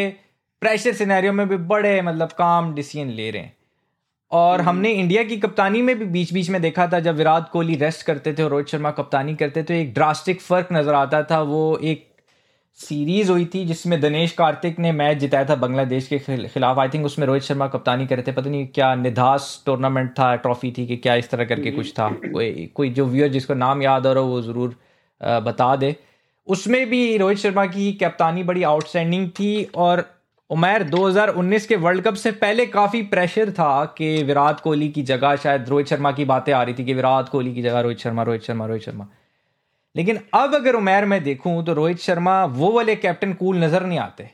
[0.61, 3.55] प्रेशर सिनेरियो में भी बड़े मतलब काम डिसीज़न ले रहे हैं
[4.31, 7.49] और हम्म। हमने इंडिया की कप्तानी में भी बीच बीच में देखा था जब विराट
[7.51, 11.21] कोहली रेस्ट करते थे और रोहित शर्मा कप्तानी करते थे एक ड्रास्टिक फ़र्क नज़र आता
[11.23, 12.06] था वो एक
[12.79, 17.05] सीरीज़ हुई थी जिसमें दिनेश कार्तिक ने मैच जिताया था बांग्लादेश के खिलाफ। आई थिंक
[17.05, 20.97] उसमें रोहित शर्मा कप्तानी करे थे। पता नहीं क्या निधास टूर्नामेंट था ट्रॉफी थी कि
[20.97, 24.23] क्या इस तरह करके कुछ था। कोई कोई जो व्यूअर जिसको नाम याद हो रहा
[24.23, 24.75] हो वो ज़रूर
[25.21, 25.95] बता दे।
[26.47, 30.05] उसमें भी रोहित शर्मा की कप्तानी बड़ी आउटस्टैंडिंग थी और
[30.49, 35.35] उमैर 2019 के वर्ल्ड कप से पहले काफ़ी प्रेशर था कि विराट कोहली की जगह
[35.35, 38.23] शायद रोहित शर्मा की बातें आ रही थी कि विराट कोहली की जगह रोहित शर्मा
[38.23, 39.07] रोहित शर्मा रोहित शर्मा।
[39.97, 43.99] लेकिन अब अगर उमैर में देखूँ तो रोहित शर्मा वो वाले कैप्टन कूल नज़र नहीं
[43.99, 44.29] आते।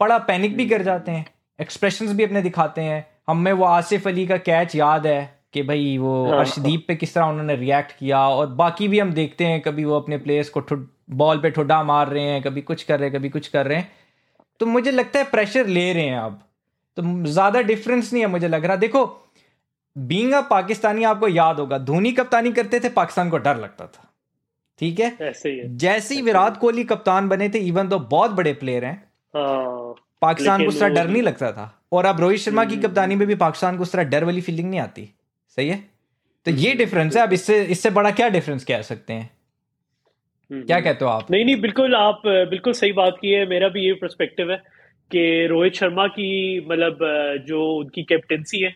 [0.00, 1.24] बड़ा पैनिक भी कर जाते हैं।
[1.58, 5.20] एक्सप्रेशंस भी अपने दिखाते हैं। हमें वो आसिफ अली का कैच याद है
[5.52, 9.12] कि भाई वो हाँ। अर्शदीप पे किस तरह उन्होंने रिएक्ट किया और बाकी भी हम
[9.12, 10.62] देखते हैं कभी वो अपने प्लेयर्स को
[11.16, 13.78] बॉल पे ठुड्डा मार रहे हैं कभी कुछ कर रहे हैं कभी कुछ कर रहे
[13.78, 13.90] हैं।
[14.60, 16.40] तो मुझे लगता है प्रेशर ले रहे हैं अब।
[16.96, 19.04] तो ज़्यादा डिफरेंस नहीं है मुझे लग रहा। देखो
[19.96, 24.05] बींग अ पाकिस्तानी आपको याद होगा धोनी कप्तानी करते थे पाकिस्तान को डर लगता था।
[24.80, 25.16] ठीक है?
[25.22, 28.84] ऐसे ही है। जैसे ही विराट कोहली कप्तान बने थे इवन तो बहुत बड़े प्लेयर
[28.84, 28.96] हैं।
[29.34, 32.86] हाँ, पाकिस्तान को उस तरह डर नहीं लगता था। और अब रोहित शर्मा की हम्म।
[32.86, 35.08] कप्तानी में भी पाकिस्तान को उस तरह डर वाली फीलिंग नहीं आती।
[35.58, 35.76] सही है?
[36.46, 39.30] तो ये डिफरेंस है। अब इससे इससे बड़ा क्या डिफरेंस कह सकते हैं?
[40.50, 41.30] हम्म, क्या कहते हो आप?
[41.30, 44.56] नहीं नहीं बिल्कुल आप बिल्कुल सही बात की है। मेरा भी ये परस्पेक्टिव है
[45.10, 46.98] कि रोहित शर्मा की मतलब
[47.46, 48.74] जो उनकी कैप्टेंसी है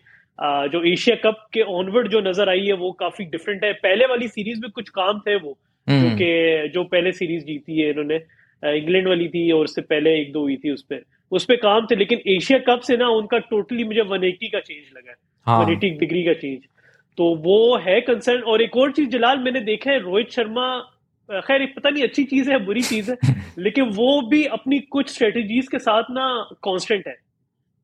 [0.69, 4.27] जो एशिया कप के ऑनवर्ड जो नज़र आई है वो काफ़ी डिफरेंट है। पहले वाली
[4.27, 8.15] सीरीज़ में कुछ काम थे वो हम्म। क्योंकि जो पहले सीरीज़ जीती है इन्होंने
[8.77, 11.85] इंग्लैंड वाली थी और उससे पहले एक दो हुई थी उस पर उस पर काम
[11.85, 15.71] थे लेकिन एशिया कप से ना उनका टोटली मुझे वन एटी का चेंज लगा वन
[15.71, 16.59] एटी डिग्री का चेंज
[17.17, 20.79] तो वो है कंसर्न और एक और चीज़ जलाल मैंने देखा है रोहित शर्मा
[21.29, 23.17] खैर पता नहीं अच्छी चीज़ है बुरी चीज़ है
[23.57, 27.15] लेकिन वो भी अपनी कुछ स्ट्रेटेजीज के साथ ना कांस्टेंट है।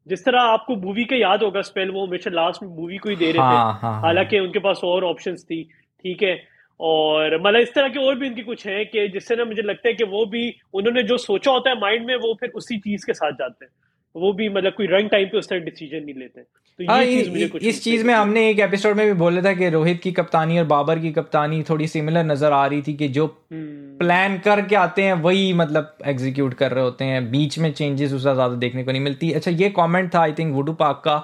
[0.07, 3.15] जिस तरह आपको मूवी का याद होगा स्पेल वो हमेशा लास्ट में मूवी को ही
[3.15, 5.63] दे रहे हाँ, थे। हाँ, हाँ, हालाँकि उनके पास और ऑप्शंस थी
[6.03, 9.45] ठीक है। और मतलब इस तरह के और भी उनकी कुछ है कि जिससे ना
[9.45, 12.49] मुझे लगता है कि वो भी उन्होंने जो सोचा होता है माइंड में वो फिर
[12.55, 13.71] उसी चीज़ के साथ जाते हैं।
[14.15, 16.95] वो भी मतलब कोई रंग टाइम पे उस तरह डिसीज़न नहीं लेते। तो ये आ,
[16.95, 19.69] हाँ, चीज़ मुझे कुछ इस चीज़ में हमने एक एपिसोड में भी बोला था कि
[19.69, 23.27] रोहित की कप्तानी और बाबर की कप्तानी थोड़ी सिमिलर नज़र आ रही थी कि जो
[23.53, 28.13] प्लान हम्म। करके आते हैं वही मतलब एग्जीक्यूट कर रहे होते हैं। बीच में चेंजेस
[28.13, 31.17] उसका ज़्यादा देखने को नहीं मिलती। अच्छा ये कमेंट था आई थिंक वुडू पाक का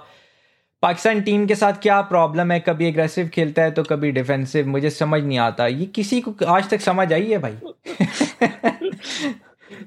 [0.84, 2.60] पाकिस्तान टीम के साथ क्या प्रॉब्लम है?
[2.60, 6.70] कभी एग्रेसिव खेलता है तो कभी डिफेंसिव मुझे समझ नहीं आता। ये किसी को आज
[6.70, 7.54] तक समझ आई है भाई?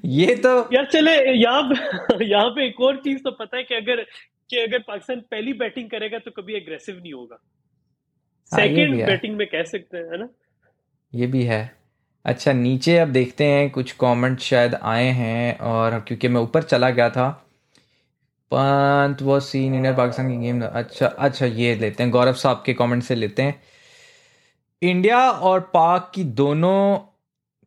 [0.05, 1.61] ये तो यार चले यहाँ
[2.21, 4.01] यहाँ पे एक और चीज़ तो पता है कि अगर
[4.49, 7.37] कि अगर पाकिस्तान पहली बैटिंग करेगा तो कभी एग्रेसिव नहीं होगा।
[8.51, 10.29] सेकंड हाँ, बैटिंग में कह सकते हैं है ना?
[11.13, 11.75] ये भी है।
[12.25, 16.89] अच्छा नीचे अब देखते हैं। कुछ कमेंट शायद आए हैं और क्योंकि मैं ऊपर चला
[16.89, 17.46] गया था
[18.51, 22.73] पंत, वो सीन इंडिया पाकिस्तान की गेम अच्छा अच्छा ये लेते हैं। गौरव साहब के
[22.75, 23.59] कमेंट से लेते हैं।
[24.81, 26.97] इंडिया और पाक की दोनों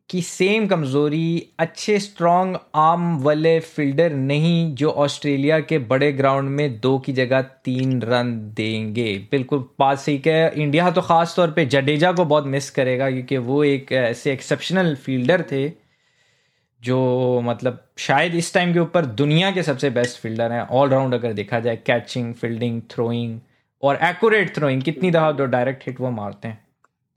[0.09, 6.79] की सेम कमज़ोरी, अच्छे स्ट्रॉन्ग आर्म वाले फील्डर नहीं, जो ऑस्ट्रेलिया के बड़े ग्राउंड में
[6.79, 11.65] दो की जगह तीन रन देंगे। बिल्कुल बात सही है। इंडिया तो ख़ास तौर पे
[11.67, 15.67] जडेजा को बहुत मिस करेगा, क्योंकि वो एक ऐसे एक्सेप्शनल फील्डर थे।
[16.81, 21.33] जो मतलब शायद इस टाइम के ऊपर दुनिया के सबसे बेस्ट फील्डर हैं। ऑलराउंड अगर
[21.33, 23.39] देखा जाए कैचिंग फील्डिंग थ्रोइंग
[23.83, 26.63] और एक्यूरेट थ्रोइंग कितनी दफ़ा जो डायरेक्ट हिट वो मारते हैं।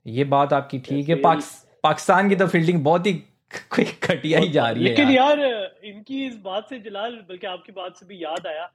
[0.05, 3.13] ये बात आपकी ठीक है। पाकिस्तान पाकिस्तान की तो फील्डिंग बहुत ही
[3.71, 7.47] कोई घटिया ही जा रही है लेकिन यार।, यार इनकी इस बात से जलाल बल्कि
[7.47, 8.65] आपकी बात से भी याद आया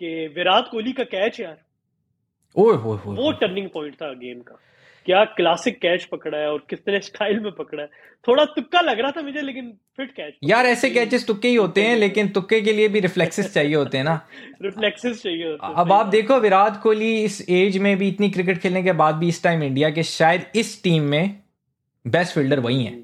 [0.00, 1.56] कि विराट कोहली का कैच यार।
[2.56, 4.58] ओए हो हो वो टर्निंग पॉइंट था गेम का।
[5.06, 7.88] क्या क्लासिक कैच पकड़ा है और कितने स्टाइल में पकड़ा है।
[8.28, 11.82] थोड़ा तुक्का लग रहा था मुझे लेकिन फिट कैच यार ऐसे कैचेस तुक्के ही होते
[11.82, 14.14] हैं लेकिन तुक्के के लिए भी रिफ्लेक्सेस चाहिए होते हैं ना।
[14.62, 18.58] रिफ्लेक्सेस चाहिए होते हैं अब आप देखो विराट कोहली इस एज में भी इतनी क्रिकेट
[18.58, 21.42] खेलने के बाद भी इस टाइम इंडिया के शायद इस टीम में
[22.04, 23.00] बेस्ट फील्डर वही है।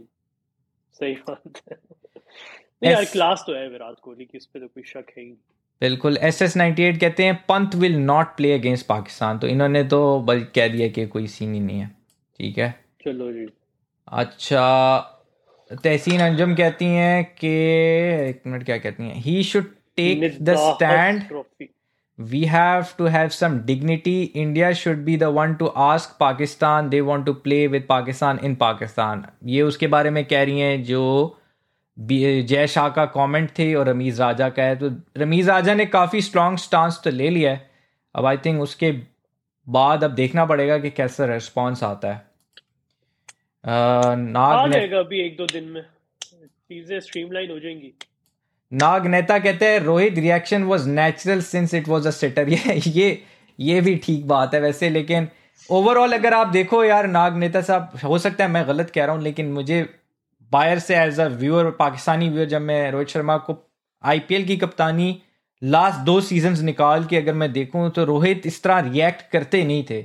[0.95, 5.13] सही बात है। यार क्लास तो है विराट कोहली की इस पे तो कोई शक
[5.19, 5.31] है ही
[5.83, 9.39] बिल्कुल एस एस नाइनटी एट कहते हैं Pant will not play against Pakistan.
[9.39, 11.91] तो इन्होंने तो बल कह दिया कि कोई सीन ही नहीं है।
[12.39, 12.75] ठीक है?
[13.05, 13.47] चलो जी।
[14.09, 14.99] अच्छा
[15.85, 17.49] तहसीन अंजुम कहती हैं कि
[18.29, 19.15] एक मिनट क्या कहती हैं?
[19.15, 19.65] He should
[19.97, 21.23] take the stand
[22.19, 24.17] we have to have some dignity.
[24.37, 28.57] India should be the one to ask Pakistan they want to play with Pakistan in
[28.65, 29.23] Pakistan.
[29.45, 31.05] ये उसके बारे में कह रही हैं जो
[31.99, 36.21] जय शाह का कमेंट थे और रमीज़ राजा का है। तो रमीज़ राजा ने काफ़ी
[36.23, 37.71] स्ट्रॉन्ग स्टांस तो ले लिया है।
[38.15, 38.93] अब आई थिंक उसके
[39.67, 42.25] बाद अब देखना पड़ेगा कि कैसा रिस्पॉन्स आता है।
[43.65, 47.93] नाग आ अभी एक दो दिन में। चीज़ें स्ट्रीमलाइन हो जाएँगी।
[48.73, 53.23] नाग नेता कहते हैं Rohit reaction was natural since it was a sitter ये ये
[53.59, 55.29] ये भी ठीक बात है वैसे लेकिन
[55.71, 59.15] ओवरऑल अगर आप देखो यार नाग नेता साहब हो सकता है मैं गलत कह रहा
[59.15, 59.83] हूँ लेकिन मुझे
[60.53, 63.57] बाहर से as a viewer Pakistani viewer जब मैं रोहित शर्मा को
[64.05, 65.11] आईपीएल की कप्तानी
[65.63, 69.85] लास्ट दो सीजन्स निकाल के अगर मैं देखूँ तो रोहित इस तरह रिएक्ट करते नहीं
[69.91, 70.05] थे।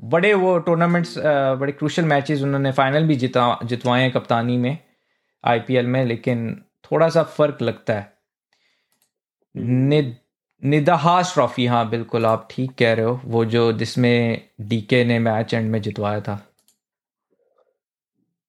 [0.00, 1.14] बड़े वो टूर्नामेंट्स
[1.60, 4.76] बड़े क्रूशल मैचेस उन्होंने फाइनल भी जिता जितवाए हैं कप्तानी में
[5.44, 6.50] आईपीएल में लेकिन
[6.84, 8.12] थोड़ा सा फ़र्क लगता है।
[9.54, 10.16] नि, निद
[10.62, 15.54] निदाहास ट्रॉफी हाँ बिल्कुल आप ठीक कह रहे हो वो जो जिसमें डीके ने मैच
[15.54, 16.40] एंड में जितवाया था।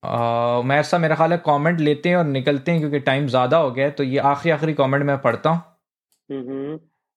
[0.03, 3.71] मैं ऐसा मेरा ख्याल है कमेंट लेते हैं और निकलते हैं क्योंकि टाइम ज़्यादा हो
[3.71, 5.61] गया है तो ये आखिरी आखिरी कमेंट मैं पढ़ता हूँ।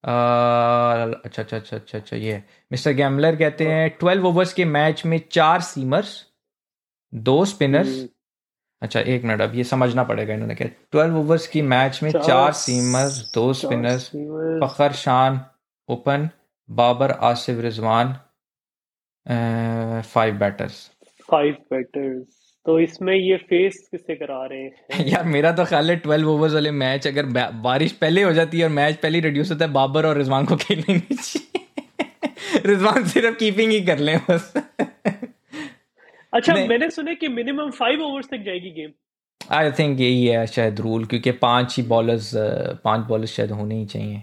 [0.04, 5.18] अच्छा अच्छा अच्छा अच्छा अच्छा ये मिस्टर गैमलर कहते हैं ट्वेल्व ओवर्स के मैच में
[5.30, 6.14] चार सीमर्स
[7.12, 8.08] दो स्पिनर्स हम्म।
[8.82, 12.52] अच्छा एक मिनट अब ये समझना पड़ेगा इन्होंने क्या ट्वेल्व ओवर्स की मैच में चार
[12.54, 14.06] सीमर्स दो spinners
[14.62, 15.40] Fakhar Shan
[15.88, 16.28] open
[16.68, 18.12] Babar Asif Rizwan
[20.04, 20.86] five batters
[21.28, 25.06] five batters तो इसमें ये फेस किससे करा रहे हैं?
[25.06, 27.26] यार मेरा तो ख्याल है ट्वेल्व ओवर्स वाले मैच अगर
[27.62, 30.56] बारिश पहले हो जाती है और मैच पहले रिड्यूस होता है बाबर और रिजवान को
[30.56, 34.52] खेलने नहीं चाहिए रिजवान सिर्फ़ कीपिंग ही कर ले बस।
[36.34, 38.92] अच्छा मैंने सुना कि मिनिमम फाइव ओवर्स तक जाएगी गेम
[39.40, 42.30] आई थिंक यही है शायद रूल क्योंकि पाँच ही बॉलर्स
[42.84, 44.22] पाँच बॉलर्स शायद होने ही चाहिए।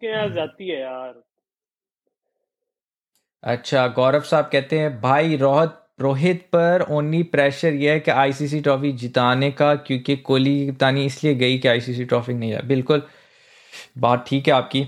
[0.00, 1.22] क्या जाती है यार।
[3.42, 8.60] अच्छा गौरव साहब कहते हैं भाई रोहित रोहित पर ओनली प्रेशर यह है कि आईसीसी
[8.60, 13.02] ट्रॉफी जिताने का, क्योंकि कोहली की कप्तानी इसलिए गई कि आईसीसी ट्रॉफी नहीं है बिल्कुल,
[13.98, 14.86] बात ठीक है आपकी।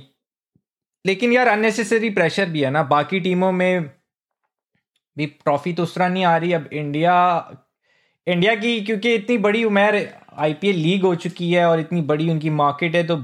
[1.05, 3.91] लेकिन यार अननेसेसरी प्रेशर भी है ना। बाकी टीमों में
[5.17, 7.15] भी ट्रॉफी तो उस तरह नहीं आ रही। अब इंडिया
[8.27, 10.07] इंडिया की, क्योंकि इतनी बड़ी उम्र
[10.39, 13.17] आईपीएल लीग हो चुकी है और इतनी बड़ी उनकी मार्केट है तो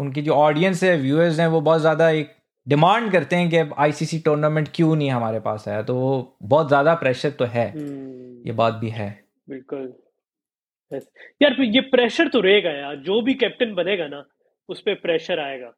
[0.00, 2.34] उनकी जो ऑडियंस है व्यूअर्स हैं, वो बहुत ज़्यादा एक
[2.70, 5.82] डिमांड करते हैं कि आईसीसी टूर्नामेंट क्यों नहीं हमारे पास आया?
[5.82, 9.08] तो बहुत ज़्यादा प्रेशर तो है। हम्म। ये बात भी है।
[9.50, 9.92] बिल्कुल।
[11.40, 14.24] यार ये प्रेशर तो रहेगा यार। जो भी कैप्टन बनेगा ना
[14.68, 15.72] उस पर प्रेशर आएगा।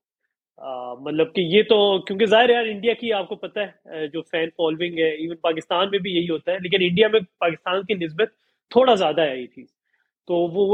[1.02, 4.98] मतलब कि ये तो क्योंकि ज़ाहिर यार इंडिया की आपको पता है जो फ़ैन फॉलोइंग
[4.98, 8.32] है इवन पाकिस्तान में भी यही होता है लेकिन इंडिया में पाकिस्तान की नस्बत
[8.70, 9.68] थोड़ा ज़्यादा है ये चीज़।
[10.28, 10.64] तो वो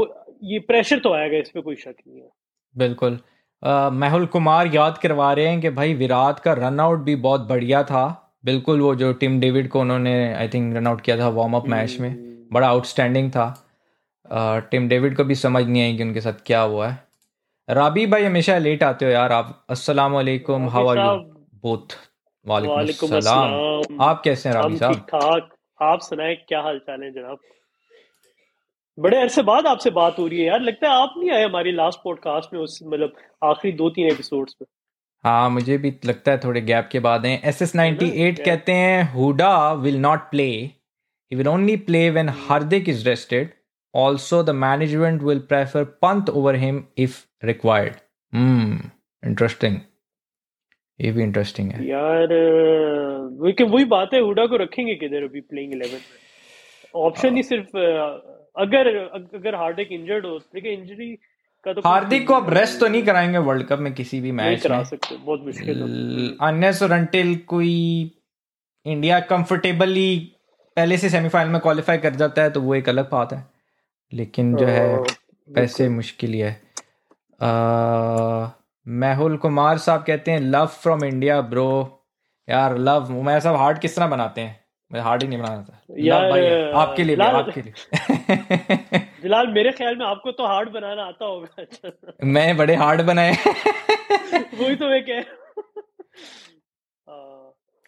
[0.43, 2.29] ये प्रेशर तो आएगा इस पर कोई शक नहीं है।
[2.75, 3.19] बिल्कुल।
[3.63, 7.83] मेहुल कुमार याद करवा रहे हैं कि भाई विराट का रन आउट भी बहुत बढ़िया
[7.83, 8.05] था।
[8.45, 11.67] बिल्कुल वो जो टिम डेविड को उन्होंने आई थिंक रन आउट किया था वार्म अप
[11.67, 13.47] मैच में। हम्म। बड़ा आउटस्टैंडिंग था।
[14.71, 16.97] टिम डेविड को भी समझ नहीं आई कि उनके साथ क्या हुआ है।
[17.69, 21.13] राबी भाई हमेशा लेट आते हो यार। आप अस्सलाम वालेकुम हाउ आर यू
[21.63, 21.97] बोथ
[22.45, 25.49] वालेकुम अस्सलाम। आप कैसे हैं राबी साहब ठीक ठाक।
[25.79, 27.37] आप सुनाए क्या हाल चाल है जनाब?
[28.99, 31.71] बड़े अरसे बाद आपसे बात हो रही है यार लगता है आप नहीं आए हमारी
[31.71, 33.13] लास्ट पॉडकास्ट में उस मतलब
[33.43, 34.65] आखिरी दो तीन एपिसोड्स में
[35.23, 38.71] हाँ मुझे भी लगता है थोड़े गैप के बाद हैं। एस एस नाइनटी एट कहते
[38.71, 40.69] हैं Hooda will not play
[41.33, 43.47] will only play when Hardik is rested.
[43.93, 47.11] Also, the management will prefer Pant over him if
[47.49, 47.93] required.
[48.35, 48.73] Hmm,
[49.23, 49.73] interesting.
[51.01, 52.27] ये भी इंटरेस्टिंग है। यार
[53.31, 55.99] वही वही बात है हुडा को रखेंगे किधर अभी प्लेइंग 11 में?
[56.95, 57.77] ऑप्शन ही। सिर्फ़
[58.59, 58.87] अगर
[59.35, 61.15] अगर हार्दिक इंजर्ड हो देखिए इंजरी
[61.65, 64.63] का तो हार्दिक को अब रेस्ट तो नहीं कराएँगे वर्ल्ड कप में किसी भी मैच
[64.63, 67.71] करा सकते बहुत मुश्किल अनलेस और अंटिल कोई
[68.85, 70.35] इंडिया कंफर्टेबली
[70.75, 73.45] पहले से सेमीफाइनल में क्वालिफाई कर जाता है तो वो एक अलग बात है।
[74.13, 75.03] लेकिन जो है
[75.49, 76.61] पैसे मुश्किल ही है।
[78.87, 82.05] मेहुल कुमार साहब कहते हैं लव फ्रॉम इंडिया ब्रो
[82.49, 84.59] यार लव मैं सब हार्ड किस तरह बनाते हैं?
[84.91, 86.47] मैं हार्ड ही नहीं बनाता यार भाई
[86.83, 87.73] आपके लिए आपके लिए
[89.23, 93.31] जलाल मेरे ख्याल में आपको तो हार्ड बनाना आता होगा। अच्छा मैं बड़े हार्ड बनाए।
[94.61, 95.23] वही तो मैं कह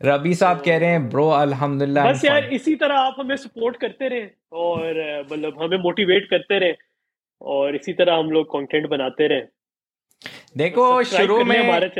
[0.02, 4.08] रबी साहब कह रहे हैं ब्रो अल्हम्दुलिल्लाह बस यार इसी तरह आप हमें सपोर्ट करते
[4.08, 5.00] रहे और
[5.32, 6.76] मतलब हमें मोटिवेट करते रहे
[7.42, 9.42] और इसी तरह हम लोग कंटेंट बनाते रहे।
[10.56, 11.92] देखो शुरू में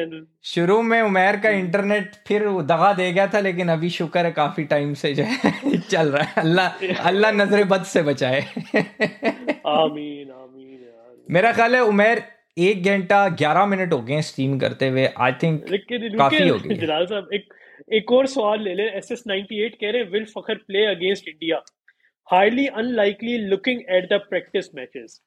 [0.44, 4.64] शुरू में उमेर का इंटरनेट फिर दगा दे गया था लेकिन अभी शुक्र है काफ़ी
[4.74, 10.86] टाइम से जो है चल रहा है। अल्लाह अल्लाह नज़र बद से बचाए। आमीन आमीन
[11.30, 12.24] मेरा ख्याल है उमेर
[12.60, 17.06] एक घंटा ग्यारह मिनट हो गए स्ट्रीम करते हुए। आई थिंक काफ़ी हो गई जलाल
[17.06, 17.54] साहब एक
[17.94, 21.28] एक और सवाल ले ले। एस एस नाइनटी एट कह रहे will Fakhar play against
[21.28, 21.64] India
[22.28, 25.20] highly unlikely looking at the practice matches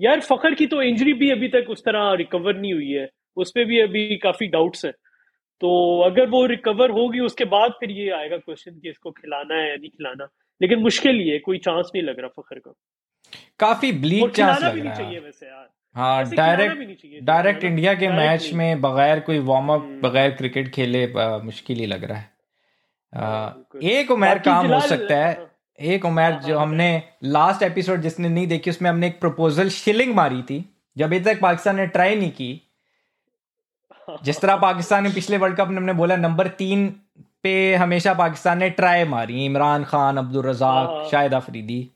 [0.00, 3.50] यार फखर की तो इंजरी भी अभी तक उस तरह रिकवर नहीं हुई है। उस
[3.50, 4.92] पर भी अभी काफ़ी डाउट्स हैं।
[5.60, 9.68] तो अगर वो रिकवर होगी उसके बाद फिर ये आएगा क्वेश्चन कि इसको खिलाना है
[9.70, 10.28] या नहीं खिलाना।
[10.60, 12.72] लेकिन मुश्किल ही है कोई चांस नहीं लग रहा फखर का।
[13.58, 18.50] काफ़ी ब्लीक चांस लग भी नहीं चाहिए वैसे यार। हाँ डायरेक्ट डायरेक्ट इंडिया के मैच
[18.52, 21.06] में बगैर कोई वार्म अप बगैर क्रिकेट खेले
[21.42, 22.30] मुश्किल ही लग रहा है।
[23.12, 28.00] हाँ, एक उमेर काम हो सकता है। हाँ। एक उमेर जो हाँ, हमने लास्ट एपिसोड
[28.00, 31.86] जिसने नहीं देखी उसमें हमने एक प्रपोजल शिलिंग मारी थी जब अभी तक पाकिस्तान ने
[31.86, 32.62] ट्राई नहीं की।
[34.22, 37.00] जिस तरह पाकिस्तान ने पिछले वर्ल्ड कप में हमने बोला नंबर तीन
[37.42, 41.90] पे हमेशा पाकिस्तान ने ट्राई मारी इमरान खान अब्दुल रजाक शाहिद अफरीदी।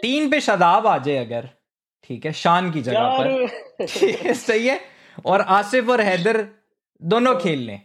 [0.00, 1.50] तीन पे शदाब आ जाए अगर
[2.02, 3.48] ठीक है शान की जगह पर।
[4.34, 4.80] सही है।
[5.26, 6.48] और आसिफ और हैदर
[7.02, 7.80] दोनों खेल लें।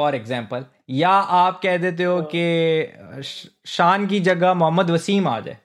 [0.00, 0.64] फॉर एग्ज़ाम्पल
[0.96, 3.22] या आप कह देते हो कि
[3.68, 5.58] शान की जगह मोहम्मद वसीम आ जाए।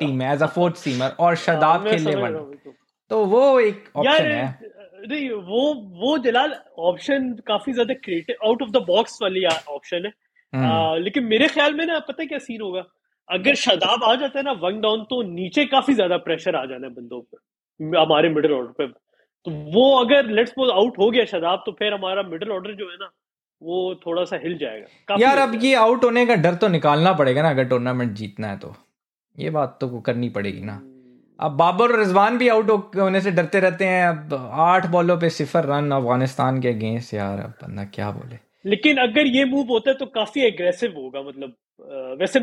[0.00, 2.72] टीम में एज अ फोर्थ सीमर और शदाब खेलने वाला। तो।,
[3.10, 5.62] तो वो एक ऑप्शन है। नहीं वो
[5.98, 6.54] वो जलाल
[6.86, 10.12] ऑप्शन काफ़ी ज़्यादा creative out of the box वाली ऑप्शन है।
[10.52, 12.84] हम्म। लेकिन मेरे ख्याल में ना पता है क्या सीन होगा?
[13.28, 16.86] अगर शदाब आ जाता है ना वन डाउन तो नीचे काफ़ी ज़्यादा प्रेशर आ जाना
[16.86, 18.86] है बंदों पर हमारे मिडिल ऑर्डर पे।
[19.46, 22.90] तो वो अगर लेट्स सपोज़ आउट हो गया शदाब तो फिर हमारा मिडिल ऑर्डर जो
[22.90, 23.10] है ना
[23.62, 27.42] वो थोड़ा सा हिल जाएगा। यार अब ये आउट होने का डर तो निकालना पड़ेगा
[27.42, 28.74] ना अगर टूर्नामेंट जीतना है तो।
[29.38, 30.94] ये बात तो करनी पड़ेगी ना। हम्म।
[31.40, 35.30] अब बाबर और रिजवान भी आउट होने से डरते रहते हैं। अब आठ बॉलों पे
[35.30, 39.90] सिफर रन अफ़गानिस्तान के अगेंस्ट यार अब बंदा क्या बोले। लेकिन अगर ये मूव होता
[39.90, 41.54] है तो काफ़ी एग्रेसिव होगा मतलब
[42.20, 42.40] वैसे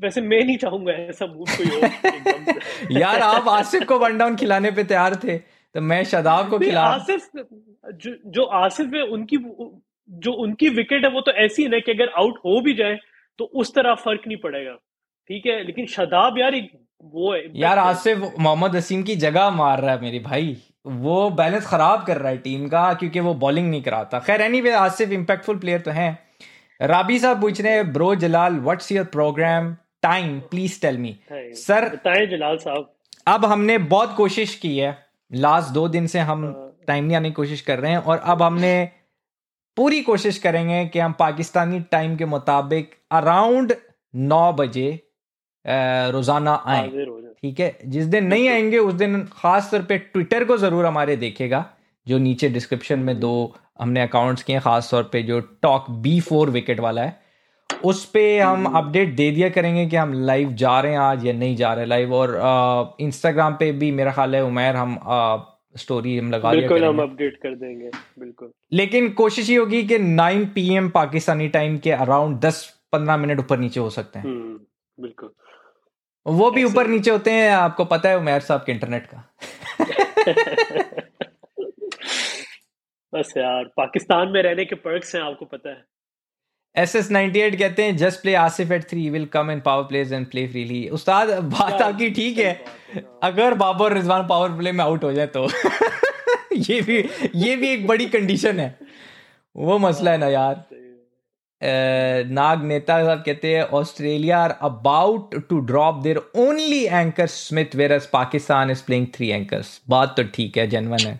[0.00, 4.70] वैसे मैं नहीं चाहूँगा ऐसा मूव कोई हो यार आप आसिफ को वन डाउन खिलाने
[4.70, 5.36] पे तैयार थे
[5.74, 9.36] तो मैं शदाब को खिला आसिफ जो, जो आसिफ है उनकी
[10.08, 12.98] जो उनकी विकेट है वो तो ऐसी है ना कि अगर आउट हो भी जाए
[13.38, 14.72] तो उस तरह फ़र्क नहीं पड़ेगा।
[15.30, 15.62] ठीक है?
[15.64, 16.70] लेकिन शदाब यार एक
[17.04, 20.56] वो है यार आसिफ मोहम्मद वसीम की जगह मार रहा है मेरी भाई।
[20.86, 24.60] वो बैलेंस खराब कर रहा है टीम का क्योंकि वो बॉलिंग नहीं कराता। खैर any
[24.60, 26.18] way Asif impactful player तो हैं।
[26.80, 31.88] राबी साहब पूछ रहे हैं bro Jalal what's your programme time please tell me sir
[31.88, 32.92] बताएँ जलाल साहब।
[33.26, 34.96] अब हमने बहुत कोशिश की है।
[35.30, 36.42] लास्ट दो दिन से हम
[36.86, 38.72] टाइम हाँ। नहीं आने की कोशिश कर रहे हैं और अब हमने
[39.76, 43.74] पूरी कोशिश करेंगे कि हम पाकिस्तानी टाइम के मुताबिक अराउंड
[44.14, 44.88] नौ बजे
[45.64, 46.88] रोज़ाना आए।
[47.42, 47.78] ठीक है?
[47.86, 51.64] जिस दिन नहीं आएँगे उस दिन खास तौर पे ट्विटर को ज़रूर हमारे देखेगा
[52.06, 53.32] जो नीचे डिस्क्रिप्शन में दो
[53.80, 57.20] हमने अकाउंट्स किए खास तौर पे जो टॉक बी फोर विकेट वाला है
[57.70, 61.24] उस पर हम अपडेट हम्म। दे दिया करेंगे कि हम लाइव जा रहे हैं आज
[61.26, 64.98] या नहीं जा रहे लाइव और इंस्टाग्राम पे भी मेरा ख्याल है उमेर हम
[65.76, 70.46] स्टोरी हम लगा बिल्कुल हम अपडेट कर देंगे बिल्कुल। लेकिन कोशिश ये होगी कि 9
[70.54, 74.60] पीएम पाकिस्तानी टाइम के अराउंड 10-15 मिनट ऊपर नीचे हो सकते हैं। हम्म,
[75.00, 75.30] बिल्कुल।
[76.26, 79.34] वो भी ऊपर नीचे होते हैं आपको पता है उमेर साहब के इंटरनेट का।
[83.14, 85.84] बस यार पाकिस्तान में रहने के पर्क्स हैं आपको पता है।
[86.76, 89.82] एस एस नाइनटी एट कहते हैं just play Asif at three will come in power
[89.84, 92.52] plays and play freely उस्ताद बात आपकी ठीक है।
[93.22, 95.46] अगर बाबर रिजवान पावर प्ले में आउट हो जाए तो।
[96.68, 96.98] ये भी
[97.34, 98.76] ये भी एक बड़ी कंडीशन है।
[99.56, 100.64] वो मसला है ना यार।
[102.30, 107.98] नाग नेता साहब कहते हैं Australia are about to drop their only anchor Smith where
[108.12, 111.14] Pakistan is playing three anchors बात तो ठीक है जनवन है।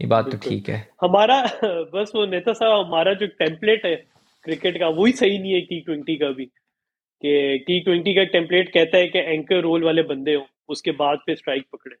[0.00, 1.42] ये बात तो ठीक है। हमारा
[1.94, 3.96] बस वो नेता साहब हमारा जो टेम्पलेट है
[4.44, 8.68] क्रिकेट का वही सही नहीं है टी ट्वेंटी का भी कि टी ट्वेंटी का टेम्पलेट
[8.74, 11.96] कहता है कि एंकर रोल वाले बंदे हो उसके बाद पे स्ट्राइक पकड़े।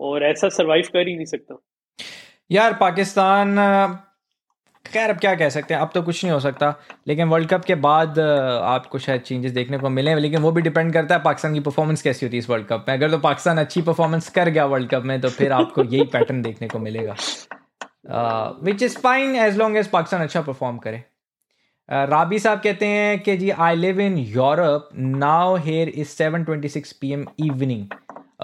[0.00, 1.62] और ऐसा सरवाइव कर ही नहीं सकता।
[2.50, 3.56] यार पाकिस्तान
[4.84, 6.74] खैर अब क्या कह सकते हैं अब तो कुछ नहीं हो सकता
[7.08, 10.92] लेकिन वर्ल्ड कप के बाद आपको शायद चेंजेस देखने को मिले लेकिन वो भी डिपेंड
[10.92, 13.58] करता है पाकिस्तान की परफॉर्मेंस कैसी होती है इस वर्ल्ड कप में। अगर तो पाकिस्तान
[13.58, 17.16] अच्छी परफॉर्मेंस कर गया वर्ल्ड कप में तो फिर आपको यही पैटर्न देखने को मिलेगा।
[18.64, 21.02] Which is fine as long as Pakistan अच्छा परफॉर्म करे।
[21.92, 26.68] राबी साहब कहते हैं कि जी I live in Europe now here is seven twenty
[26.68, 27.94] six P M evening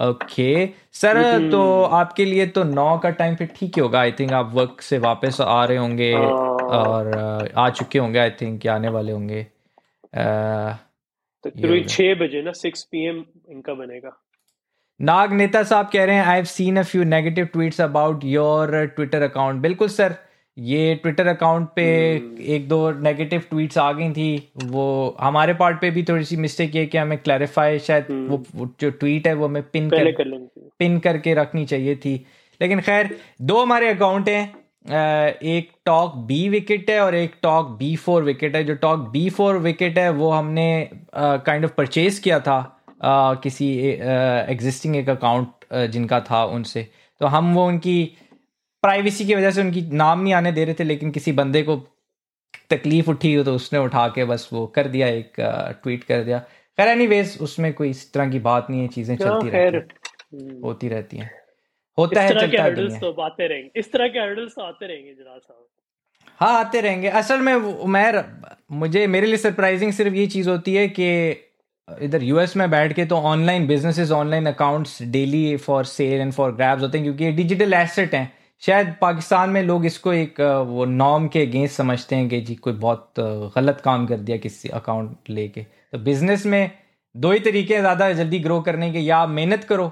[0.01, 3.99] okay sir तो आपके लिए तो नौ का टाइम फिर ठीक ही होगा.
[3.99, 8.29] आई थिंक आप वर्क से वापस आ रहे होंगे हाँ। और आ चुके होंगे आई
[8.41, 9.43] थिंक आने वाले होंगे.
[11.43, 11.49] तो
[12.15, 14.17] बजे ना सिक्स पीएम इनका बनेगा।
[14.99, 18.85] नाग नेता साहब कह रहे हैं I have seen a few negative tweets about your
[18.95, 20.15] Twitter account बिल्कुल सर
[20.59, 21.85] ये ट्विटर अकाउंट पे
[22.19, 22.41] hmm.
[22.41, 24.85] एक दो नेगेटिव ट्वीट्स आ गई थी वो
[25.19, 28.29] हमारे पार्ट पे भी थोड़ी सी मिस्टेक ये कि हमें क्लैरिफाई शायद hmm.
[28.29, 30.37] वो, वो जो ट्वीट है वो हमें पिन कर, कर
[30.79, 32.25] पिन करके रखनी चाहिए थी
[32.61, 37.95] लेकिन खैर दो हमारे अकाउंट हैं एक टॉक बी विकेट है और एक टॉक बी
[37.95, 42.39] फोर विकेट है जो टॉक बी फोर विकेट है वो हमने काइंड ऑफ़ परचेज किया
[42.39, 42.59] था
[43.05, 45.47] uh, किसी एग्जिस्टिंग एक अकाउंट
[45.91, 46.87] जिनका था उनसे
[47.19, 47.97] तो हम वो उनकी
[48.83, 51.75] प्राइवेसी की वजह से उनकी नाम नहीं आने दे रहे थे लेकिन किसी बंदे को
[52.69, 55.33] तकलीफ़ उठी हो तो उसने उठा के बस वो कर दिया एक
[55.83, 56.39] ट्वीट कर दिया।
[56.77, 60.87] खैर एनीवेज उसमें कोई इस तरह की बात नहीं है चीज़ें चलती रहती हम्म। होती
[60.89, 61.31] रहती हैं।
[61.97, 65.39] होता है चलता है तो आते रहेंगे। इस तरह के हर्डल्स तो आते रहेंगे जनाब
[65.39, 65.65] साहब।
[66.39, 67.55] हाँ आते रहेंगे। असल में
[67.87, 68.23] मैं
[68.79, 71.09] मुझे मेरे लिए सरप्राइजिंग सिर्फ़ ये चीज़ होती है कि
[71.87, 76.51] इधर यूएस में बैठ के तो online businesses online accounts daily for sale and for
[76.51, 78.31] grabs होते हैं क्योंकि ये डिजिटल एसेट हैं।
[78.63, 82.73] शायद पाकिस्तान में लोग इसको एक वो नॉर्म के अगेंस्ट समझते हैं कि जी कोई
[82.75, 83.13] बहुत
[83.55, 86.71] गलत काम कर दिया किसी अकाउंट लेके। तो बिज़नेस में
[87.15, 89.91] दो ही तरीके हैं ज़्यादा जल्दी ग्रो करने के। या आप मेहनत करो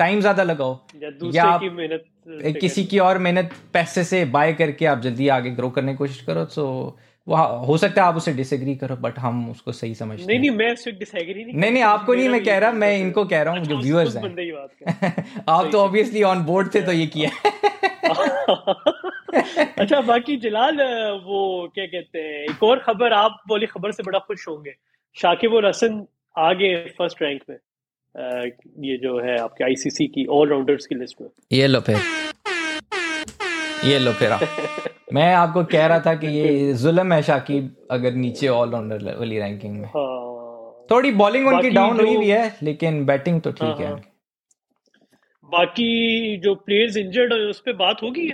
[0.00, 0.78] टाइम ज़्यादा लगाओ
[1.24, 5.70] या, आप मेहनत किसी की और मेहनत पैसे से बाय करके आप जल्दी आगे ग्रो
[5.70, 6.96] करने की कोशिश करो। तो
[7.28, 10.50] वो हो सकता है आप उसे डिसएग्री करो बट हम उसको सही समझते नहीं नहीं
[10.50, 13.54] मैं उससे डिसएग्री नहीं नहीं नहीं आपको नहीं मैं कह रहा मैं इनको कह रहा
[13.54, 17.30] हूँ जो व्यूअर्स हैं। आप तो ऑब्वियसली ऑन बोर्ड थे तो ये किया।
[19.78, 20.76] अच्छा बाकी जलाल
[21.24, 24.74] वो क्या कहते हैं एक और खबर आप बोली खबर से बड़ा खुश होंगे।
[25.14, 26.06] शाकिब और हसन
[26.38, 27.56] आ गए फ़र्स्ट रैंक में
[28.88, 31.96] ये जो है आपके आईसीसी की ऑलराउंडर्स की लिस्ट में। ये लो फिर।
[33.84, 34.32] ये लो फिर
[35.12, 39.74] मैं आपको कह रहा था कि ये जुलम है शाकिब अगर नीचे ऑलराउंडर वाली रैंकिंग
[39.74, 43.92] में। हाँ। थोड़ी बॉलिंग उनकी डाउन हुई हुई है लेकिन बैटिंग तो ठीक है हाँ,
[43.92, 44.00] हाँ।
[45.48, 48.32] बाकी जो प्लेयर्स इंजर्ड है उस पर बात होगी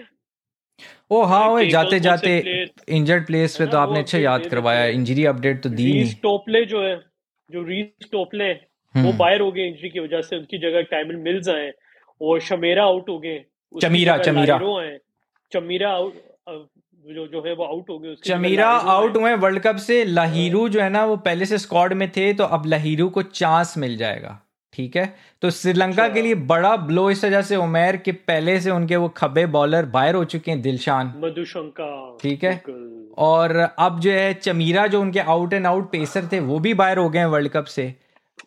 [1.12, 2.32] ओ हाँ वो जाते जाते
[2.98, 6.82] इंजर्ड प्लेयर्स पे तो आपने अच्छा याद करवाया इंजरी अपडेट तो दी नहीं। टोपले जो
[6.84, 6.96] है
[7.50, 11.16] जो रीस टोपले वो हम्म। बाहर हो गए इंजरी की वजह से उनकी जगह टाइमन
[11.24, 11.70] मिल्स आए
[12.20, 14.56] और शमेरा आउट हो गए चमीरा चमीरा
[15.52, 16.12] चमीरा आउट
[17.10, 20.80] जो जो है वो आउट हो गए चमीरा आउट हुए वर्ल्ड कप से लहीरू जो
[20.80, 24.40] है ना वो पहले से स्क्वाड में थे तो अब लहीरू को चांस मिल जाएगा
[24.72, 25.04] ठीक है?
[25.42, 29.08] तो श्रीलंका के लिए बड़ा ब्लो इस वजह से उमेर के पहले से उनके वो
[29.08, 32.52] खबे बॉलर बाहर हो चुके हैं दिलशान। मधुशंका ठीक है?
[33.18, 36.98] और अब जो है चमीरा जो उनके आउट एंड आउट पेसर थे वो भी बाहर
[36.98, 37.94] हो गए हैं वर्ल्ड कप से।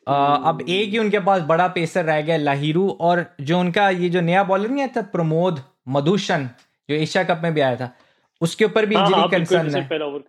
[0.07, 4.09] आ, अब एक ही उनके पास बड़ा पेसर रह गया लाहिरू और जो उनका ये
[4.09, 6.49] जो नया बॉलर नहीं था प्रमोद मधुशन
[6.89, 7.95] जो एशिया कप में भी आया था
[8.41, 9.81] उसके ऊपर भी इंजरी हाँ, कंसर्न हाँ,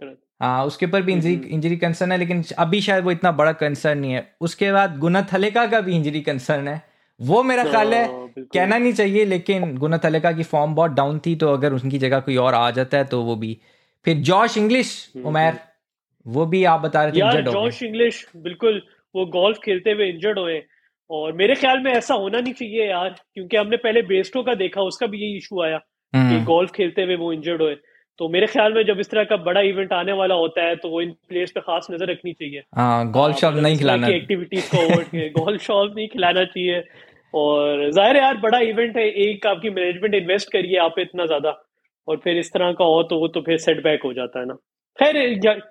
[0.03, 3.53] है हाँ उसके ऊपर भी इंजरी इंजरी कंसर्न है लेकिन अभी शायद वो इतना बड़ा
[3.53, 6.83] कंसर्न नहीं है। उसके बाद गुना थलेका का भी इंजरी कंसर्न है।
[7.21, 11.19] वो मेरा ख्याल है हाँ, कहना नहीं चाहिए लेकिन गुना थलेका की फॉर्म बहुत डाउन
[11.27, 13.57] थी तो अगर उनकी जगह कोई और आ जाता है तो वो भी।
[14.07, 18.83] फिर जॉश इंग्लिश हम्म, उमैर हम्म। वो भी आप बता रहे थे जॉश इंग्लिश बिल्कुल
[19.15, 20.63] वो गोल्फ खेलते हुए इंजर्ड हुए।
[21.11, 24.83] और मेरे ख्याल में ऐसा होना नहीं चाहिए यार क्योंकि हमने पहले बेस्टो का देखा
[24.83, 25.81] उसका भी यही इशू आया।
[26.15, 27.75] कि गोल्फ हम्म। खेलते हुए वो इंजर्ड हुए।
[28.19, 30.89] तो मेरे ख्याल में जब इस तरह का बड़ा इवेंट आने वाला होता है तो
[30.89, 32.63] वो इन प्लेयर्स पे खास नज़र रखनी चाहिए।
[33.13, 36.83] गोल्फ शॉप नहीं खिलाना। एक्टिविटीज़ को गोल्फ शॉप नहीं खिलाना चाहिए।
[37.35, 41.51] और ज़ाहिर यार बड़ा इवेंट है एक आपकी मैनेजमेंट इन्वेस्ट करिए आप इतना ज़्यादा।
[42.09, 44.55] और फिर इस तरह का हो तो वो तो फिर सेटबैक हो जाता है ना।
[44.99, 45.17] खैर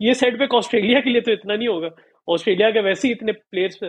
[0.01, 1.89] ये सेटबैक ऑस्ट्रेलिया के लिए तो इतना नहीं होगा।
[2.27, 3.79] ऑस्ट्रेलिया के वैसे ही इतने प्लेयर्स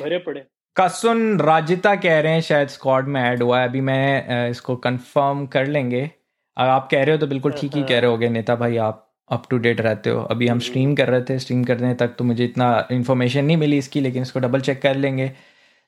[0.00, 0.40] भरे पड़े।
[0.76, 5.46] कसुन राजिता कह रहे हैं शायद स्क्वाड में ऐड हुआ है। अभी मैं इसको कंफर्म
[5.46, 6.10] कर लेंगे।
[6.56, 9.08] अगर आप कह रहे हो तो बिल्कुल ठीक ही कह रहे हो नेता भाई आप
[9.30, 12.14] अप टू डेट रहते हो। अभी हम स्ट्रीम हम्म। कर रहे थे। स्ट्रीम करने तक
[12.18, 15.32] तो मुझे इतना इन्फॉर्मेशन नहीं मिली इसकी लेकिन इसको डबल चेक कर लेंगे।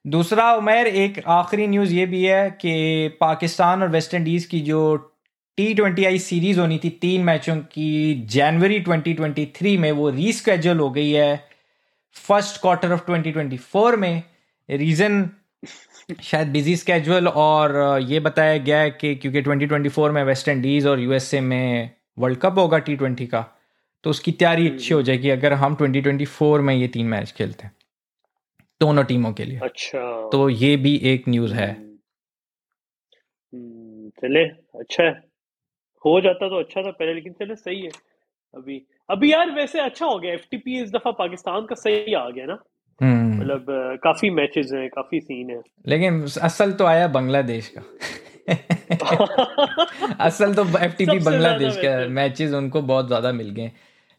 [0.07, 4.97] दूसरा उमेर एक आखिरी न्यूज़ ये भी है कि पाकिस्तान और वेस्ट इंडीज़ की जो
[5.59, 10.91] टी ट्वेंटी आई सीरीज़ होनी थी तीन मैचों की जनवरी 2023 में वो रीस्केजल हो
[10.91, 11.45] गई है।
[12.17, 14.23] फ़र्स्ट क्वार्टर ऑफ़ 2024 में।
[14.69, 15.29] रीज़न
[16.23, 21.01] शायद बिज़ी स्केजुअल और ये बताया गया है कि क्योंकि 2024 में वेस्ट इंडीज़ और
[21.01, 23.43] यूएसए में वर्ल्ड कप होगा टी ट्वेंटी का
[24.05, 27.67] तो उसकी तैयारी अच्छी हो हम्म। जाएगी अगर हम 2024 में ये तीन मैच खेलते
[27.67, 27.75] हैं
[28.81, 30.01] दोनों टीमों के लिए अच्छा
[30.33, 31.99] तो ये भी एक न्यूज़ है हम्म।
[33.53, 34.45] हम्म, चले
[34.79, 35.13] अच्छा है
[36.05, 37.91] हो जाता तो अच्छा था पहले लेकिन चले सही है
[38.55, 42.47] अभी अभी यार वैसे अच्छा हो गया एफटीपी इस दफ़ा पाकिस्तान का सही आ गया
[42.47, 43.67] ना हम्म। मतलब
[44.05, 47.83] काफ़ी मैचेस हैं काफ़ी सीन है। लेकिन असल तो आया बांग्लादेश का।
[50.21, 53.71] असल तो एफटीपी बांग्लादेश का मैचेस उनको बहुत ज़्यादा मिल गए।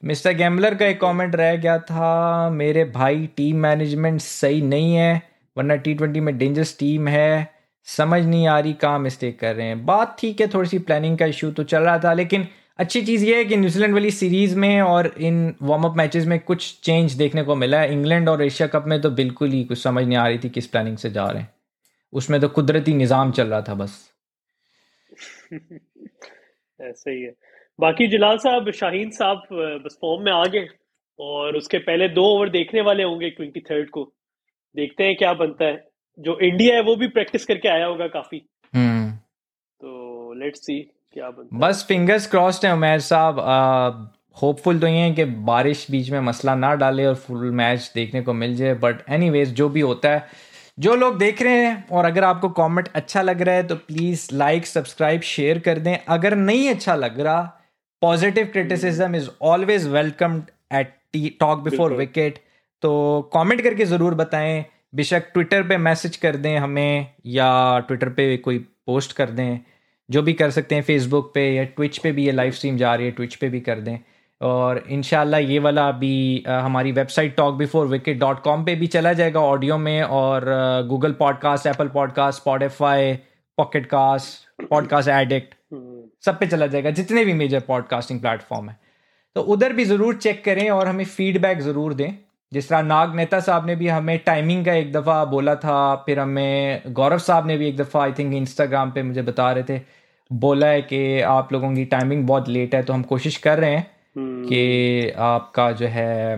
[0.03, 5.21] मिस्टर गैम्बलर का एक कमेंट रह गया था मेरे भाई टीम मैनेजमेंट सही नहीं है
[5.57, 7.53] वरना टी ट्वेंटी में डेंजरस टीम है।
[7.87, 11.17] समझ नहीं आ रही कहाँ मिस्टेक कर रहे हैं। बात ठीक है थोड़ी सी प्लानिंग
[11.17, 12.47] का इशू तो चल रहा था लेकिन
[12.79, 16.39] अच्छी चीज़ ये है कि न्यूजीलैंड वाली सीरीज़ में और इन वार्म अप मैचेस में
[16.39, 19.77] कुछ चेंज देखने को मिला है। इंग्लैंड और एशिया कप में तो बिल्कुल ही कुछ
[19.77, 21.53] समझ नहीं आ रही थी किस प्लानिंग से जा रहे हैं।
[22.13, 24.11] उसमें तो कुदरती निज़ाम चल रहा था बस।
[26.81, 27.33] ऐसे ही है।
[27.79, 29.47] बाकी जलाल साहब शाहीन साहब
[29.85, 30.67] बस फॉर्म में आ गए
[31.19, 34.13] और उसके पहले दो ओवर देखने वाले होंगे ट्वेंटी थर्ड को।
[34.75, 35.87] देखते हैं क्या बनता है।
[36.19, 38.41] जो इंडिया है वो भी प्रैक्टिस करके आया होगा काफ़ी।
[38.73, 39.11] हम्म।
[39.81, 43.39] तो लेट्स सी क्या बनता बस फिंगर्स क्रॉस्ड है उमेर साहब
[44.41, 48.21] होपफुल तो ये है कि बारिश बीच में मसला ना डाले और फुल मैच देखने
[48.21, 50.25] को मिल जाए बट एनीवेज जो भी होता है
[50.77, 54.27] जो लोग देख रहे हैं और अगर आपको कमेंट अच्छा लग रहा है तो प्लीज़
[54.33, 57.41] लाइक सब्सक्राइब शेयर कर दें। अगर नहीं अच्छा लग रहा
[58.01, 60.41] positive criticism is always welcome
[60.73, 60.93] at
[61.39, 62.39] Talk Before Wicket
[62.83, 62.91] तो
[63.33, 64.63] कमेंट करके ज़रूर बताएँ
[64.95, 67.47] बेशक ट्विटर पे मैसेज कर दें हमें या
[67.87, 69.59] ट्विटर पे कोई पोस्ट कर दें।
[70.09, 72.93] जो भी कर सकते हैं फेसबुक पे या ट्विच पे भी ये लाइव स्ट्रीम जा
[72.95, 73.97] रही है ट्विच पे भी कर दें।
[74.41, 75.03] और इन
[75.35, 79.77] ये वाला अभी हमारी website Talk Before Wicket dot com पर भी चला जाएगा ऑडियो
[79.77, 80.45] में और
[80.87, 83.13] Google podcast Apple podcast Spotify
[83.57, 85.53] Pocket Cast Podcast Addict
[86.25, 88.77] सब पे चला जाएगा, जितने भी मेजर पॉडकास्टिंग प्लेटफॉर्म है।
[89.35, 92.17] तो उधर भी ज़रूर चेक करें और हमें फीडबैक ज़रूर दें।
[92.55, 96.19] जिस तरह नाग नेता साहब ने भी हमें टाइमिंग का एक दफ़ा बोला था फिर
[96.19, 99.81] हमें गौरव साहब ने भी एक दफ़ा आई थिंक इंस्टाग्राम पे मुझे बता रहे थे
[100.31, 103.75] बोला है कि आप लोगों की टाइमिंग बहुत लेट है तो हम कोशिश कर रहे
[103.75, 106.35] हैं हम्म। कि आपका जो है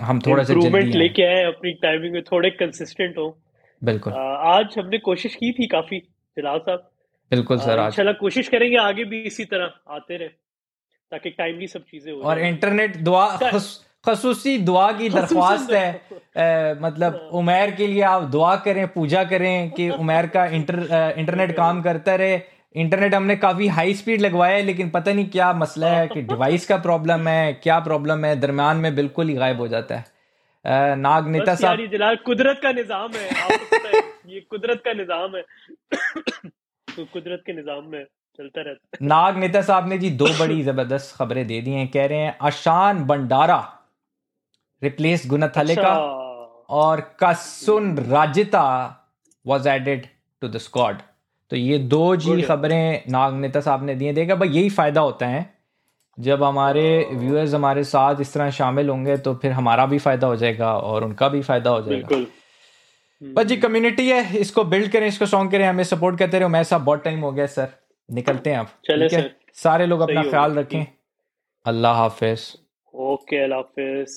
[0.00, 3.26] हम थोड़ा सा जल्दी लेके आए अपनी टाइमिंग में थोड़े कंसिस्टेंट हो।
[3.82, 4.12] बिल्कुल।
[4.50, 6.88] आज हमने कोशिश की थी काफ़ी फ़िलहाल साहब।
[7.32, 10.28] बिल्कुल सर आज। इंशाल्लाह कोशिश करेंगे आगे भी इसी तरह आते रहे
[11.12, 13.26] ताकि टाइमली सब चीज़ें हो और इंटरनेट दुआ
[14.04, 19.24] खसूसी दुआ की दरख्वास्त है। आ, मतलब हाँ। उमेर के लिए आप दुआ करें पूजा
[19.26, 20.78] करें कि उमेर का इंटर
[21.18, 22.40] इंटरनेट काम करता रहे।
[22.74, 26.66] इंटरनेट हमने काफ़ी हाई स्पीड लगवाया है लेकिन पता नहीं क्या मसला है कि डिवाइस
[26.66, 31.28] का प्रॉब्लम है क्या प्रॉब्लम है दरम्यान में बिल्कुल ही गायब हो जाता है। नाग
[31.28, 35.42] नेता साहब कुदरत का निज़ाम है। आपको ये कुदरत का निज़ाम है।
[36.88, 38.04] तो कुदरत के निज़ाम में
[38.38, 42.06] चलता रहता नाग नेता साहब ने जी दो बड़ी ज़बरदस्त खबरें दे दी हैं। कह
[42.06, 43.60] रहे हैं अशान भंडारा
[44.82, 48.66] रिप्लेस गुनाथले का अच्छा। और Kasun Rajitha
[49.46, 50.06] was added
[50.42, 51.02] to the squad
[51.50, 55.26] तो ये दो जी खबरें नाग नेता साहब ने दिए देगा भाई यही फ़ायदा होता
[55.26, 55.50] है।
[56.18, 60.26] जब हमारे व्यूअर्स हाँ। हमारे साथ इस तरह शामिल होंगे तो फिर हमारा भी फ़ायदा
[60.26, 62.16] हो जाएगा और उनका भी फ़ायदा हो जाएगा।
[63.22, 66.62] बस जी कम्युनिटी है इसको बिल्ड करें इसको सॉन्ग करें हमें सपोर्ट करते रहे। मैं
[66.64, 67.68] सब बहुत टाइम हो गया सर
[68.08, 69.30] निकलते हैं आप चले सर
[69.62, 70.84] सारे लोग अपना ख्याल रखें।
[71.66, 72.46] अल्लाह हाफिज।
[72.94, 74.16] ओके अल्लाह हाफिज।